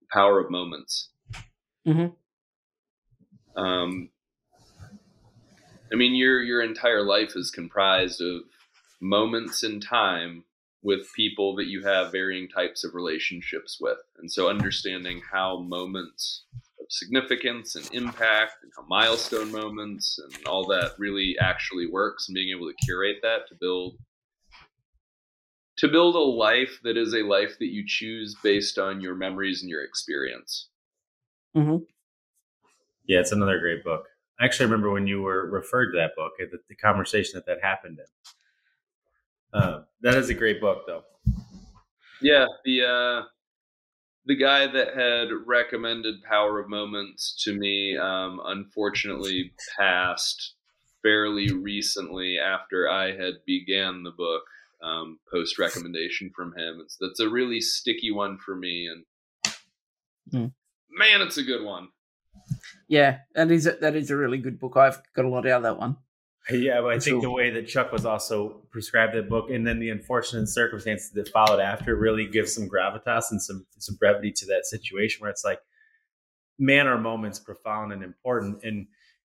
The 0.00 0.06
Power 0.12 0.40
of 0.40 0.50
Moments. 0.50 1.10
Mm-hmm. 1.86 3.62
Um, 3.62 4.10
I 5.92 5.94
mean, 5.94 6.16
your 6.16 6.42
your 6.42 6.60
entire 6.60 7.02
life 7.02 7.36
is 7.36 7.52
comprised 7.52 8.20
of 8.20 8.40
moments 9.00 9.62
in 9.62 9.78
time 9.78 10.42
with 10.82 11.14
people 11.14 11.54
that 11.54 11.68
you 11.68 11.84
have 11.84 12.10
varying 12.10 12.48
types 12.48 12.82
of 12.82 12.96
relationships 12.96 13.78
with, 13.80 13.98
and 14.18 14.32
so 14.32 14.48
understanding 14.48 15.22
how 15.30 15.60
moments 15.60 16.42
of 16.84 16.92
significance 16.92 17.74
and 17.74 17.88
impact 17.92 18.62
and 18.62 18.72
how 18.76 18.84
milestone 18.86 19.50
moments 19.50 20.18
and 20.22 20.46
all 20.46 20.66
that 20.66 20.92
really 20.98 21.36
actually 21.40 21.88
works, 21.90 22.28
and 22.28 22.34
being 22.34 22.54
able 22.56 22.68
to 22.68 22.86
curate 22.86 23.16
that 23.22 23.48
to 23.48 23.54
build 23.60 23.96
to 25.76 25.88
build 25.88 26.14
a 26.14 26.18
life 26.18 26.78
that 26.84 26.96
is 26.96 27.14
a 27.14 27.22
life 27.22 27.58
that 27.58 27.72
you 27.72 27.84
choose 27.84 28.36
based 28.44 28.78
on 28.78 29.00
your 29.00 29.16
memories 29.16 29.62
and 29.62 29.68
your 29.68 29.84
experience. 29.84 30.68
Mm-hmm. 31.56 31.82
Yeah, 33.06 33.18
it's 33.18 33.32
another 33.32 33.58
great 33.58 33.82
book. 33.82 34.04
I 34.40 34.44
actually 34.44 34.66
remember 34.66 34.90
when 34.90 35.06
you 35.06 35.22
were 35.22 35.50
referred 35.50 35.92
to 35.92 35.98
that 35.98 36.14
book, 36.16 36.32
the, 36.38 36.58
the 36.68 36.76
conversation 36.76 37.32
that 37.34 37.46
that 37.46 37.58
happened 37.62 37.98
in. 39.52 39.60
Uh, 39.60 39.82
that 40.00 40.14
is 40.14 40.30
a 40.30 40.34
great 40.34 40.60
book, 40.60 40.82
though. 40.86 41.02
Yeah, 42.20 42.46
the 42.64 42.82
uh, 42.82 43.22
the 44.26 44.36
guy 44.36 44.66
that 44.66 44.94
had 44.94 45.28
recommended 45.46 46.22
Power 46.22 46.58
of 46.58 46.68
Moments 46.68 47.42
to 47.44 47.54
me, 47.54 47.96
um, 47.96 48.40
unfortunately, 48.44 49.52
passed 49.78 50.54
fairly 51.02 51.52
recently 51.52 52.38
after 52.38 52.88
I 52.88 53.12
had 53.12 53.44
began 53.46 54.02
the 54.02 54.12
book. 54.12 54.42
Um, 54.82 55.18
post 55.32 55.58
recommendation 55.58 56.30
from 56.36 56.52
him, 56.54 56.80
it's, 56.82 56.98
that's 57.00 57.20
a 57.20 57.28
really 57.30 57.62
sticky 57.62 58.10
one 58.10 58.36
for 58.36 58.54
me, 58.54 58.86
and 58.86 59.54
mm. 60.30 60.52
man, 60.90 61.22
it's 61.22 61.38
a 61.38 61.42
good 61.42 61.64
one. 61.64 61.88
Yeah, 62.86 63.20
that 63.34 63.50
is 63.50 63.66
a, 63.66 63.72
that 63.80 63.96
is 63.96 64.10
a 64.10 64.16
really 64.16 64.36
good 64.36 64.60
book. 64.60 64.76
I've 64.76 65.00
got 65.14 65.24
a 65.24 65.28
lot 65.28 65.46
out 65.46 65.58
of 65.58 65.62
that 65.62 65.78
one. 65.78 65.96
Yeah, 66.50 66.82
but 66.82 66.92
I 66.92 66.98
think 66.98 67.22
the 67.22 67.30
way 67.30 67.50
that 67.50 67.68
Chuck 67.68 67.90
was 67.90 68.04
also 68.04 68.60
prescribed 68.70 69.14
that 69.14 69.30
book, 69.30 69.48
and 69.48 69.66
then 69.66 69.78
the 69.78 69.88
unfortunate 69.88 70.46
circumstances 70.48 71.10
that 71.12 71.28
followed 71.28 71.60
after, 71.60 71.96
really 71.96 72.26
gives 72.26 72.54
some 72.54 72.68
gravitas 72.68 73.30
and 73.30 73.40
some 73.40 73.64
some 73.78 73.96
brevity 73.96 74.30
to 74.32 74.46
that 74.46 74.66
situation 74.66 75.22
where 75.22 75.30
it's 75.30 75.44
like, 75.44 75.60
man, 76.58 76.86
our 76.86 76.98
moments 76.98 77.38
profound 77.38 77.94
and 77.94 78.02
important, 78.02 78.62
and 78.62 78.86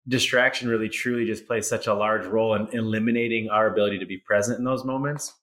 distraction 0.07 0.67
really 0.67 0.89
truly 0.89 1.25
just 1.25 1.45
plays 1.45 1.67
such 1.67 1.85
a 1.85 1.93
large 1.93 2.25
role 2.25 2.55
in 2.55 2.67
eliminating 2.73 3.49
our 3.49 3.67
ability 3.67 3.99
to 3.99 4.05
be 4.07 4.17
present 4.17 4.57
in 4.57 4.65
those 4.65 4.83
moments. 4.83 5.33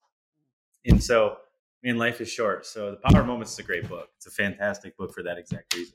And 0.84 1.02
so, 1.02 1.36
I 1.84 1.86
mean, 1.86 1.96
life 1.96 2.20
is 2.20 2.28
short. 2.28 2.66
So, 2.66 2.90
the 2.90 2.96
Power 2.96 3.20
of 3.20 3.28
Moments 3.28 3.52
is 3.52 3.60
a 3.60 3.62
great 3.62 3.88
book. 3.88 4.08
It's 4.16 4.26
a 4.26 4.32
fantastic 4.32 4.96
book 4.96 5.14
for 5.14 5.22
that 5.22 5.38
exact 5.38 5.72
reason. 5.74 5.94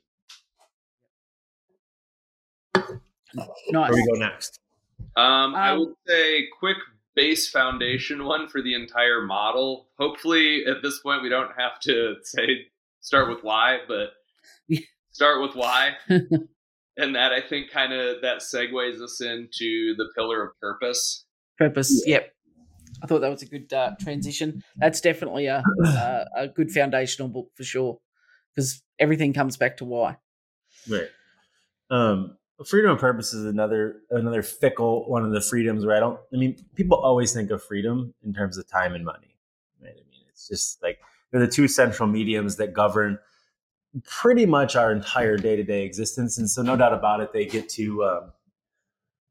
Nice. 3.69 3.89
Where 3.89 3.91
we 3.91 4.07
go 4.13 4.17
next? 4.17 4.61
Um, 5.17 5.23
um, 5.25 5.55
I 5.55 5.73
would 5.73 5.93
say 6.07 6.47
quick 6.59 6.77
base 7.15 7.49
foundation 7.49 8.23
one 8.23 8.47
for 8.47 8.61
the 8.61 8.75
entire 8.75 9.21
model. 9.21 9.89
Hopefully, 9.99 10.63
at 10.65 10.83
this 10.83 10.99
point, 10.99 11.23
we 11.23 11.29
don't 11.29 11.51
have 11.57 11.79
to 11.81 12.15
say 12.23 12.67
start 13.01 13.29
with 13.29 13.43
why, 13.43 13.79
but 13.87 14.11
start 15.11 15.41
with 15.41 15.55
why. 15.55 15.93
and 16.09 17.15
that 17.15 17.33
I 17.33 17.41
think 17.41 17.71
kind 17.71 17.91
of 17.91 18.21
that 18.21 18.39
segues 18.39 19.01
us 19.01 19.19
into 19.19 19.95
the 19.97 20.07
pillar 20.15 20.43
of 20.43 20.59
purpose. 20.61 21.25
Purpose. 21.57 22.03
Yeah. 22.05 22.17
Yep. 22.17 22.33
I 23.03 23.07
thought 23.07 23.21
that 23.21 23.29
was 23.29 23.41
a 23.41 23.47
good 23.47 23.71
uh, 23.73 23.91
transition. 23.99 24.63
That's 24.77 25.01
definitely 25.01 25.47
a, 25.47 25.63
a, 25.83 26.25
a 26.37 26.47
good 26.47 26.71
foundational 26.71 27.27
book 27.27 27.49
for 27.55 27.63
sure, 27.63 27.99
because 28.55 28.81
everything 28.99 29.33
comes 29.33 29.57
back 29.57 29.77
to 29.77 29.85
why. 29.85 30.17
Right. 30.89 31.09
Um, 31.89 32.37
freedom 32.65 32.91
of 32.91 32.99
purpose 32.99 33.33
is 33.33 33.45
another 33.45 34.01
another 34.09 34.41
fickle 34.41 35.09
one 35.09 35.23
of 35.23 35.31
the 35.31 35.41
freedoms 35.41 35.85
where 35.85 35.95
I 35.95 35.99
don't. 35.99 36.19
I 36.33 36.37
mean, 36.37 36.57
people 36.75 36.97
always 36.97 37.33
think 37.33 37.51
of 37.51 37.63
freedom 37.63 38.13
in 38.23 38.33
terms 38.33 38.57
of 38.57 38.67
time 38.67 38.93
and 38.93 39.05
money. 39.05 39.37
Right? 39.81 39.91
I 39.91 40.09
mean, 40.09 40.21
it's 40.29 40.47
just 40.47 40.81
like 40.81 40.99
they're 41.31 41.41
the 41.41 41.47
two 41.47 41.67
central 41.67 42.09
mediums 42.09 42.55
that 42.57 42.73
govern 42.73 43.19
pretty 44.05 44.45
much 44.45 44.75
our 44.75 44.91
entire 44.91 45.37
day 45.37 45.55
to 45.55 45.63
day 45.63 45.83
existence, 45.83 46.37
and 46.37 46.49
so 46.49 46.61
no 46.61 46.75
doubt 46.75 46.93
about 46.93 47.21
it, 47.21 47.33
they 47.33 47.45
get 47.45 47.69
to. 47.69 48.03
Um, 48.03 48.31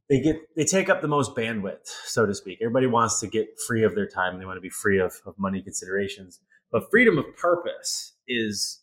they 0.09 0.21
get 0.21 0.37
they 0.55 0.65
take 0.65 0.89
up 0.89 1.03
the 1.03 1.09
most 1.09 1.35
bandwidth, 1.35 1.89
so 2.05 2.27
to 2.27 2.35
speak. 2.35 2.59
Everybody 2.61 2.87
wants 2.87 3.19
to 3.21 3.27
get 3.27 3.49
free 3.67 3.83
of 3.83 3.97
their 3.97 4.07
time. 4.07 4.39
They 4.39 4.47
want 4.47 4.57
to 4.57 4.61
be 4.61 4.71
free 4.71 5.01
of, 5.01 5.21
of 5.27 5.37
money 5.37 5.61
considerations. 5.61 6.39
But 6.71 6.91
freedom 6.91 7.19
of 7.19 7.25
purpose 7.37 8.13
is, 8.29 8.81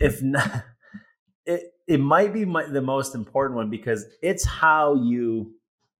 if 0.00 0.22
not, 0.22 0.64
it, 1.46 1.74
it 1.86 2.00
might 2.00 2.32
be 2.32 2.44
my, 2.44 2.66
the 2.66 2.80
most 2.80 3.14
important 3.14 3.56
one 3.56 3.70
because 3.70 4.06
it's 4.22 4.44
how 4.44 4.94
you 4.94 5.52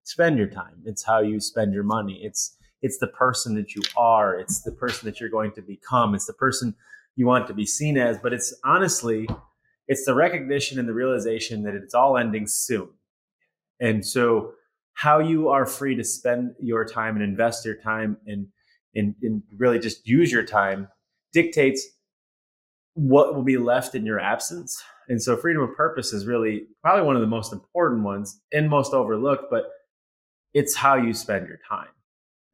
spend 0.02 0.38
your 0.38 0.46
time. 0.46 0.82
It's 0.84 1.02
how 1.02 1.20
you 1.20 1.40
spend 1.40 1.74
your 1.74 1.82
money. 1.82 2.20
It's 2.22 2.56
it's 2.82 2.98
the 2.98 3.06
person 3.06 3.54
that 3.54 3.74
you 3.74 3.82
are. 3.96 4.38
It's 4.38 4.60
the 4.60 4.72
person 4.72 5.06
that 5.06 5.18
you're 5.18 5.30
going 5.30 5.52
to 5.52 5.62
become. 5.62 6.14
It's 6.14 6.26
the 6.26 6.34
person 6.34 6.74
you 7.16 7.26
want 7.26 7.46
to 7.46 7.54
be 7.54 7.64
seen 7.64 7.96
as. 7.96 8.18
But 8.18 8.34
it's 8.34 8.52
honestly, 8.62 9.26
it's 9.88 10.04
the 10.04 10.14
recognition 10.14 10.78
and 10.78 10.86
the 10.86 10.92
realization 10.92 11.62
that 11.62 11.74
it's 11.74 11.94
all 11.94 12.18
ending 12.18 12.46
soon. 12.46 12.90
And 13.80 14.04
so, 14.04 14.52
how 14.92 15.18
you 15.18 15.48
are 15.48 15.66
free 15.66 15.96
to 15.96 16.04
spend 16.04 16.54
your 16.60 16.84
time 16.84 17.16
and 17.16 17.24
invest 17.24 17.64
your 17.64 17.76
time 17.76 18.16
and 18.26 18.48
and, 18.94 19.14
and 19.22 19.42
really 19.56 19.78
just 19.78 20.06
use 20.06 20.30
your 20.30 20.44
time 20.44 20.88
dictates 21.32 21.84
what 22.94 23.34
will 23.34 23.42
be 23.42 23.56
left 23.56 23.96
in 23.96 24.06
your 24.06 24.20
absence 24.20 24.80
and 25.08 25.22
so 25.22 25.36
freedom 25.36 25.62
of 25.62 25.74
purpose 25.76 26.12
is 26.12 26.26
really 26.26 26.66
probably 26.82 27.04
one 27.04 27.16
of 27.16 27.20
the 27.20 27.28
most 27.28 27.52
important 27.52 28.02
ones 28.02 28.40
and 28.52 28.68
most 28.68 28.92
overlooked, 28.92 29.44
but 29.50 29.64
it's 30.52 30.74
how 30.74 30.94
you 30.94 31.12
spend 31.12 31.48
your 31.48 31.58
time. 31.68 31.88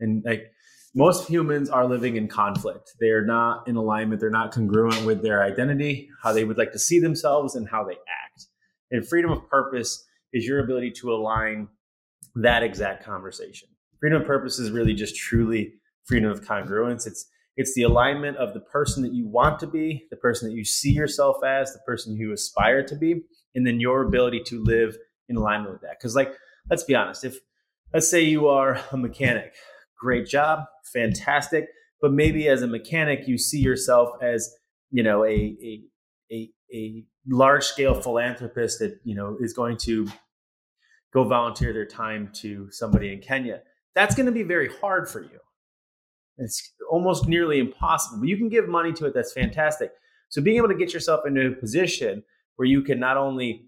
And 0.00 0.24
like 0.24 0.52
most 0.94 1.28
humans 1.28 1.70
are 1.70 1.86
living 1.86 2.16
in 2.16 2.26
conflict. 2.26 2.94
They're 2.98 3.24
not 3.24 3.68
in 3.68 3.76
alignment. 3.76 4.20
They're 4.20 4.30
not 4.30 4.52
congruent 4.52 5.04
with 5.04 5.22
their 5.22 5.42
identity, 5.44 6.08
how 6.22 6.32
they 6.32 6.44
would 6.44 6.58
like 6.58 6.72
to 6.72 6.78
see 6.78 6.98
themselves 6.98 7.54
and 7.54 7.68
how 7.68 7.84
they 7.84 7.92
act. 7.94 8.46
And 8.90 9.06
freedom 9.06 9.30
of 9.30 9.48
purpose 9.48 10.04
is 10.32 10.46
your 10.46 10.64
ability 10.64 10.92
to 10.92 11.12
align 11.12 11.68
that 12.34 12.62
exact 12.62 13.04
conversation. 13.04 13.68
Freedom 14.00 14.20
of 14.20 14.26
purpose 14.26 14.58
is 14.58 14.70
really 14.70 14.94
just 14.94 15.16
truly 15.16 15.74
freedom 16.04 16.30
of 16.30 16.40
congruence. 16.40 17.06
It's 17.06 17.26
it's 17.60 17.74
the 17.74 17.82
alignment 17.82 18.38
of 18.38 18.54
the 18.54 18.60
person 18.60 19.02
that 19.02 19.12
you 19.12 19.28
want 19.28 19.58
to 19.60 19.66
be, 19.66 20.06
the 20.08 20.16
person 20.16 20.48
that 20.48 20.56
you 20.56 20.64
see 20.64 20.92
yourself 20.92 21.44
as, 21.44 21.74
the 21.74 21.78
person 21.80 22.16
you 22.16 22.32
aspire 22.32 22.82
to 22.82 22.96
be, 22.96 23.20
and 23.54 23.66
then 23.66 23.78
your 23.78 24.00
ability 24.00 24.40
to 24.46 24.64
live 24.64 24.96
in 25.28 25.36
alignment 25.36 25.70
with 25.70 25.82
that. 25.82 25.98
Because, 26.00 26.16
like, 26.16 26.32
let's 26.70 26.84
be 26.84 26.94
honest, 26.94 27.22
if 27.22 27.36
let's 27.92 28.08
say 28.08 28.22
you 28.22 28.48
are 28.48 28.80
a 28.92 28.96
mechanic, 28.96 29.52
great 30.00 30.26
job, 30.26 30.60
fantastic, 30.90 31.66
but 32.00 32.12
maybe 32.12 32.48
as 32.48 32.62
a 32.62 32.66
mechanic 32.66 33.28
you 33.28 33.36
see 33.36 33.60
yourself 33.60 34.08
as 34.22 34.50
you 34.90 35.02
know 35.02 35.22
a 35.22 35.28
a 35.62 35.82
a, 36.32 36.50
a 36.74 37.04
large 37.28 37.64
scale 37.64 38.00
philanthropist 38.00 38.78
that 38.78 38.98
you 39.04 39.14
know 39.14 39.36
is 39.38 39.52
going 39.52 39.76
to 39.76 40.08
go 41.12 41.24
volunteer 41.24 41.74
their 41.74 41.84
time 41.84 42.30
to 42.36 42.70
somebody 42.70 43.12
in 43.12 43.20
Kenya. 43.20 43.60
That's 43.94 44.14
going 44.14 44.26
to 44.26 44.32
be 44.32 44.44
very 44.44 44.70
hard 44.80 45.10
for 45.10 45.20
you 45.20 45.40
it's 46.40 46.72
almost 46.90 47.28
nearly 47.28 47.58
impossible. 47.58 48.18
But 48.20 48.28
you 48.28 48.36
can 48.36 48.48
give 48.48 48.68
money 48.68 48.92
to 48.94 49.06
it. 49.06 49.14
That's 49.14 49.32
fantastic. 49.32 49.92
So 50.28 50.40
being 50.40 50.56
able 50.56 50.68
to 50.68 50.74
get 50.74 50.92
yourself 50.92 51.26
into 51.26 51.46
a 51.46 51.52
position 51.52 52.22
where 52.56 52.66
you 52.66 52.82
can 52.82 52.98
not 52.98 53.16
only 53.16 53.66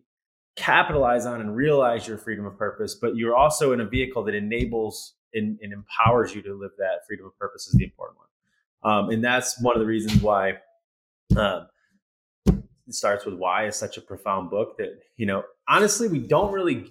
capitalize 0.56 1.26
on 1.26 1.40
and 1.40 1.56
realize 1.56 2.06
your 2.06 2.18
freedom 2.18 2.46
of 2.46 2.58
purpose, 2.58 2.94
but 3.00 3.16
you're 3.16 3.36
also 3.36 3.72
in 3.72 3.80
a 3.80 3.86
vehicle 3.86 4.22
that 4.24 4.34
enables 4.34 5.14
and, 5.34 5.58
and 5.62 5.72
empowers 5.72 6.34
you 6.34 6.42
to 6.42 6.54
live 6.54 6.72
that 6.78 7.06
freedom 7.06 7.26
of 7.26 7.36
purpose 7.38 7.66
is 7.66 7.74
the 7.74 7.84
important 7.84 8.18
one. 8.18 8.92
Um, 8.92 9.10
and 9.10 9.24
that's 9.24 9.60
one 9.62 9.76
of 9.76 9.80
the 9.80 9.86
reasons 9.86 10.20
why 10.20 10.58
um, 11.36 11.68
it 12.46 12.94
starts 12.94 13.24
with 13.24 13.34
why 13.34 13.66
is 13.66 13.76
such 13.76 13.96
a 13.96 14.00
profound 14.00 14.50
book 14.50 14.76
that 14.78 14.98
you 15.16 15.24
know 15.24 15.44
honestly 15.68 16.08
we 16.08 16.18
don't 16.18 16.52
really 16.52 16.90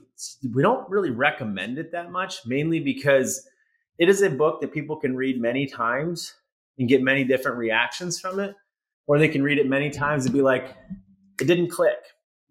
we 0.54 0.64
don't 0.64 0.90
really 0.90 1.10
recommend 1.10 1.78
it 1.78 1.92
that 1.92 2.12
much 2.12 2.46
mainly 2.46 2.80
because 2.80 3.48
it 3.98 4.10
is 4.10 4.22
a 4.22 4.30
book 4.30 4.62
that 4.62 4.74
people 4.74 4.96
can 4.96 5.16
read 5.16 5.40
many 5.40 5.66
times 5.68 6.34
and 6.78 6.90
get 6.90 7.02
many 7.02 7.24
different 7.24 7.58
reactions 7.58 8.20
from 8.20 8.40
it 8.40 8.56
or 9.08 9.20
they 9.20 9.28
can 9.28 9.44
read 9.44 9.58
it 9.58 9.68
many 9.68 9.90
times 9.90 10.26
and 10.26 10.34
be 10.34 10.42
like 10.42 10.76
it 11.40 11.46
didn't 11.46 11.70
click. 11.70 11.98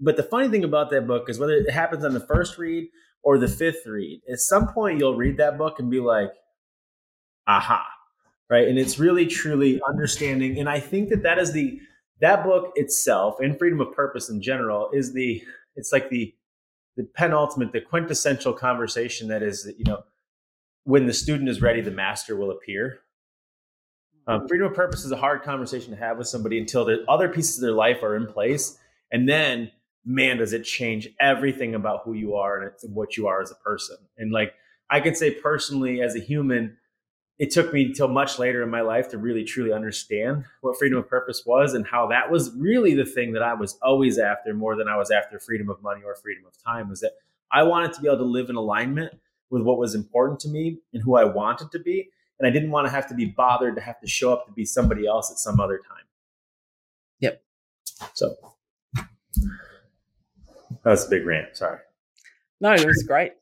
But 0.01 0.17
the 0.17 0.23
funny 0.23 0.49
thing 0.49 0.65
about 0.65 0.91
that 0.91 1.07
book 1.07 1.29
is 1.29 1.39
whether 1.39 1.55
it 1.55 1.71
happens 1.71 2.05
on 2.05 2.15
the 2.15 2.21
first 2.21 2.59
read 2.59 2.89
or 3.23 3.39
the 3.39 3.49
fifth 3.49 3.87
read 3.87 4.21
at 4.31 4.39
some 4.39 4.69
point 4.69 4.99
you'll 4.99 5.17
read 5.17 5.37
that 5.37 5.59
book 5.59 5.79
and 5.79 5.91
be 5.91 6.01
like 6.01 6.31
aha 7.47 7.87
right? 8.51 8.67
And 8.67 8.79
it's 8.79 8.99
really 8.99 9.27
truly 9.27 9.81
understanding 9.89 10.59
and 10.59 10.69
i 10.69 10.81
think 10.81 11.09
that 11.11 11.23
that 11.23 11.39
is 11.39 11.53
the 11.53 11.81
that 12.21 12.45
book 12.45 12.73
itself 12.75 13.37
and 13.41 13.59
freedom 13.59 13.81
of 13.81 13.93
purpose 13.93 14.29
in 14.29 14.43
general 14.43 14.91
is 14.93 15.13
the 15.15 15.43
it's 15.77 15.93
like 15.93 16.11
the 16.11 16.35
the 16.97 17.05
penultimate 17.15 17.73
the 17.73 17.81
quintessential 17.81 18.53
conversation 18.53 19.29
that 19.29 19.43
is 19.43 19.71
you 19.79 19.85
know 19.85 20.03
when 20.91 21.07
the 21.07 21.15
student 21.15 21.49
is 21.49 21.63
ready 21.63 21.81
the 21.81 21.91
master 21.91 22.37
will 22.37 22.51
appear. 22.51 23.01
Um, 24.27 24.47
freedom 24.49 24.67
of 24.67 24.75
purpose 24.75 25.05
is 25.05 25.13
a 25.13 25.17
hard 25.17 25.43
conversation 25.43 25.93
to 25.93 25.97
have 25.97 26.19
with 26.19 26.27
somebody 26.27 26.59
until 26.59 26.85
the 26.85 27.05
other 27.09 27.29
pieces 27.29 27.57
of 27.57 27.63
their 27.63 27.73
life 27.73 28.03
are 28.03 28.17
in 28.17 28.27
place 28.27 28.77
and 29.13 29.29
then 29.29 29.71
man 30.05 30.39
does 30.39 30.53
it 30.53 30.65
change 30.65 31.09
everything 31.21 31.75
about 31.75 32.03
who 32.05 32.15
you 32.15 32.35
are 32.35 32.61
and 32.61 32.95
what 32.95 33.17
you 33.17 33.27
are 33.29 33.41
as 33.41 33.51
a 33.51 33.55
person. 33.57 33.97
And 34.19 34.33
like 34.33 34.55
i 34.91 34.99
can 35.01 35.15
say 35.15 35.31
personally 35.31 36.03
as 36.03 36.17
a 36.17 36.21
human 36.21 36.77
it 37.39 37.51
took 37.51 37.73
me 37.73 37.95
till 37.95 38.09
much 38.09 38.39
later 38.39 38.63
in 38.63 38.69
my 38.69 38.83
life 38.83 39.09
to 39.09 39.19
really 39.19 39.45
truly 39.45 39.73
understand 39.73 40.45
what 40.61 40.79
freedom 40.79 40.99
of 40.99 41.09
purpose 41.09 41.45
was 41.47 41.73
and 41.73 41.87
how 41.87 42.07
that 42.09 42.31
was 42.31 42.55
really 42.55 42.93
the 42.95 43.07
thing 43.07 43.33
that 43.33 43.43
I 43.43 43.55
was 43.55 43.79
always 43.81 44.19
after 44.19 44.53
more 44.53 44.77
than 44.77 44.89
I 44.89 44.99
was 44.99 45.11
after 45.11 45.39
freedom 45.39 45.71
of 45.71 45.83
money 45.83 46.03
or 46.05 46.15
freedom 46.17 46.45
of 46.45 46.53
time 46.63 46.91
was 46.91 47.01
that 47.01 47.13
I 47.51 47.63
wanted 47.63 47.95
to 47.95 48.03
be 48.03 48.09
able 48.09 48.19
to 48.19 48.25
live 48.25 48.51
in 48.51 48.57
alignment 48.57 49.15
with 49.51 49.63
what 49.63 49.79
was 49.79 49.95
important 49.95 50.41
to 50.41 50.49
me 50.49 50.79
and 50.93 51.03
who 51.03 51.17
I 51.17 51.25
wanted 51.25 51.71
to 51.73 51.79
be 51.79 52.11
and 52.41 52.49
I 52.49 52.51
didn't 52.51 52.71
want 52.71 52.87
to 52.87 52.91
have 52.91 53.07
to 53.09 53.15
be 53.15 53.27
bothered 53.27 53.77
to 53.77 53.83
have 53.83 54.01
to 54.01 54.09
show 54.09 54.33
up 54.33 54.47
to 54.47 54.53
be 54.53 54.65
somebody 54.65 55.07
else 55.07 55.31
at 55.31 55.39
some 55.39 55.61
other 55.61 55.79
time. 55.87 56.05
Yep. 57.21 57.43
So 58.15 58.35
that's 60.83 61.07
a 61.07 61.11
big 61.11 61.27
rant, 61.27 61.55
sorry. 61.57 61.81
No, 62.61 62.73
it 62.73 62.85
was 62.85 63.05
great. 63.07 63.33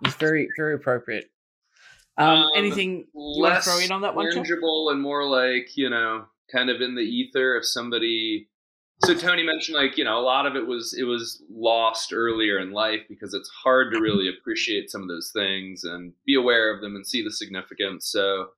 It 0.00 0.06
was 0.06 0.14
very 0.14 0.48
very 0.56 0.74
appropriate. 0.74 1.30
Um, 2.16 2.30
um, 2.30 2.50
anything 2.56 3.06
you 3.14 3.42
want 3.42 3.54
to 3.54 3.60
throw 3.60 3.78
in 3.78 3.92
on 3.92 4.00
that 4.00 4.14
one? 4.14 4.32
Tangible 4.32 4.88
and 4.90 5.00
more 5.00 5.28
like 5.28 5.76
you 5.76 5.90
know, 5.90 6.24
kind 6.50 6.70
of 6.70 6.80
in 6.80 6.94
the 6.94 7.02
ether. 7.02 7.56
If 7.56 7.66
somebody, 7.66 8.48
so 9.04 9.14
Tony 9.14 9.44
mentioned 9.44 9.76
like 9.76 9.96
you 9.96 10.04
know, 10.04 10.18
a 10.18 10.22
lot 10.22 10.46
of 10.46 10.56
it 10.56 10.66
was 10.66 10.94
it 10.98 11.04
was 11.04 11.42
lost 11.50 12.12
earlier 12.12 12.58
in 12.58 12.72
life 12.72 13.00
because 13.08 13.34
it's 13.34 13.48
hard 13.48 13.92
to 13.92 14.00
really 14.00 14.28
appreciate 14.28 14.90
some 14.90 15.02
of 15.02 15.08
those 15.08 15.30
things 15.32 15.84
and 15.84 16.12
be 16.26 16.34
aware 16.34 16.74
of 16.74 16.80
them 16.80 16.96
and 16.96 17.06
see 17.06 17.22
the 17.22 17.32
significance. 17.32 18.10
So. 18.10 18.48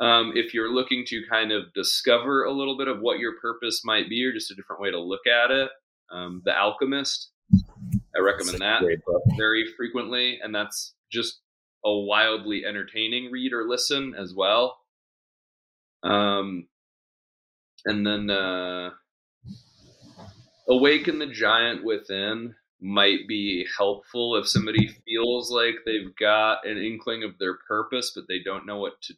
Um, 0.00 0.30
if 0.36 0.54
you're 0.54 0.72
looking 0.72 1.04
to 1.08 1.24
kind 1.28 1.50
of 1.50 1.74
discover 1.74 2.44
a 2.44 2.52
little 2.52 2.78
bit 2.78 2.86
of 2.86 3.00
what 3.00 3.18
your 3.18 3.32
purpose 3.40 3.82
might 3.84 4.08
be, 4.08 4.24
or 4.24 4.32
just 4.32 4.52
a 4.52 4.54
different 4.54 4.80
way 4.80 4.92
to 4.92 5.00
look 5.00 5.26
at 5.26 5.50
it, 5.50 5.70
um, 6.12 6.40
The 6.44 6.56
Alchemist, 6.56 7.32
I 8.16 8.20
recommend 8.20 8.60
that 8.60 8.82
very 9.36 9.66
frequently, 9.76 10.38
and 10.42 10.54
that's 10.54 10.94
just 11.10 11.40
a 11.84 11.92
wildly 11.92 12.64
entertaining 12.64 13.30
read 13.30 13.52
or 13.52 13.68
listen 13.68 14.14
as 14.18 14.34
well. 14.34 14.78
Um, 16.02 16.68
and 17.84 18.06
then 18.06 18.30
uh, 18.30 18.90
Awaken 20.68 21.18
the 21.18 21.26
Giant 21.26 21.84
Within 21.84 22.54
might 22.80 23.26
be 23.26 23.66
helpful 23.76 24.36
if 24.36 24.48
somebody 24.48 24.88
feels 25.06 25.50
like 25.50 25.76
they've 25.84 26.14
got 26.18 26.66
an 26.66 26.78
inkling 26.78 27.24
of 27.24 27.38
their 27.38 27.56
purpose, 27.66 28.12
but 28.14 28.24
they 28.28 28.40
don't 28.44 28.66
know 28.66 28.78
what 28.78 29.00
to 29.02 29.14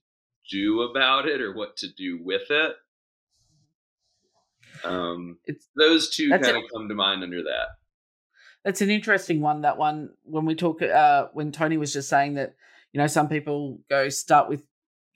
do 0.51 0.83
about 0.83 1.29
it 1.29 1.41
or 1.41 1.55
what 1.55 1.77
to 1.79 1.89
do 1.93 2.21
with 2.23 2.51
it. 2.51 2.73
Um, 4.85 5.39
it's, 5.45 5.67
those 5.77 6.09
two 6.11 6.31
kind 6.31 6.57
of 6.57 6.63
come 6.73 6.89
to 6.89 6.95
mind 6.95 7.23
under 7.23 7.43
that. 7.43 7.67
That's 8.65 8.81
an 8.81 8.91
interesting 8.91 9.41
one. 9.41 9.63
That 9.63 9.79
one 9.79 10.11
when 10.25 10.45
we 10.45 10.55
talk 10.55 10.83
uh, 10.83 11.29
when 11.33 11.53
Tony 11.53 11.77
was 11.77 11.93
just 11.93 12.09
saying 12.09 12.35
that 12.35 12.55
you 12.93 12.99
know 12.99 13.07
some 13.07 13.29
people 13.29 13.81
go 13.91 14.09
start 14.09 14.49
with 14.49 14.63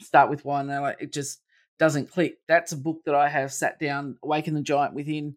start 0.01 0.30
with 0.30 0.45
one 0.45 0.68
and 0.70 0.82
like 0.82 1.01
it 1.01 1.12
just 1.12 1.41
doesn't 1.78 2.11
click. 2.11 2.39
That's 2.47 2.72
a 2.72 2.76
book 2.76 3.03
that 3.07 3.14
I 3.14 3.28
have 3.28 3.53
sat 3.53 3.78
down, 3.78 4.18
Awaken 4.22 4.55
the 4.55 4.61
Giant 4.61 4.95
Within, 4.95 5.37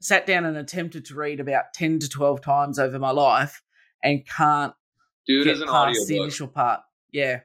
sat 0.00 0.26
down 0.26 0.44
and 0.44 0.56
attempted 0.56 1.04
to 1.06 1.14
read 1.14 1.40
about 1.40 1.72
ten 1.74 1.98
to 1.98 2.08
twelve 2.08 2.40
times 2.40 2.78
over 2.78 2.98
my 2.98 3.10
life, 3.10 3.62
and 4.02 4.26
can't 4.26 4.74
do 5.26 5.40
it 5.40 5.46
as 5.46 5.60
an 5.60 5.68
audio 5.68 6.04
the 6.06 6.18
initial 6.18 6.48
part. 6.48 6.80
Yeah, 7.12 7.40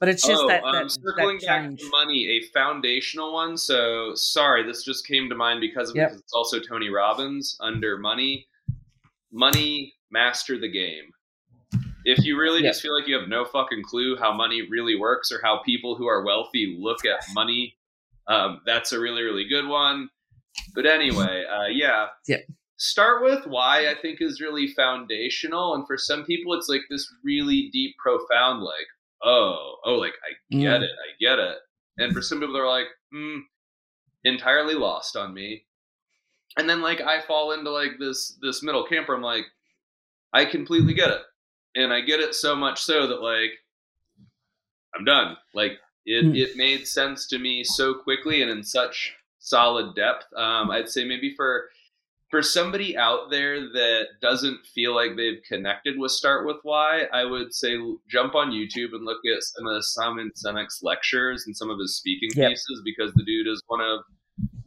but 0.00 0.08
it's 0.08 0.26
just 0.26 0.42
oh, 0.42 0.48
that, 0.48 0.64
um, 0.64 0.72
that 0.74 0.90
circling 0.90 1.38
that 1.42 1.46
back 1.46 1.78
to 1.78 1.90
money, 1.90 2.40
a 2.40 2.52
foundational 2.52 3.32
one. 3.32 3.56
So 3.56 4.14
sorry, 4.14 4.64
this 4.64 4.84
just 4.84 5.06
came 5.06 5.28
to 5.28 5.34
mind 5.34 5.60
because 5.60 5.90
of 5.90 5.96
yep. 5.96 6.12
it's 6.12 6.32
also 6.32 6.58
Tony 6.60 6.90
Robbins 6.90 7.56
under 7.60 7.98
money 7.98 8.48
money 9.32 9.94
master 10.10 10.58
the 10.58 10.70
game. 10.70 11.10
If 12.04 12.24
you 12.24 12.38
really 12.38 12.62
yeah. 12.62 12.70
just 12.70 12.82
feel 12.82 12.94
like 12.98 13.08
you 13.08 13.16
have 13.18 13.28
no 13.28 13.44
fucking 13.44 13.82
clue 13.84 14.16
how 14.16 14.32
money 14.32 14.62
really 14.68 14.96
works 14.96 15.32
or 15.32 15.40
how 15.42 15.62
people 15.64 15.96
who 15.96 16.06
are 16.06 16.24
wealthy 16.24 16.76
look 16.78 17.04
at 17.04 17.22
money, 17.32 17.76
um, 18.26 18.60
that's 18.66 18.92
a 18.92 19.00
really, 19.00 19.22
really 19.22 19.46
good 19.48 19.66
one. 19.66 20.10
But 20.74 20.86
anyway, 20.86 21.44
uh, 21.50 21.66
yeah. 21.66 22.06
Yeah. 22.26 22.38
Start 22.76 23.22
with 23.22 23.46
why 23.46 23.88
I 23.88 23.94
think 24.00 24.20
is 24.20 24.40
really 24.40 24.68
foundational. 24.68 25.74
And 25.74 25.86
for 25.86 25.96
some 25.96 26.24
people, 26.24 26.54
it's 26.54 26.68
like 26.68 26.82
this 26.90 27.06
really 27.22 27.70
deep, 27.72 27.94
profound, 27.96 28.62
like, 28.62 28.86
oh, 29.22 29.76
oh, 29.84 29.94
like, 29.94 30.14
I 30.24 30.56
get 30.56 30.80
mm. 30.80 30.84
it. 30.84 30.90
I 30.90 31.12
get 31.20 31.38
it. 31.38 31.58
And 31.98 32.12
for 32.12 32.22
some 32.22 32.40
people, 32.40 32.54
they're 32.54 32.66
like, 32.66 32.86
hmm, 33.12 33.38
entirely 34.24 34.74
lost 34.74 35.16
on 35.16 35.32
me 35.32 35.64
and 36.56 36.68
then 36.68 36.82
like 36.82 37.00
I 37.00 37.22
fall 37.22 37.52
into 37.52 37.70
like 37.70 37.98
this 37.98 38.38
this 38.42 38.62
middle 38.62 38.84
camp 38.84 39.08
where 39.08 39.16
I'm 39.16 39.22
like, 39.22 39.44
I 40.32 40.44
completely 40.44 40.94
get 40.94 41.10
it, 41.10 41.22
and 41.74 41.92
I 41.92 42.00
get 42.00 42.20
it 42.20 42.34
so 42.34 42.54
much 42.54 42.82
so 42.82 43.06
that 43.06 43.22
like 43.22 43.52
I'm 44.94 45.04
done. 45.04 45.36
Like 45.54 45.72
it 46.04 46.24
mm. 46.24 46.36
it 46.36 46.56
made 46.56 46.86
sense 46.86 47.26
to 47.28 47.38
me 47.38 47.64
so 47.64 47.94
quickly 47.94 48.42
and 48.42 48.50
in 48.50 48.62
such 48.62 49.14
solid 49.42 49.94
depth. 49.94 50.24
Um, 50.36 50.70
I'd 50.70 50.88
say 50.88 51.04
maybe 51.04 51.34
for 51.36 51.68
for 52.30 52.40
somebody 52.40 52.96
out 52.96 53.30
there 53.30 53.60
that 53.60 54.06
doesn't 54.22 54.64
feel 54.74 54.94
like 54.94 55.16
they've 55.16 55.42
connected 55.46 55.98
with 55.98 56.12
Start 56.12 56.46
with 56.46 56.56
Why, 56.62 57.02
I 57.12 57.26
would 57.26 57.54
say 57.54 57.76
jump 58.08 58.34
on 58.34 58.52
YouTube 58.52 58.94
and 58.94 59.04
look 59.04 59.18
at 59.36 59.42
some 59.42 59.66
of 59.66 59.84
Simon 59.84 60.30
Sinek's 60.34 60.82
lectures 60.82 61.44
and 61.46 61.54
some 61.54 61.68
of 61.68 61.78
his 61.78 61.98
speaking 61.98 62.30
yep. 62.34 62.48
pieces 62.48 62.80
because 62.86 63.12
the 63.12 63.24
dude 63.24 63.48
is 63.48 63.62
one 63.66 63.82
of 63.82 64.00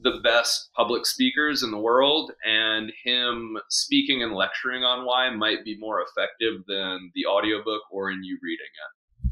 the 0.02 0.20
best 0.24 0.70
public 0.76 1.08
speakers 1.08 1.64
in 1.64 1.72
the 1.72 1.80
world, 1.80 2.32
and 2.46 2.94
him 3.04 3.58
speaking 3.70 4.22
and 4.22 4.36
lecturing 4.36 4.84
on 4.84 5.04
why 5.04 5.32
might 5.32 5.66
be 5.66 5.76
more 5.80 6.04
effective 6.04 6.62
than 6.68 7.12
the 7.16 7.26
audiobook 7.26 7.82
or 7.90 8.12
in 8.12 8.24
you 8.24 8.38
reading 8.44 8.68
it. 8.68 9.32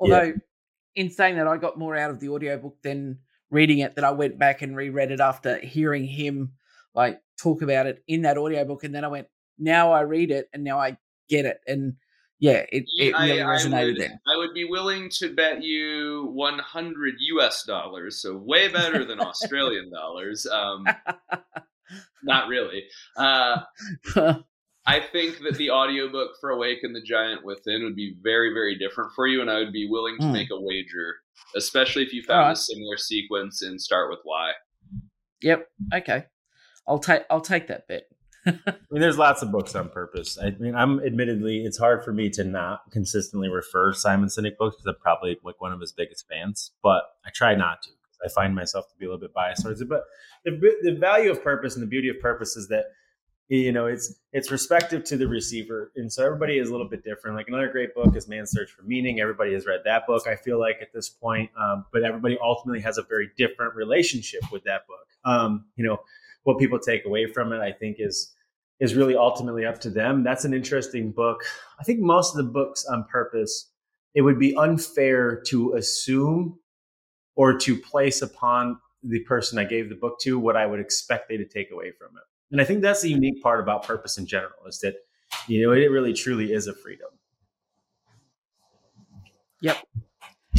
Although, 0.00 0.22
yeah. 0.22 0.32
in 0.96 1.10
saying 1.10 1.36
that, 1.36 1.46
I 1.46 1.56
got 1.58 1.78
more 1.78 1.94
out 1.94 2.10
of 2.10 2.18
the 2.18 2.30
audiobook 2.30 2.82
than 2.82 3.20
reading 3.50 3.78
it, 3.78 3.96
that 3.96 4.04
I 4.04 4.10
went 4.10 4.38
back 4.38 4.62
and 4.62 4.76
reread 4.76 5.10
it 5.10 5.20
after 5.20 5.58
hearing 5.58 6.04
him 6.04 6.52
like 6.94 7.20
talk 7.40 7.62
about 7.62 7.86
it 7.86 8.02
in 8.06 8.22
that 8.22 8.38
audiobook. 8.38 8.84
And 8.84 8.94
then 8.94 9.04
I 9.04 9.08
went, 9.08 9.28
now 9.58 9.92
I 9.92 10.02
read 10.02 10.30
it 10.30 10.48
and 10.52 10.64
now 10.64 10.78
I 10.78 10.96
get 11.28 11.46
it. 11.46 11.60
And 11.66 11.94
yeah, 12.40 12.64
it, 12.70 12.84
it 12.98 13.14
really 13.14 13.42
I, 13.42 13.46
resonated 13.46 13.74
I 13.74 13.84
would, 13.84 13.96
then. 13.96 14.20
I 14.26 14.36
would 14.36 14.54
be 14.54 14.64
willing 14.64 15.10
to 15.18 15.34
bet 15.34 15.62
you 15.62 16.30
100 16.34 17.14
US 17.18 17.64
dollars, 17.64 18.22
so 18.22 18.36
way 18.36 18.68
better 18.68 19.04
than 19.04 19.20
Australian 19.20 19.90
dollars. 19.92 20.46
Um, 20.46 20.86
not 22.22 22.48
really. 22.48 22.84
Uh, 23.16 23.58
I 24.86 25.00
think 25.00 25.40
that 25.40 25.56
the 25.56 25.70
audiobook 25.70 26.30
for 26.40 26.50
Awake 26.50 26.78
Awaken 26.78 26.92
the 26.94 27.02
Giant 27.02 27.44
Within 27.44 27.84
would 27.84 27.96
be 27.96 28.16
very, 28.22 28.54
very 28.54 28.78
different 28.78 29.12
for 29.14 29.26
you, 29.26 29.42
and 29.42 29.50
I 29.50 29.58
would 29.58 29.72
be 29.72 29.86
willing 29.86 30.16
to 30.18 30.24
mm. 30.24 30.32
make 30.32 30.50
a 30.50 30.58
wager, 30.58 31.16
especially 31.56 32.02
if 32.02 32.12
you 32.12 32.22
found 32.22 32.46
right. 32.46 32.52
a 32.52 32.56
similar 32.56 32.96
sequence 32.96 33.62
and 33.62 33.80
Start 33.80 34.10
with 34.10 34.20
Why. 34.24 34.52
Yep. 35.42 35.68
Okay. 35.94 36.24
I'll 36.86 36.98
take 36.98 37.22
I'll 37.30 37.40
take 37.40 37.68
that 37.68 37.86
bet. 37.86 38.04
I 38.46 38.52
mean, 38.90 39.00
there's 39.00 39.18
lots 39.18 39.42
of 39.42 39.52
books 39.52 39.74
on 39.74 39.90
purpose. 39.90 40.38
I 40.42 40.50
mean, 40.58 40.74
I'm 40.74 41.00
admittedly, 41.00 41.64
it's 41.64 41.76
hard 41.76 42.04
for 42.04 42.12
me 42.12 42.30
to 42.30 42.44
not 42.44 42.80
consistently 42.90 43.48
refer 43.48 43.92
Simon 43.92 44.28
Sinek 44.28 44.56
books 44.56 44.76
because 44.76 44.94
I'm 44.94 45.02
probably 45.02 45.38
like 45.44 45.60
one 45.60 45.72
of 45.72 45.80
his 45.80 45.92
biggest 45.92 46.26
fans, 46.28 46.70
but 46.82 47.02
I 47.26 47.30
try 47.34 47.54
not 47.54 47.82
to. 47.82 47.90
I 48.24 48.28
find 48.28 48.54
myself 48.54 48.88
to 48.88 48.96
be 48.98 49.04
a 49.04 49.08
little 49.08 49.20
bit 49.20 49.34
biased 49.34 49.62
towards 49.62 49.80
it. 49.80 49.88
But 49.88 50.02
the, 50.44 50.74
the 50.82 50.96
value 50.98 51.30
of 51.30 51.42
purpose 51.42 51.74
and 51.74 51.82
the 51.82 51.88
beauty 51.88 52.08
of 52.08 52.18
purpose 52.20 52.56
is 52.56 52.68
that 52.68 52.86
you 53.48 53.72
know 53.72 53.86
it's 53.86 54.14
it's 54.32 54.50
respective 54.50 55.04
to 55.04 55.16
the 55.16 55.26
receiver. 55.26 55.92
And 55.96 56.12
so 56.12 56.24
everybody 56.24 56.58
is 56.58 56.68
a 56.68 56.72
little 56.72 56.88
bit 56.88 57.02
different. 57.02 57.36
Like 57.36 57.48
another 57.48 57.68
great 57.68 57.94
book 57.94 58.14
is 58.14 58.28
man's 58.28 58.50
search 58.50 58.70
for 58.70 58.82
meaning. 58.82 59.20
Everybody 59.20 59.54
has 59.54 59.66
read 59.66 59.80
that 59.84 60.06
book 60.06 60.26
i 60.26 60.36
feel 60.36 60.60
like 60.60 60.78
at 60.82 60.92
this 60.92 61.08
point. 61.08 61.50
Um, 61.58 61.86
but 61.92 62.02
everybody 62.02 62.38
ultimately 62.42 62.80
has 62.82 62.98
a 62.98 63.02
very 63.02 63.30
different 63.36 63.74
relationship 63.74 64.42
with 64.52 64.64
that 64.64 64.86
book. 64.86 65.06
Um, 65.24 65.66
you 65.76 65.86
know 65.86 65.98
what 66.44 66.58
people 66.58 66.78
take 66.78 67.04
away 67.04 67.30
from 67.30 67.52
it 67.52 67.60
i 67.60 67.72
think 67.72 67.96
is 67.98 68.34
is 68.80 68.94
really 68.94 69.16
ultimately 69.16 69.66
up 69.66 69.80
to 69.80 69.90
them. 69.90 70.22
That's 70.22 70.44
an 70.44 70.54
interesting 70.54 71.10
book. 71.10 71.42
I 71.80 71.82
think 71.82 71.98
most 71.98 72.36
of 72.36 72.44
the 72.44 72.52
books 72.52 72.84
on 72.84 73.04
purpose 73.10 73.70
it 74.14 74.22
would 74.22 74.38
be 74.38 74.56
unfair 74.56 75.40
to 75.46 75.74
assume 75.74 76.58
or 77.36 77.56
to 77.58 77.76
place 77.76 78.22
upon 78.22 78.78
the 79.02 79.20
person 79.20 79.58
i 79.58 79.64
gave 79.64 79.88
the 79.88 79.94
book 79.94 80.18
to 80.18 80.38
what 80.38 80.56
i 80.56 80.66
would 80.66 80.80
expect 80.80 81.28
they 81.28 81.36
to 81.36 81.44
take 81.44 81.70
away 81.70 81.92
from 81.92 82.08
it 82.16 82.24
and 82.50 82.60
I 82.60 82.64
think 82.64 82.82
that's 82.82 83.02
the 83.02 83.10
unique 83.10 83.42
part 83.42 83.60
about 83.60 83.84
purpose 83.84 84.18
in 84.18 84.26
general 84.26 84.66
is 84.66 84.80
that, 84.80 84.94
you 85.46 85.62
know, 85.62 85.72
it 85.72 85.90
really 85.90 86.12
truly 86.12 86.52
is 86.52 86.66
a 86.66 86.74
freedom. 86.74 87.08
Yep. 89.60 89.76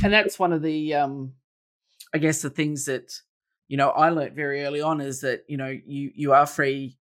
And 0.03 0.13
that's 0.13 0.37
one 0.37 0.53
of 0.53 0.61
the, 0.61 0.93
um, 0.93 1.33
I 2.13 2.17
guess, 2.19 2.41
the 2.41 2.49
things 2.49 2.85
that, 2.85 3.11
you 3.67 3.77
know, 3.77 3.89
I 3.89 4.09
learned 4.09 4.35
very 4.35 4.63
early 4.63 4.81
on 4.81 5.01
is 5.01 5.21
that, 5.21 5.43
you 5.47 5.57
know, 5.57 5.75
you, 5.85 6.11
you 6.13 6.33
are 6.33 6.45
free. 6.45 6.97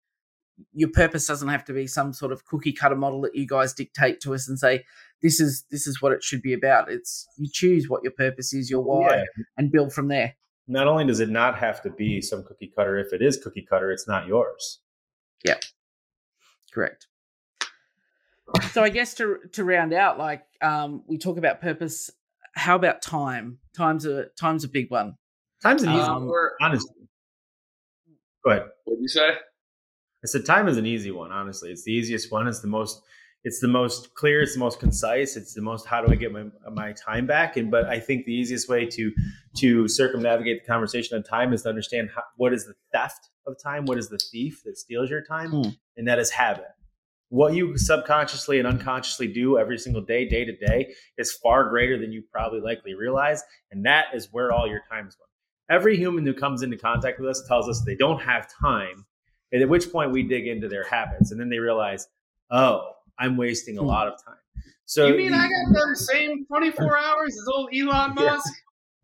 Your 0.72 0.90
purpose 0.90 1.26
doesn't 1.26 1.48
have 1.48 1.64
to 1.66 1.72
be 1.72 1.86
some 1.86 2.12
sort 2.12 2.32
of 2.32 2.44
cookie 2.46 2.72
cutter 2.72 2.96
model 2.96 3.20
that 3.22 3.34
you 3.34 3.46
guys 3.46 3.74
dictate 3.74 4.20
to 4.22 4.34
us 4.34 4.48
and 4.48 4.58
say, 4.58 4.84
this 5.22 5.40
is, 5.40 5.64
this 5.70 5.86
is 5.86 6.00
what 6.00 6.12
it 6.12 6.22
should 6.22 6.42
be 6.42 6.52
about. 6.52 6.90
It's, 6.90 7.26
you 7.36 7.48
choose 7.52 7.88
what 7.88 8.02
your 8.02 8.12
purpose 8.12 8.52
is, 8.54 8.70
your 8.70 8.82
why, 8.82 9.16
yeah. 9.16 9.24
and 9.56 9.70
build 9.70 9.92
from 9.92 10.08
there 10.08 10.36
not 10.68 10.86
only 10.86 11.06
does 11.06 11.20
it 11.20 11.30
not 11.30 11.58
have 11.58 11.82
to 11.82 11.90
be 11.90 12.20
some 12.20 12.44
cookie 12.44 12.70
cutter, 12.76 12.98
if 12.98 13.12
it 13.12 13.22
is 13.22 13.38
cookie 13.42 13.66
cutter, 13.68 13.90
it's 13.90 14.06
not 14.06 14.26
yours. 14.26 14.80
Yeah. 15.44 15.56
Correct. 16.72 17.06
So 18.72 18.82
I 18.82 18.88
guess 18.88 19.14
to 19.14 19.38
to 19.52 19.64
round 19.64 19.92
out, 19.92 20.18
like 20.18 20.44
um, 20.62 21.02
we 21.06 21.18
talk 21.18 21.38
about 21.38 21.60
purpose. 21.60 22.10
How 22.54 22.76
about 22.76 23.02
time? 23.02 23.58
Time's 23.76 24.04
a 24.06 24.26
time's 24.38 24.64
a 24.64 24.68
big 24.68 24.90
one. 24.90 25.16
Time's 25.62 25.82
an 25.82 25.90
easy 25.90 26.00
um, 26.00 26.26
one, 26.26 26.50
honestly. 26.60 26.94
Go 28.44 28.50
ahead. 28.50 28.66
What 28.84 28.96
did 28.96 29.02
you 29.02 29.08
say? 29.08 29.28
I 29.30 30.26
said 30.26 30.46
time 30.46 30.66
is 30.68 30.76
an 30.76 30.86
easy 30.86 31.10
one. 31.10 31.30
Honestly, 31.30 31.70
it's 31.70 31.84
the 31.84 31.92
easiest 31.92 32.32
one. 32.32 32.48
It's 32.48 32.60
the 32.60 32.68
most 32.68 33.02
it's 33.44 33.60
the 33.60 33.68
most 33.68 34.14
clear 34.14 34.42
it's 34.42 34.54
the 34.54 34.58
most 34.58 34.80
concise 34.80 35.36
it's 35.36 35.54
the 35.54 35.62
most 35.62 35.86
how 35.86 36.04
do 36.04 36.12
i 36.12 36.16
get 36.16 36.32
my, 36.32 36.44
my 36.72 36.92
time 36.92 37.26
back? 37.26 37.56
And 37.56 37.70
but 37.70 37.86
i 37.86 37.98
think 37.98 38.26
the 38.26 38.34
easiest 38.34 38.68
way 38.68 38.86
to 38.86 39.12
to 39.58 39.88
circumnavigate 39.88 40.62
the 40.62 40.66
conversation 40.66 41.16
on 41.16 41.22
time 41.22 41.52
is 41.52 41.62
to 41.62 41.68
understand 41.68 42.10
how, 42.14 42.22
what 42.36 42.52
is 42.52 42.66
the 42.66 42.74
theft 42.92 43.28
of 43.46 43.56
time? 43.62 43.86
What 43.86 43.98
is 43.98 44.08
the 44.08 44.18
thief 44.18 44.62
that 44.64 44.78
steals 44.78 45.10
your 45.10 45.22
time? 45.24 45.50
Hmm. 45.50 45.70
and 45.96 46.06
that 46.06 46.18
is 46.18 46.30
habit. 46.30 46.66
What 47.30 47.54
you 47.54 47.76
subconsciously 47.76 48.58
and 48.58 48.66
unconsciously 48.66 49.26
do 49.26 49.58
every 49.58 49.78
single 49.78 50.02
day 50.02 50.28
day 50.28 50.44
to 50.44 50.56
day 50.56 50.94
is 51.18 51.32
far 51.32 51.68
greater 51.68 51.98
than 51.98 52.12
you 52.12 52.22
probably 52.32 52.60
likely 52.60 52.94
realize 52.94 53.42
and 53.70 53.84
that 53.84 54.06
is 54.14 54.28
where 54.32 54.52
all 54.52 54.66
your 54.66 54.82
time 54.90 55.08
is 55.08 55.14
going. 55.14 55.28
Every 55.70 55.96
human 55.96 56.24
who 56.24 56.32
comes 56.32 56.62
into 56.62 56.78
contact 56.78 57.20
with 57.20 57.28
us 57.28 57.44
tells 57.46 57.68
us 57.68 57.82
they 57.84 57.96
don't 57.96 58.20
have 58.20 58.48
time 58.60 59.04
and 59.52 59.62
at 59.62 59.68
which 59.68 59.92
point 59.92 60.12
we 60.12 60.22
dig 60.22 60.46
into 60.46 60.68
their 60.68 60.84
habits 60.84 61.30
and 61.30 61.40
then 61.40 61.48
they 61.48 61.58
realize 61.58 62.08
oh 62.50 62.92
I'm 63.18 63.36
wasting 63.36 63.78
a 63.78 63.80
hmm. 63.80 63.86
lot 63.86 64.08
of 64.08 64.14
time. 64.24 64.36
So 64.86 65.06
you 65.06 65.16
mean 65.16 65.32
the, 65.32 65.36
I 65.36 65.48
got 65.48 65.72
the 65.72 65.96
same 65.96 66.46
24 66.46 66.98
hours 66.98 67.36
as 67.36 67.46
old 67.54 67.68
Elon 67.74 68.14
Musk? 68.14 68.52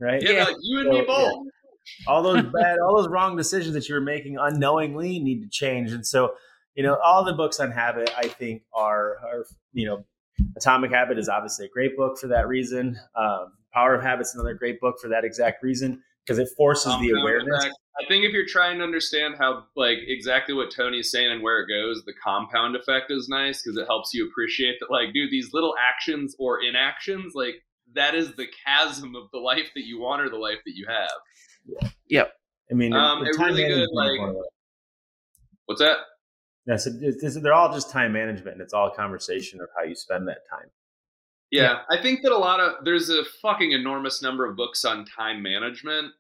Yeah, 0.01 0.07
right. 0.07 0.23
Yeah, 0.23 0.31
yeah. 0.31 0.45
Like 0.45 0.57
you 0.63 0.79
and 0.81 0.87
so, 0.87 0.93
me 0.93 1.05
both. 1.07 1.33
Yeah. 1.45 2.11
All 2.11 2.23
those 2.23 2.43
bad, 2.43 2.79
all 2.79 2.97
those 2.97 3.09
wrong 3.09 3.37
decisions 3.37 3.75
that 3.75 3.87
you 3.89 3.95
were 3.95 4.01
making 4.01 4.39
unknowingly 4.39 5.19
need 5.19 5.43
to 5.43 5.49
change. 5.51 5.93
And 5.93 6.07
so, 6.07 6.35
you 6.75 6.83
know, 6.83 6.97
all 7.05 7.23
the 7.23 7.35
books 7.35 7.61
on 7.61 7.71
habit, 7.71 8.11
I 8.17 8.29
think, 8.29 8.63
are, 8.73 9.19
are 9.19 9.45
you 9.75 9.87
know, 9.87 10.05
Atomic 10.57 10.91
Habit 10.91 11.19
is 11.19 11.29
obviously 11.29 11.67
a 11.67 11.69
great 11.69 11.97
book 11.97 12.19
for 12.19 12.29
that 12.29 12.49
reason. 12.49 12.99
Um, 13.15 13.53
Power 13.73 13.95
of 13.95 14.03
Habits 14.03 14.35
another 14.35 14.55
great 14.55 14.81
book 14.81 14.97
for 15.01 15.09
that 15.09 15.25
exact 15.25 15.63
reason 15.63 16.03
because 16.25 16.39
it 16.39 16.49
forces 16.57 16.93
um, 16.93 17.03
the 17.03 17.11
awareness. 17.11 17.65
I 18.01 18.05
think 18.09 18.25
if 18.25 18.33
you're 18.33 18.47
trying 18.47 18.79
to 18.79 18.85
understand 18.85 19.37
how, 19.39 19.67
like, 19.77 19.99
exactly 20.07 20.55
what 20.55 20.73
Tony's 20.75 21.11
saying 21.11 21.31
and 21.31 21.43
where 21.43 21.61
it 21.61 21.69
goes, 21.69 22.03
the 22.05 22.15
compound 22.25 22.75
effect 22.75 23.11
is 23.11 23.29
nice 23.29 23.63
because 23.63 23.79
it 23.79 23.87
helps 23.87 24.13
you 24.13 24.27
appreciate 24.27 24.77
that, 24.81 24.91
like, 24.91 25.13
dude, 25.13 25.31
these 25.31 25.51
little 25.53 25.75
actions 25.79 26.35
or 26.39 26.63
inactions, 26.63 27.35
like, 27.35 27.55
that 27.95 28.17
is 28.17 28.35
the 28.35 28.47
chasm 28.67 29.15
of 29.15 29.31
the 29.33 29.39
life 29.39 29.71
that 29.77 29.85
you 29.85 30.01
want 30.01 30.23
or 30.23 30.29
the 30.29 30.37
life 30.37 30.59
that 30.67 30.75
you 30.75 30.87
have. 30.89 31.11
Yeah. 31.67 31.89
Yep. 32.09 32.33
I 32.71 32.75
mean, 32.75 32.93
um, 32.95 33.23
a 33.23 33.31
really 33.39 33.69
good, 33.69 33.89
like, 33.93 34.19
what's 35.67 35.81
that? 35.81 35.99
Yeah, 36.67 36.77
so 36.77 36.91
it's, 37.01 37.41
they're 37.41 37.55
all 37.55 37.73
just 37.73 37.91
time 37.91 38.13
management. 38.13 38.55
And 38.55 38.63
it's 38.63 38.73
all 38.73 38.89
a 38.89 38.97
conversation 38.97 39.61
of 39.61 39.69
how 39.77 39.85
you 39.85 39.95
spend 39.95 40.27
that 40.29 40.39
time. 40.51 40.71
Yeah, 41.63 41.79
I 41.91 42.03
think 42.03 42.23
that 42.23 42.33
a 42.33 42.39
lot 42.39 42.61
of 42.61 42.85
there's 42.85 43.11
a 43.11 43.23
fucking 43.43 43.73
enormous 43.73 44.23
number 44.23 44.45
of 44.49 44.57
books 44.57 44.85
on 44.85 45.05
time 45.05 45.43
management, 45.43 46.13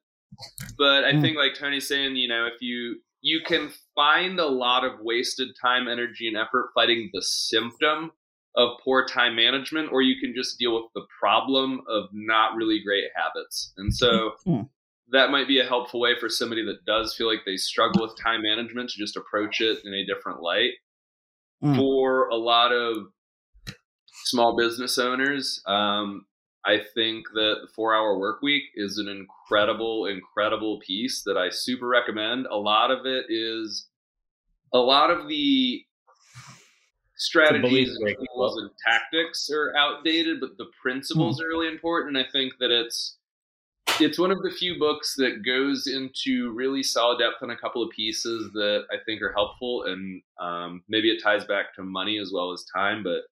but 0.79 1.05
I 1.05 1.13
mm. 1.13 1.23
think 1.23 1.37
like 1.37 1.55
Tony's 1.59 1.89
saying, 1.89 2.17
you 2.17 2.29
know, 2.29 2.47
if 2.47 2.61
you 2.61 3.01
you 3.21 3.41
can 3.45 3.73
find 3.95 4.39
a 4.39 4.47
lot 4.47 4.85
of 4.85 5.01
wasted 5.01 5.49
time, 5.61 5.89
energy, 5.89 6.29
and 6.29 6.37
effort 6.37 6.71
fighting 6.75 7.11
the 7.13 7.23
symptom 7.23 8.13
of 8.55 8.79
poor 8.85 9.07
time 9.07 9.35
management, 9.35 9.91
or 9.91 10.03
you 10.03 10.21
can 10.21 10.35
just 10.37 10.59
deal 10.59 10.75
with 10.75 10.93
the 10.95 11.07
problem 11.19 11.81
of 11.89 12.05
not 12.13 12.55
really 12.55 12.81
great 12.85 13.05
habits. 13.17 13.73
And 13.77 13.93
so 13.93 14.33
mm. 14.47 14.69
that 15.11 15.31
might 15.31 15.49
be 15.49 15.59
a 15.59 15.67
helpful 15.67 16.01
way 16.01 16.13
for 16.21 16.29
somebody 16.29 16.65
that 16.67 16.85
does 16.85 17.15
feel 17.15 17.27
like 17.27 17.41
they 17.45 17.57
struggle 17.57 18.03
with 18.03 18.17
time 18.23 18.43
management 18.43 18.91
to 18.91 18.99
just 18.99 19.17
approach 19.17 19.61
it 19.61 19.79
in 19.85 19.95
a 19.95 20.07
different 20.07 20.41
light. 20.43 20.73
Mm. 21.63 21.77
For 21.77 22.29
a 22.29 22.37
lot 22.37 22.73
of 22.73 23.07
small 24.25 24.57
business 24.57 24.99
owners, 24.99 25.63
um, 25.67 26.27
I 26.67 26.79
think 26.95 27.27
that 27.35 27.57
the 27.63 27.69
four 27.75 27.95
hour 27.95 28.19
work 28.19 28.41
week 28.43 28.65
is 28.75 28.99
an 28.99 29.09
incredible, 29.09 30.07
incredible 30.07 30.81
piece 30.85 31.23
that 31.25 31.37
I 31.37 31.51
super 31.51 31.87
recommend. 31.87 32.47
A 32.47 32.57
lot 32.57 32.91
of 32.91 33.05
it 33.05 33.27
is 33.29 33.89
a 34.73 34.79
lot 34.79 35.11
of 35.11 35.29
the 35.29 35.85
strategies 37.17 37.95
and 37.97 38.17
tools 38.35 38.59
and 38.59 38.71
tactics 38.87 39.49
are 39.53 39.75
outdated, 39.77 40.41
but 40.41 40.57
the 40.57 40.67
principles 40.83 41.39
mm. 41.39 41.45
are 41.45 41.49
really 41.49 41.69
important. 41.69 42.17
I 42.17 42.25
think 42.33 42.55
that 42.61 42.71
it's 42.71 43.19
it's 44.01 44.19
one 44.19 44.31
of 44.31 44.43
the 44.43 44.51
few 44.51 44.79
books 44.79 45.15
that 45.19 45.45
goes 45.45 45.87
into 45.87 46.53
really 46.53 46.83
solid 46.83 47.19
depth 47.19 47.43
on 47.43 47.51
a 47.51 47.57
couple 47.57 47.83
of 47.83 47.91
pieces 47.91 48.51
that 48.55 48.85
I 48.91 48.97
think 49.05 49.23
are 49.23 49.33
helpful, 49.33 49.85
and 49.85 50.23
um, 50.41 50.83
maybe 50.89 51.11
it 51.11 51.23
ties 51.23 51.45
back 51.45 51.75
to 51.77 51.83
money 51.83 52.19
as 52.19 52.33
well 52.35 52.53
as 52.53 52.65
time, 52.75 53.03
but 53.05 53.23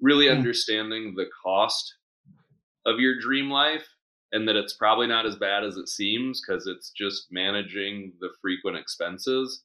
really 0.00 0.26
mm. 0.26 0.36
understanding 0.36 1.14
the 1.16 1.26
cost 1.42 1.94
of 2.86 2.98
your 2.98 3.18
dream 3.18 3.50
life 3.50 3.86
and 4.32 4.48
that 4.48 4.56
it's 4.56 4.74
probably 4.74 5.06
not 5.06 5.26
as 5.26 5.36
bad 5.36 5.64
as 5.64 5.76
it 5.76 5.88
seems 5.88 6.40
because 6.40 6.66
it's 6.66 6.90
just 6.90 7.28
managing 7.30 8.12
the 8.20 8.30
frequent 8.42 8.76
expenses. 8.76 9.62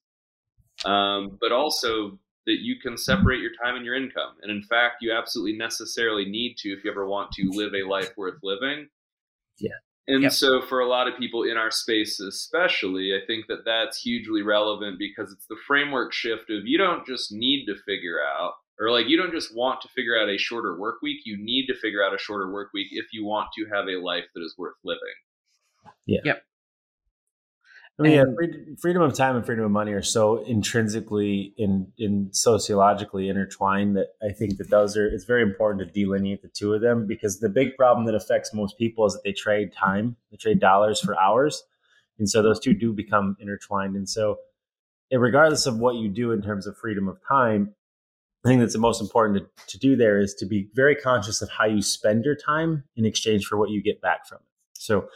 Um, 0.85 1.37
but 1.41 1.51
also 1.51 2.19
that 2.45 2.59
you 2.61 2.79
can 2.79 2.97
separate 2.97 3.41
your 3.41 3.51
time 3.61 3.75
and 3.75 3.85
your 3.85 3.95
income. 3.95 4.35
And 4.41 4.51
in 4.51 4.63
fact, 4.63 4.97
you 5.01 5.11
absolutely 5.11 5.57
necessarily 5.57 6.25
need 6.25 6.55
to 6.59 6.69
if 6.69 6.83
you 6.83 6.91
ever 6.91 7.07
want 7.07 7.31
to 7.33 7.49
live 7.51 7.73
a 7.73 7.87
life 7.87 8.11
worth 8.15 8.39
living. 8.43 8.87
Yeah. 9.57 9.75
And 10.07 10.23
yep. 10.23 10.31
so, 10.31 10.61
for 10.61 10.79
a 10.79 10.87
lot 10.87 11.07
of 11.07 11.19
people 11.19 11.43
in 11.43 11.55
our 11.55 11.69
space, 11.69 12.19
especially, 12.19 13.13
I 13.13 13.23
think 13.27 13.45
that 13.47 13.63
that's 13.65 14.01
hugely 14.01 14.41
relevant 14.41 14.97
because 14.97 15.31
it's 15.31 15.45
the 15.45 15.57
framework 15.67 16.13
shift 16.13 16.49
of 16.49 16.65
you 16.65 16.79
don't 16.79 17.05
just 17.05 17.31
need 17.31 17.67
to 17.67 17.75
figure 17.85 18.17
out 18.19 18.53
or 18.79 18.91
like 18.91 19.07
you 19.07 19.17
don't 19.17 19.33
just 19.33 19.55
want 19.55 19.81
to 19.81 19.87
figure 19.89 20.17
out 20.17 20.29
a 20.29 20.37
shorter 20.37 20.79
work 20.79 21.01
week 21.01 21.21
you 21.25 21.37
need 21.37 21.67
to 21.67 21.75
figure 21.75 22.03
out 22.03 22.13
a 22.13 22.17
shorter 22.17 22.51
work 22.51 22.69
week 22.73 22.87
if 22.91 23.07
you 23.11 23.25
want 23.25 23.49
to 23.57 23.65
have 23.65 23.87
a 23.87 24.01
life 24.01 24.25
that 24.33 24.41
is 24.41 24.55
worth 24.57 24.75
living. 24.83 24.99
Yeah. 26.05 26.19
Yep. 26.23 26.43
I 27.99 28.01
mean, 28.01 28.11
yeah, 28.13 28.23
freedom 28.79 29.01
of 29.01 29.13
time 29.13 29.35
and 29.35 29.45
freedom 29.45 29.65
of 29.65 29.71
money 29.71 29.91
are 29.91 30.01
so 30.01 30.41
intrinsically 30.45 31.53
in 31.57 31.91
in 31.97 32.29
sociologically 32.31 33.27
intertwined 33.27 33.97
that 33.97 34.13
I 34.23 34.31
think 34.31 34.57
that 34.57 34.69
those 34.69 34.95
are 34.95 35.05
it's 35.05 35.25
very 35.25 35.41
important 35.41 35.85
to 35.85 35.93
delineate 35.93 36.41
the 36.41 36.47
two 36.47 36.73
of 36.73 36.79
them 36.79 37.07
because 37.07 37.41
the 37.41 37.49
big 37.49 37.75
problem 37.75 38.05
that 38.05 38.15
affects 38.15 38.53
most 38.53 38.77
people 38.77 39.05
is 39.05 39.13
that 39.13 39.23
they 39.25 39.33
trade 39.33 39.73
time, 39.73 40.15
they 40.31 40.37
trade 40.37 40.61
dollars 40.61 41.01
for 41.01 41.19
hours, 41.19 41.61
and 42.19 42.29
so 42.29 42.41
those 42.41 42.61
two 42.61 42.73
do 42.73 42.93
become 42.93 43.35
intertwined. 43.41 43.97
And 43.97 44.07
so, 44.07 44.37
regardless 45.11 45.65
of 45.65 45.77
what 45.77 45.95
you 45.95 46.07
do 46.07 46.31
in 46.31 46.41
terms 46.41 46.67
of 46.67 46.77
freedom 46.77 47.09
of 47.09 47.17
time, 47.27 47.75
I 48.45 48.47
think 48.47 48.61
that's 48.61 48.73
the 48.73 48.79
most 48.79 49.01
important 49.01 49.39
to, 49.39 49.65
to 49.67 49.77
do 49.77 49.95
there 49.95 50.17
is 50.19 50.33
to 50.35 50.45
be 50.45 50.69
very 50.73 50.95
conscious 50.95 51.41
of 51.41 51.49
how 51.49 51.65
you 51.65 51.81
spend 51.81 52.23
your 52.23 52.35
time 52.35 52.83
in 52.95 53.05
exchange 53.05 53.45
for 53.45 53.57
what 53.57 53.69
you 53.69 53.83
get 53.83 54.01
back 54.01 54.25
from 54.27 54.37
it. 54.37 54.47
So, 54.73 55.07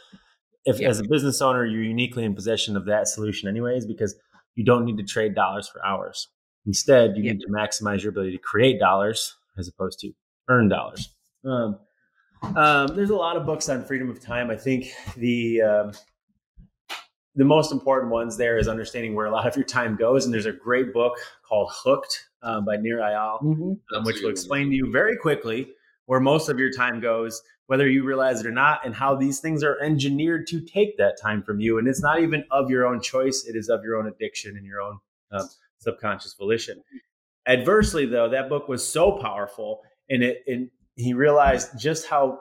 if 0.66 0.80
yeah. 0.80 0.88
as 0.88 0.98
a 0.98 1.04
business 1.04 1.42
owner, 1.42 1.64
you're 1.64 1.82
uniquely 1.82 2.24
in 2.24 2.34
possession 2.34 2.76
of 2.76 2.86
that 2.86 3.08
solution, 3.08 3.48
anyways, 3.48 3.86
because 3.86 4.14
you 4.54 4.64
don't 4.64 4.84
need 4.84 4.96
to 4.98 5.04
trade 5.04 5.34
dollars 5.34 5.68
for 5.68 5.84
hours. 5.84 6.28
Instead, 6.66 7.16
you 7.16 7.22
yeah. 7.22 7.32
need 7.32 7.40
to 7.40 7.48
maximize 7.48 8.02
your 8.02 8.10
ability 8.10 8.32
to 8.32 8.38
create 8.38 8.78
dollars 8.78 9.36
as 9.58 9.68
opposed 9.68 9.98
to 10.00 10.12
earn 10.48 10.68
dollars. 10.68 11.10
Um, 11.44 11.78
um, 12.56 12.94
there's 12.94 13.10
a 13.10 13.16
lot 13.16 13.36
of 13.36 13.46
books 13.46 13.68
on 13.68 13.84
freedom 13.84 14.10
of 14.10 14.20
time. 14.20 14.50
I 14.50 14.56
think 14.56 14.92
the 15.16 15.62
um, 15.62 15.92
the 17.36 17.44
most 17.44 17.72
important 17.72 18.12
ones 18.12 18.36
there 18.36 18.58
is 18.58 18.68
understanding 18.68 19.14
where 19.14 19.26
a 19.26 19.30
lot 19.30 19.46
of 19.46 19.56
your 19.56 19.64
time 19.64 19.96
goes. 19.96 20.24
And 20.24 20.32
there's 20.32 20.46
a 20.46 20.52
great 20.52 20.92
book 20.92 21.18
called 21.46 21.70
Hooked 21.72 22.28
um, 22.44 22.64
by 22.64 22.76
Nir 22.76 22.98
Eyal, 22.98 23.42
Mm-hmm. 23.42 23.96
um, 23.96 24.04
which 24.04 24.20
will 24.22 24.30
explain 24.30 24.70
to 24.70 24.76
you 24.76 24.90
very 24.92 25.16
quickly 25.16 25.68
where 26.06 26.20
most 26.20 26.48
of 26.48 26.58
your 26.58 26.70
time 26.70 27.00
goes, 27.00 27.42
whether 27.66 27.88
you 27.88 28.04
realize 28.04 28.40
it 28.40 28.46
or 28.46 28.52
not, 28.52 28.84
and 28.84 28.94
how 28.94 29.16
these 29.16 29.40
things 29.40 29.64
are 29.64 29.78
engineered 29.80 30.46
to 30.46 30.60
take 30.60 30.98
that 30.98 31.18
time 31.20 31.42
from 31.42 31.60
you. 31.60 31.78
And 31.78 31.88
it's 31.88 32.02
not 32.02 32.20
even 32.20 32.44
of 32.50 32.70
your 32.70 32.86
own 32.86 33.00
choice, 33.00 33.46
it 33.48 33.56
is 33.56 33.68
of 33.70 33.82
your 33.82 33.96
own 33.96 34.06
addiction 34.06 34.56
and 34.56 34.66
your 34.66 34.82
own 34.82 34.98
um, 35.32 35.48
subconscious 35.78 36.34
volition. 36.34 36.82
Adversely, 37.46 38.06
though, 38.06 38.28
that 38.28 38.48
book 38.48 38.68
was 38.68 38.86
so 38.86 39.12
powerful, 39.12 39.80
and 40.10 40.22
it 40.22 40.42
and 40.46 40.70
he 40.96 41.14
realized 41.14 41.78
just 41.78 42.06
how 42.06 42.40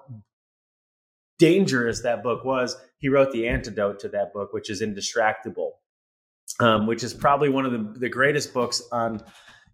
dangerous 1.39 2.01
that 2.01 2.23
book 2.23 2.45
was. 2.45 2.77
He 2.99 3.09
wrote 3.09 3.31
the 3.31 3.47
antidote 3.47 3.99
to 4.01 4.09
that 4.09 4.33
book, 4.33 4.53
which 4.53 4.69
is 4.69 4.81
Indistractable, 4.81 5.71
um, 6.59 6.87
which 6.87 7.03
is 7.03 7.13
probably 7.13 7.49
one 7.49 7.65
of 7.65 7.71
the, 7.71 7.99
the 7.99 8.09
greatest 8.09 8.53
books 8.53 8.81
on 8.91 9.21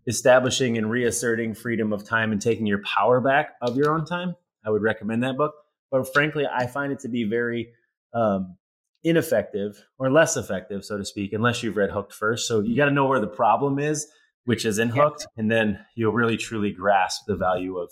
establishing 0.07 0.77
and 0.77 0.89
reasserting 0.89 1.53
freedom 1.53 1.93
of 1.93 2.03
time 2.03 2.31
and 2.31 2.41
taking 2.41 2.65
your 2.65 2.81
power 2.83 3.21
back 3.21 3.51
of 3.61 3.77
your 3.77 3.93
own 3.93 4.05
time. 4.05 4.35
I 4.65 4.69
would 4.69 4.81
recommend 4.81 5.23
that 5.23 5.37
book. 5.37 5.53
But 5.91 6.11
frankly, 6.13 6.45
I 6.45 6.67
find 6.67 6.91
it 6.91 6.99
to 6.99 7.09
be 7.09 7.23
very 7.23 7.69
um, 8.13 8.57
ineffective 9.03 9.83
or 9.97 10.11
less 10.11 10.37
effective, 10.37 10.85
so 10.85 10.97
to 10.97 11.05
speak, 11.05 11.33
unless 11.33 11.63
you've 11.63 11.77
read 11.77 11.91
Hooked 11.91 12.13
first. 12.13 12.47
So 12.47 12.61
you 12.61 12.75
got 12.75 12.85
to 12.85 12.91
know 12.91 13.07
where 13.07 13.19
the 13.19 13.27
problem 13.27 13.79
is, 13.79 14.07
which 14.45 14.65
is 14.65 14.79
in. 14.79 14.89
Hooked, 14.89 15.27
and 15.37 15.51
then 15.51 15.79
you'll 15.95 16.13
really 16.13 16.37
truly 16.37 16.71
grasp 16.71 17.25
the 17.27 17.35
value 17.35 17.77
of 17.77 17.89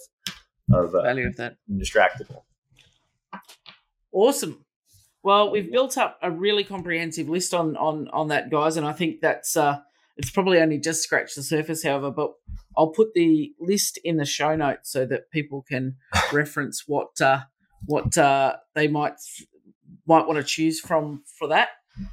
of 0.71 0.93
uh, 0.93 1.03
Value 1.03 1.27
of 1.27 1.37
that. 1.37 1.57
Indistractable. 1.71 2.43
Awesome. 4.11 4.65
Well, 5.23 5.51
we've 5.51 5.71
built 5.71 5.97
up 5.97 6.17
a 6.21 6.31
really 6.31 6.63
comprehensive 6.63 7.29
list 7.29 7.53
on 7.53 7.75
on 7.77 8.07
on 8.09 8.29
that, 8.29 8.49
guys, 8.49 8.77
and 8.77 8.85
I 8.85 8.93
think 8.93 9.21
that's 9.21 9.57
uh 9.57 9.79
it's 10.17 10.31
probably 10.31 10.59
only 10.59 10.79
just 10.79 11.03
scratched 11.03 11.35
the 11.35 11.43
surface, 11.43 11.83
however, 11.83 12.11
but 12.11 12.33
I'll 12.77 12.89
put 12.91 13.13
the 13.13 13.53
list 13.59 13.97
in 14.03 14.17
the 14.17 14.25
show 14.25 14.55
notes 14.55 14.91
so 14.91 15.05
that 15.05 15.31
people 15.31 15.61
can 15.61 15.97
reference 16.33 16.87
what 16.87 17.19
uh 17.21 17.41
what 17.85 18.17
uh 18.17 18.57
they 18.75 18.87
might 18.87 19.13
might 20.05 20.27
want 20.27 20.37
to 20.37 20.43
choose 20.43 20.79
from 20.79 21.23
for 21.37 21.47
that. 21.49 21.69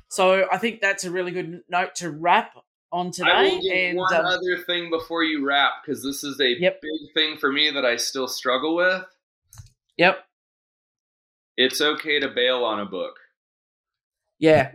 So 0.08 0.46
I 0.50 0.58
think 0.58 0.80
that's 0.80 1.04
a 1.04 1.10
really 1.10 1.30
good 1.32 1.62
note 1.68 1.94
to 1.96 2.10
wrap 2.10 2.54
on 2.90 3.10
today. 3.10 3.60
And 3.90 3.98
one 3.98 4.14
um, 4.14 4.24
other 4.26 4.62
thing 4.64 4.88
before 4.90 5.24
you 5.24 5.44
wrap 5.46 5.72
because 5.84 6.02
this 6.02 6.24
is 6.24 6.40
a 6.40 6.58
Yep. 6.58 6.80
big 6.80 7.12
thing 7.14 7.36
for 7.38 7.52
me 7.52 7.70
that 7.70 7.84
I 7.84 7.96
still 7.96 8.28
struggle 8.28 8.76
with. 8.76 9.04
yep, 9.96 10.24
It's 11.56 11.80
okay 11.80 12.18
to 12.20 12.28
bail 12.28 12.64
on 12.64 12.80
a 12.80 12.86
book. 12.86 13.18
yeah, 14.38 14.72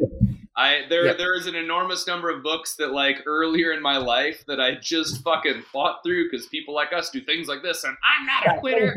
I 0.60 0.86
there 0.90 1.06
Yep. 1.06 1.18
there 1.18 1.36
is 1.38 1.48
an 1.48 1.56
enormous 1.56 2.06
number 2.06 2.30
of 2.30 2.44
books 2.44 2.76
that 2.76 2.92
like 2.92 3.24
earlier 3.26 3.72
in 3.72 3.82
my 3.82 3.98
life 3.98 4.44
that 4.48 4.60
I 4.60 4.76
just 4.76 5.24
fucking 5.24 5.62
fought 5.72 6.02
through 6.04 6.30
because 6.30 6.48
people 6.48 6.74
like 6.76 6.92
us 6.94 7.10
do 7.10 7.22
things 7.22 7.48
like 7.48 7.62
this, 7.64 7.84
and 7.86 7.96
I'm 8.04 8.26
not 8.26 8.58
a 8.58 8.60
quitter. 8.60 8.96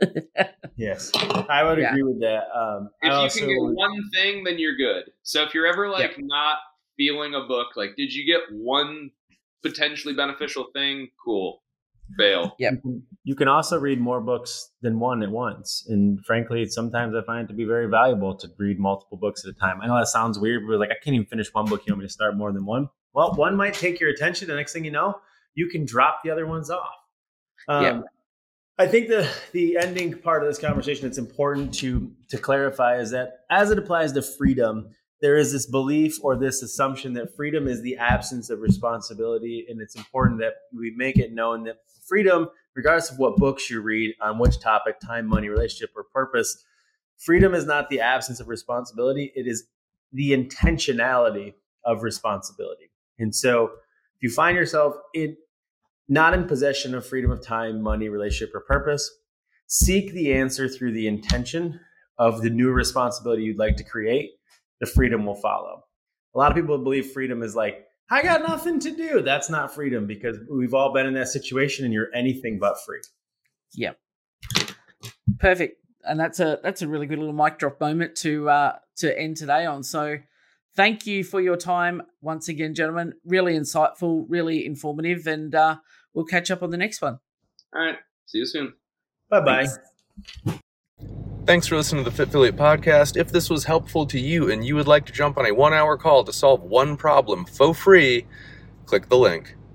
Yes, 0.76 1.12
I 1.48 1.62
would 1.62 1.78
Yeah. 1.78 1.90
agree 1.90 2.02
with 2.02 2.20
that. 2.22 2.44
Um, 2.56 2.90
I 3.02 3.06
If 3.06 3.10
you 3.12 3.12
also 3.12 3.38
can 3.40 3.48
get 3.50 3.60
would- 3.60 3.74
one 3.74 4.10
thing, 4.12 4.42
then 4.42 4.58
you're 4.58 4.74
good. 4.76 5.12
So 5.22 5.42
if 5.44 5.54
you're 5.54 5.66
ever 5.66 5.88
like 5.88 6.16
not 6.18 6.58
feeling 6.96 7.34
a 7.34 7.40
book, 7.42 7.76
like 7.76 7.94
did 7.96 8.12
you 8.12 8.24
get 8.26 8.40
one 8.52 9.10
potentially 9.62 10.12
beneficial 10.14 10.64
thing? 10.72 11.10
Cool, 11.24 11.62
bail. 12.16 12.54
Yep. 12.58 12.72
you 12.72 12.80
can, 12.80 13.02
you 13.24 13.34
can 13.34 13.48
also 13.48 13.78
read 13.78 14.00
more 14.00 14.20
books 14.20 14.70
than 14.82 14.98
one 14.98 15.22
at 15.22 15.30
once. 15.30 15.84
And 15.88 16.24
frankly, 16.24 16.66
sometimes 16.66 17.14
I 17.14 17.22
find 17.24 17.44
it 17.44 17.48
to 17.48 17.54
be 17.54 17.64
very 17.64 17.88
valuable 17.88 18.34
to 18.36 18.48
read 18.58 18.78
multiple 18.78 19.16
books 19.16 19.44
at 19.44 19.50
a 19.50 19.58
time. 19.58 19.80
I 19.80 19.86
know 19.86 19.96
that 19.96 20.08
sounds 20.08 20.38
weird, 20.38 20.66
but 20.66 20.78
like 20.78 20.90
I 20.90 20.96
can't 21.02 21.14
even 21.14 21.26
finish 21.26 21.52
one 21.52 21.66
book. 21.66 21.82
You 21.86 21.92
want 21.92 22.00
me 22.00 22.06
to 22.06 22.12
start 22.12 22.36
more 22.36 22.52
than 22.52 22.64
one? 22.66 22.88
Well, 23.14 23.34
one 23.34 23.56
might 23.56 23.74
take 23.74 24.00
your 24.00 24.10
attention. 24.10 24.48
The 24.48 24.54
next 24.54 24.72
thing 24.72 24.84
you 24.84 24.90
know, 24.90 25.20
you 25.54 25.68
can 25.68 25.84
drop 25.84 26.22
the 26.22 26.30
other 26.30 26.46
ones 26.46 26.70
off. 26.70 26.94
Um, 27.68 27.84
Yeah. 27.84 28.00
I 28.78 28.86
think 28.86 29.08
the 29.08 29.30
the 29.52 29.76
ending 29.76 30.18
part 30.18 30.42
of 30.42 30.48
this 30.48 30.58
conversation 30.58 31.06
that's 31.06 31.18
important 31.18 31.74
to 31.74 32.10
to 32.30 32.38
clarify 32.38 32.96
is 32.96 33.10
that 33.10 33.40
as 33.50 33.70
it 33.70 33.78
applies 33.78 34.12
to 34.12 34.22
freedom, 34.22 34.88
there 35.22 35.36
is 35.36 35.52
this 35.52 35.66
belief 35.66 36.18
or 36.22 36.36
this 36.36 36.62
assumption 36.62 37.12
that 37.14 37.34
freedom 37.36 37.68
is 37.68 37.80
the 37.80 37.96
absence 37.96 38.50
of 38.50 38.60
responsibility, 38.60 39.64
and 39.68 39.80
it's 39.80 39.94
important 39.94 40.40
that 40.40 40.54
we 40.76 40.92
make 40.96 41.16
it 41.16 41.32
known 41.32 41.62
that 41.62 41.76
freedom, 42.04 42.48
regardless 42.74 43.10
of 43.10 43.18
what 43.18 43.36
books 43.36 43.70
you 43.70 43.80
read 43.80 44.16
on 44.20 44.40
which 44.40 44.58
topic, 44.58 44.98
time, 44.98 45.26
money, 45.26 45.48
relationship, 45.48 45.90
or 45.96 46.02
purpose, 46.02 46.64
freedom 47.16 47.54
is 47.54 47.64
not 47.64 47.88
the 47.88 48.00
absence 48.00 48.40
of 48.40 48.48
responsibility; 48.48 49.32
it 49.36 49.46
is 49.46 49.68
the 50.12 50.32
intentionality 50.32 51.54
of 51.84 52.02
responsibility. 52.02 52.90
And 53.20 53.32
so, 53.32 53.66
if 54.16 54.22
you 54.22 54.30
find 54.30 54.56
yourself 54.56 54.96
in 55.14 55.36
not 56.08 56.34
in 56.34 56.46
possession 56.48 56.96
of 56.96 57.06
freedom 57.06 57.30
of 57.30 57.40
time, 57.40 57.80
money, 57.80 58.08
relationship, 58.08 58.52
or 58.56 58.60
purpose, 58.60 59.08
seek 59.68 60.12
the 60.12 60.32
answer 60.34 60.68
through 60.68 60.92
the 60.92 61.06
intention 61.06 61.78
of 62.18 62.42
the 62.42 62.50
new 62.50 62.72
responsibility 62.72 63.44
you'd 63.44 63.58
like 63.58 63.76
to 63.76 63.84
create. 63.84 64.32
The 64.82 64.86
freedom 64.88 65.24
will 65.24 65.36
follow. 65.36 65.84
A 66.34 66.38
lot 66.38 66.50
of 66.50 66.56
people 66.56 66.76
believe 66.76 67.12
freedom 67.12 67.44
is 67.44 67.54
like, 67.54 67.86
I 68.10 68.20
got 68.20 68.42
nothing 68.42 68.80
to 68.80 68.90
do. 68.90 69.22
That's 69.22 69.48
not 69.48 69.72
freedom 69.72 70.08
because 70.08 70.38
we've 70.50 70.74
all 70.74 70.92
been 70.92 71.06
in 71.06 71.14
that 71.14 71.28
situation 71.28 71.84
and 71.84 71.94
you're 71.94 72.12
anything 72.12 72.58
but 72.58 72.74
free. 72.84 73.00
Yeah. 73.74 73.92
Perfect. 75.38 75.78
And 76.04 76.18
that's 76.18 76.40
a 76.40 76.58
that's 76.64 76.82
a 76.82 76.88
really 76.88 77.06
good 77.06 77.20
little 77.20 77.32
mic 77.32 77.60
drop 77.60 77.80
moment 77.80 78.16
to 78.16 78.50
uh 78.50 78.72
to 78.96 79.16
end 79.16 79.36
today 79.36 79.66
on. 79.66 79.84
So 79.84 80.18
thank 80.74 81.06
you 81.06 81.22
for 81.22 81.40
your 81.40 81.56
time 81.56 82.02
once 82.20 82.48
again, 82.48 82.74
gentlemen. 82.74 83.12
Really 83.24 83.54
insightful, 83.54 84.26
really 84.28 84.66
informative, 84.66 85.28
and 85.28 85.54
uh 85.54 85.76
we'll 86.12 86.24
catch 86.24 86.50
up 86.50 86.64
on 86.64 86.70
the 86.70 86.76
next 86.76 87.00
one. 87.00 87.20
All 87.72 87.82
right, 87.82 87.98
see 88.26 88.38
you 88.38 88.46
soon. 88.46 88.74
Bye 89.30 89.66
bye. 90.46 90.58
Thanks 91.44 91.66
for 91.66 91.74
listening 91.74 92.04
to 92.04 92.10
the 92.10 92.16
Fit-Filliate 92.16 92.52
Podcast. 92.52 93.16
If 93.16 93.32
this 93.32 93.50
was 93.50 93.64
helpful 93.64 94.06
to 94.06 94.18
you 94.20 94.52
and 94.52 94.64
you 94.64 94.76
would 94.76 94.86
like 94.86 95.04
to 95.06 95.12
jump 95.12 95.36
on 95.38 95.44
a 95.44 95.50
one 95.50 95.74
hour 95.74 95.96
call 95.96 96.22
to 96.22 96.32
solve 96.32 96.62
one 96.62 96.96
problem 96.96 97.46
for 97.46 97.74
free, 97.74 98.26
click 98.86 99.08
the 99.08 99.18
link. 99.18 99.56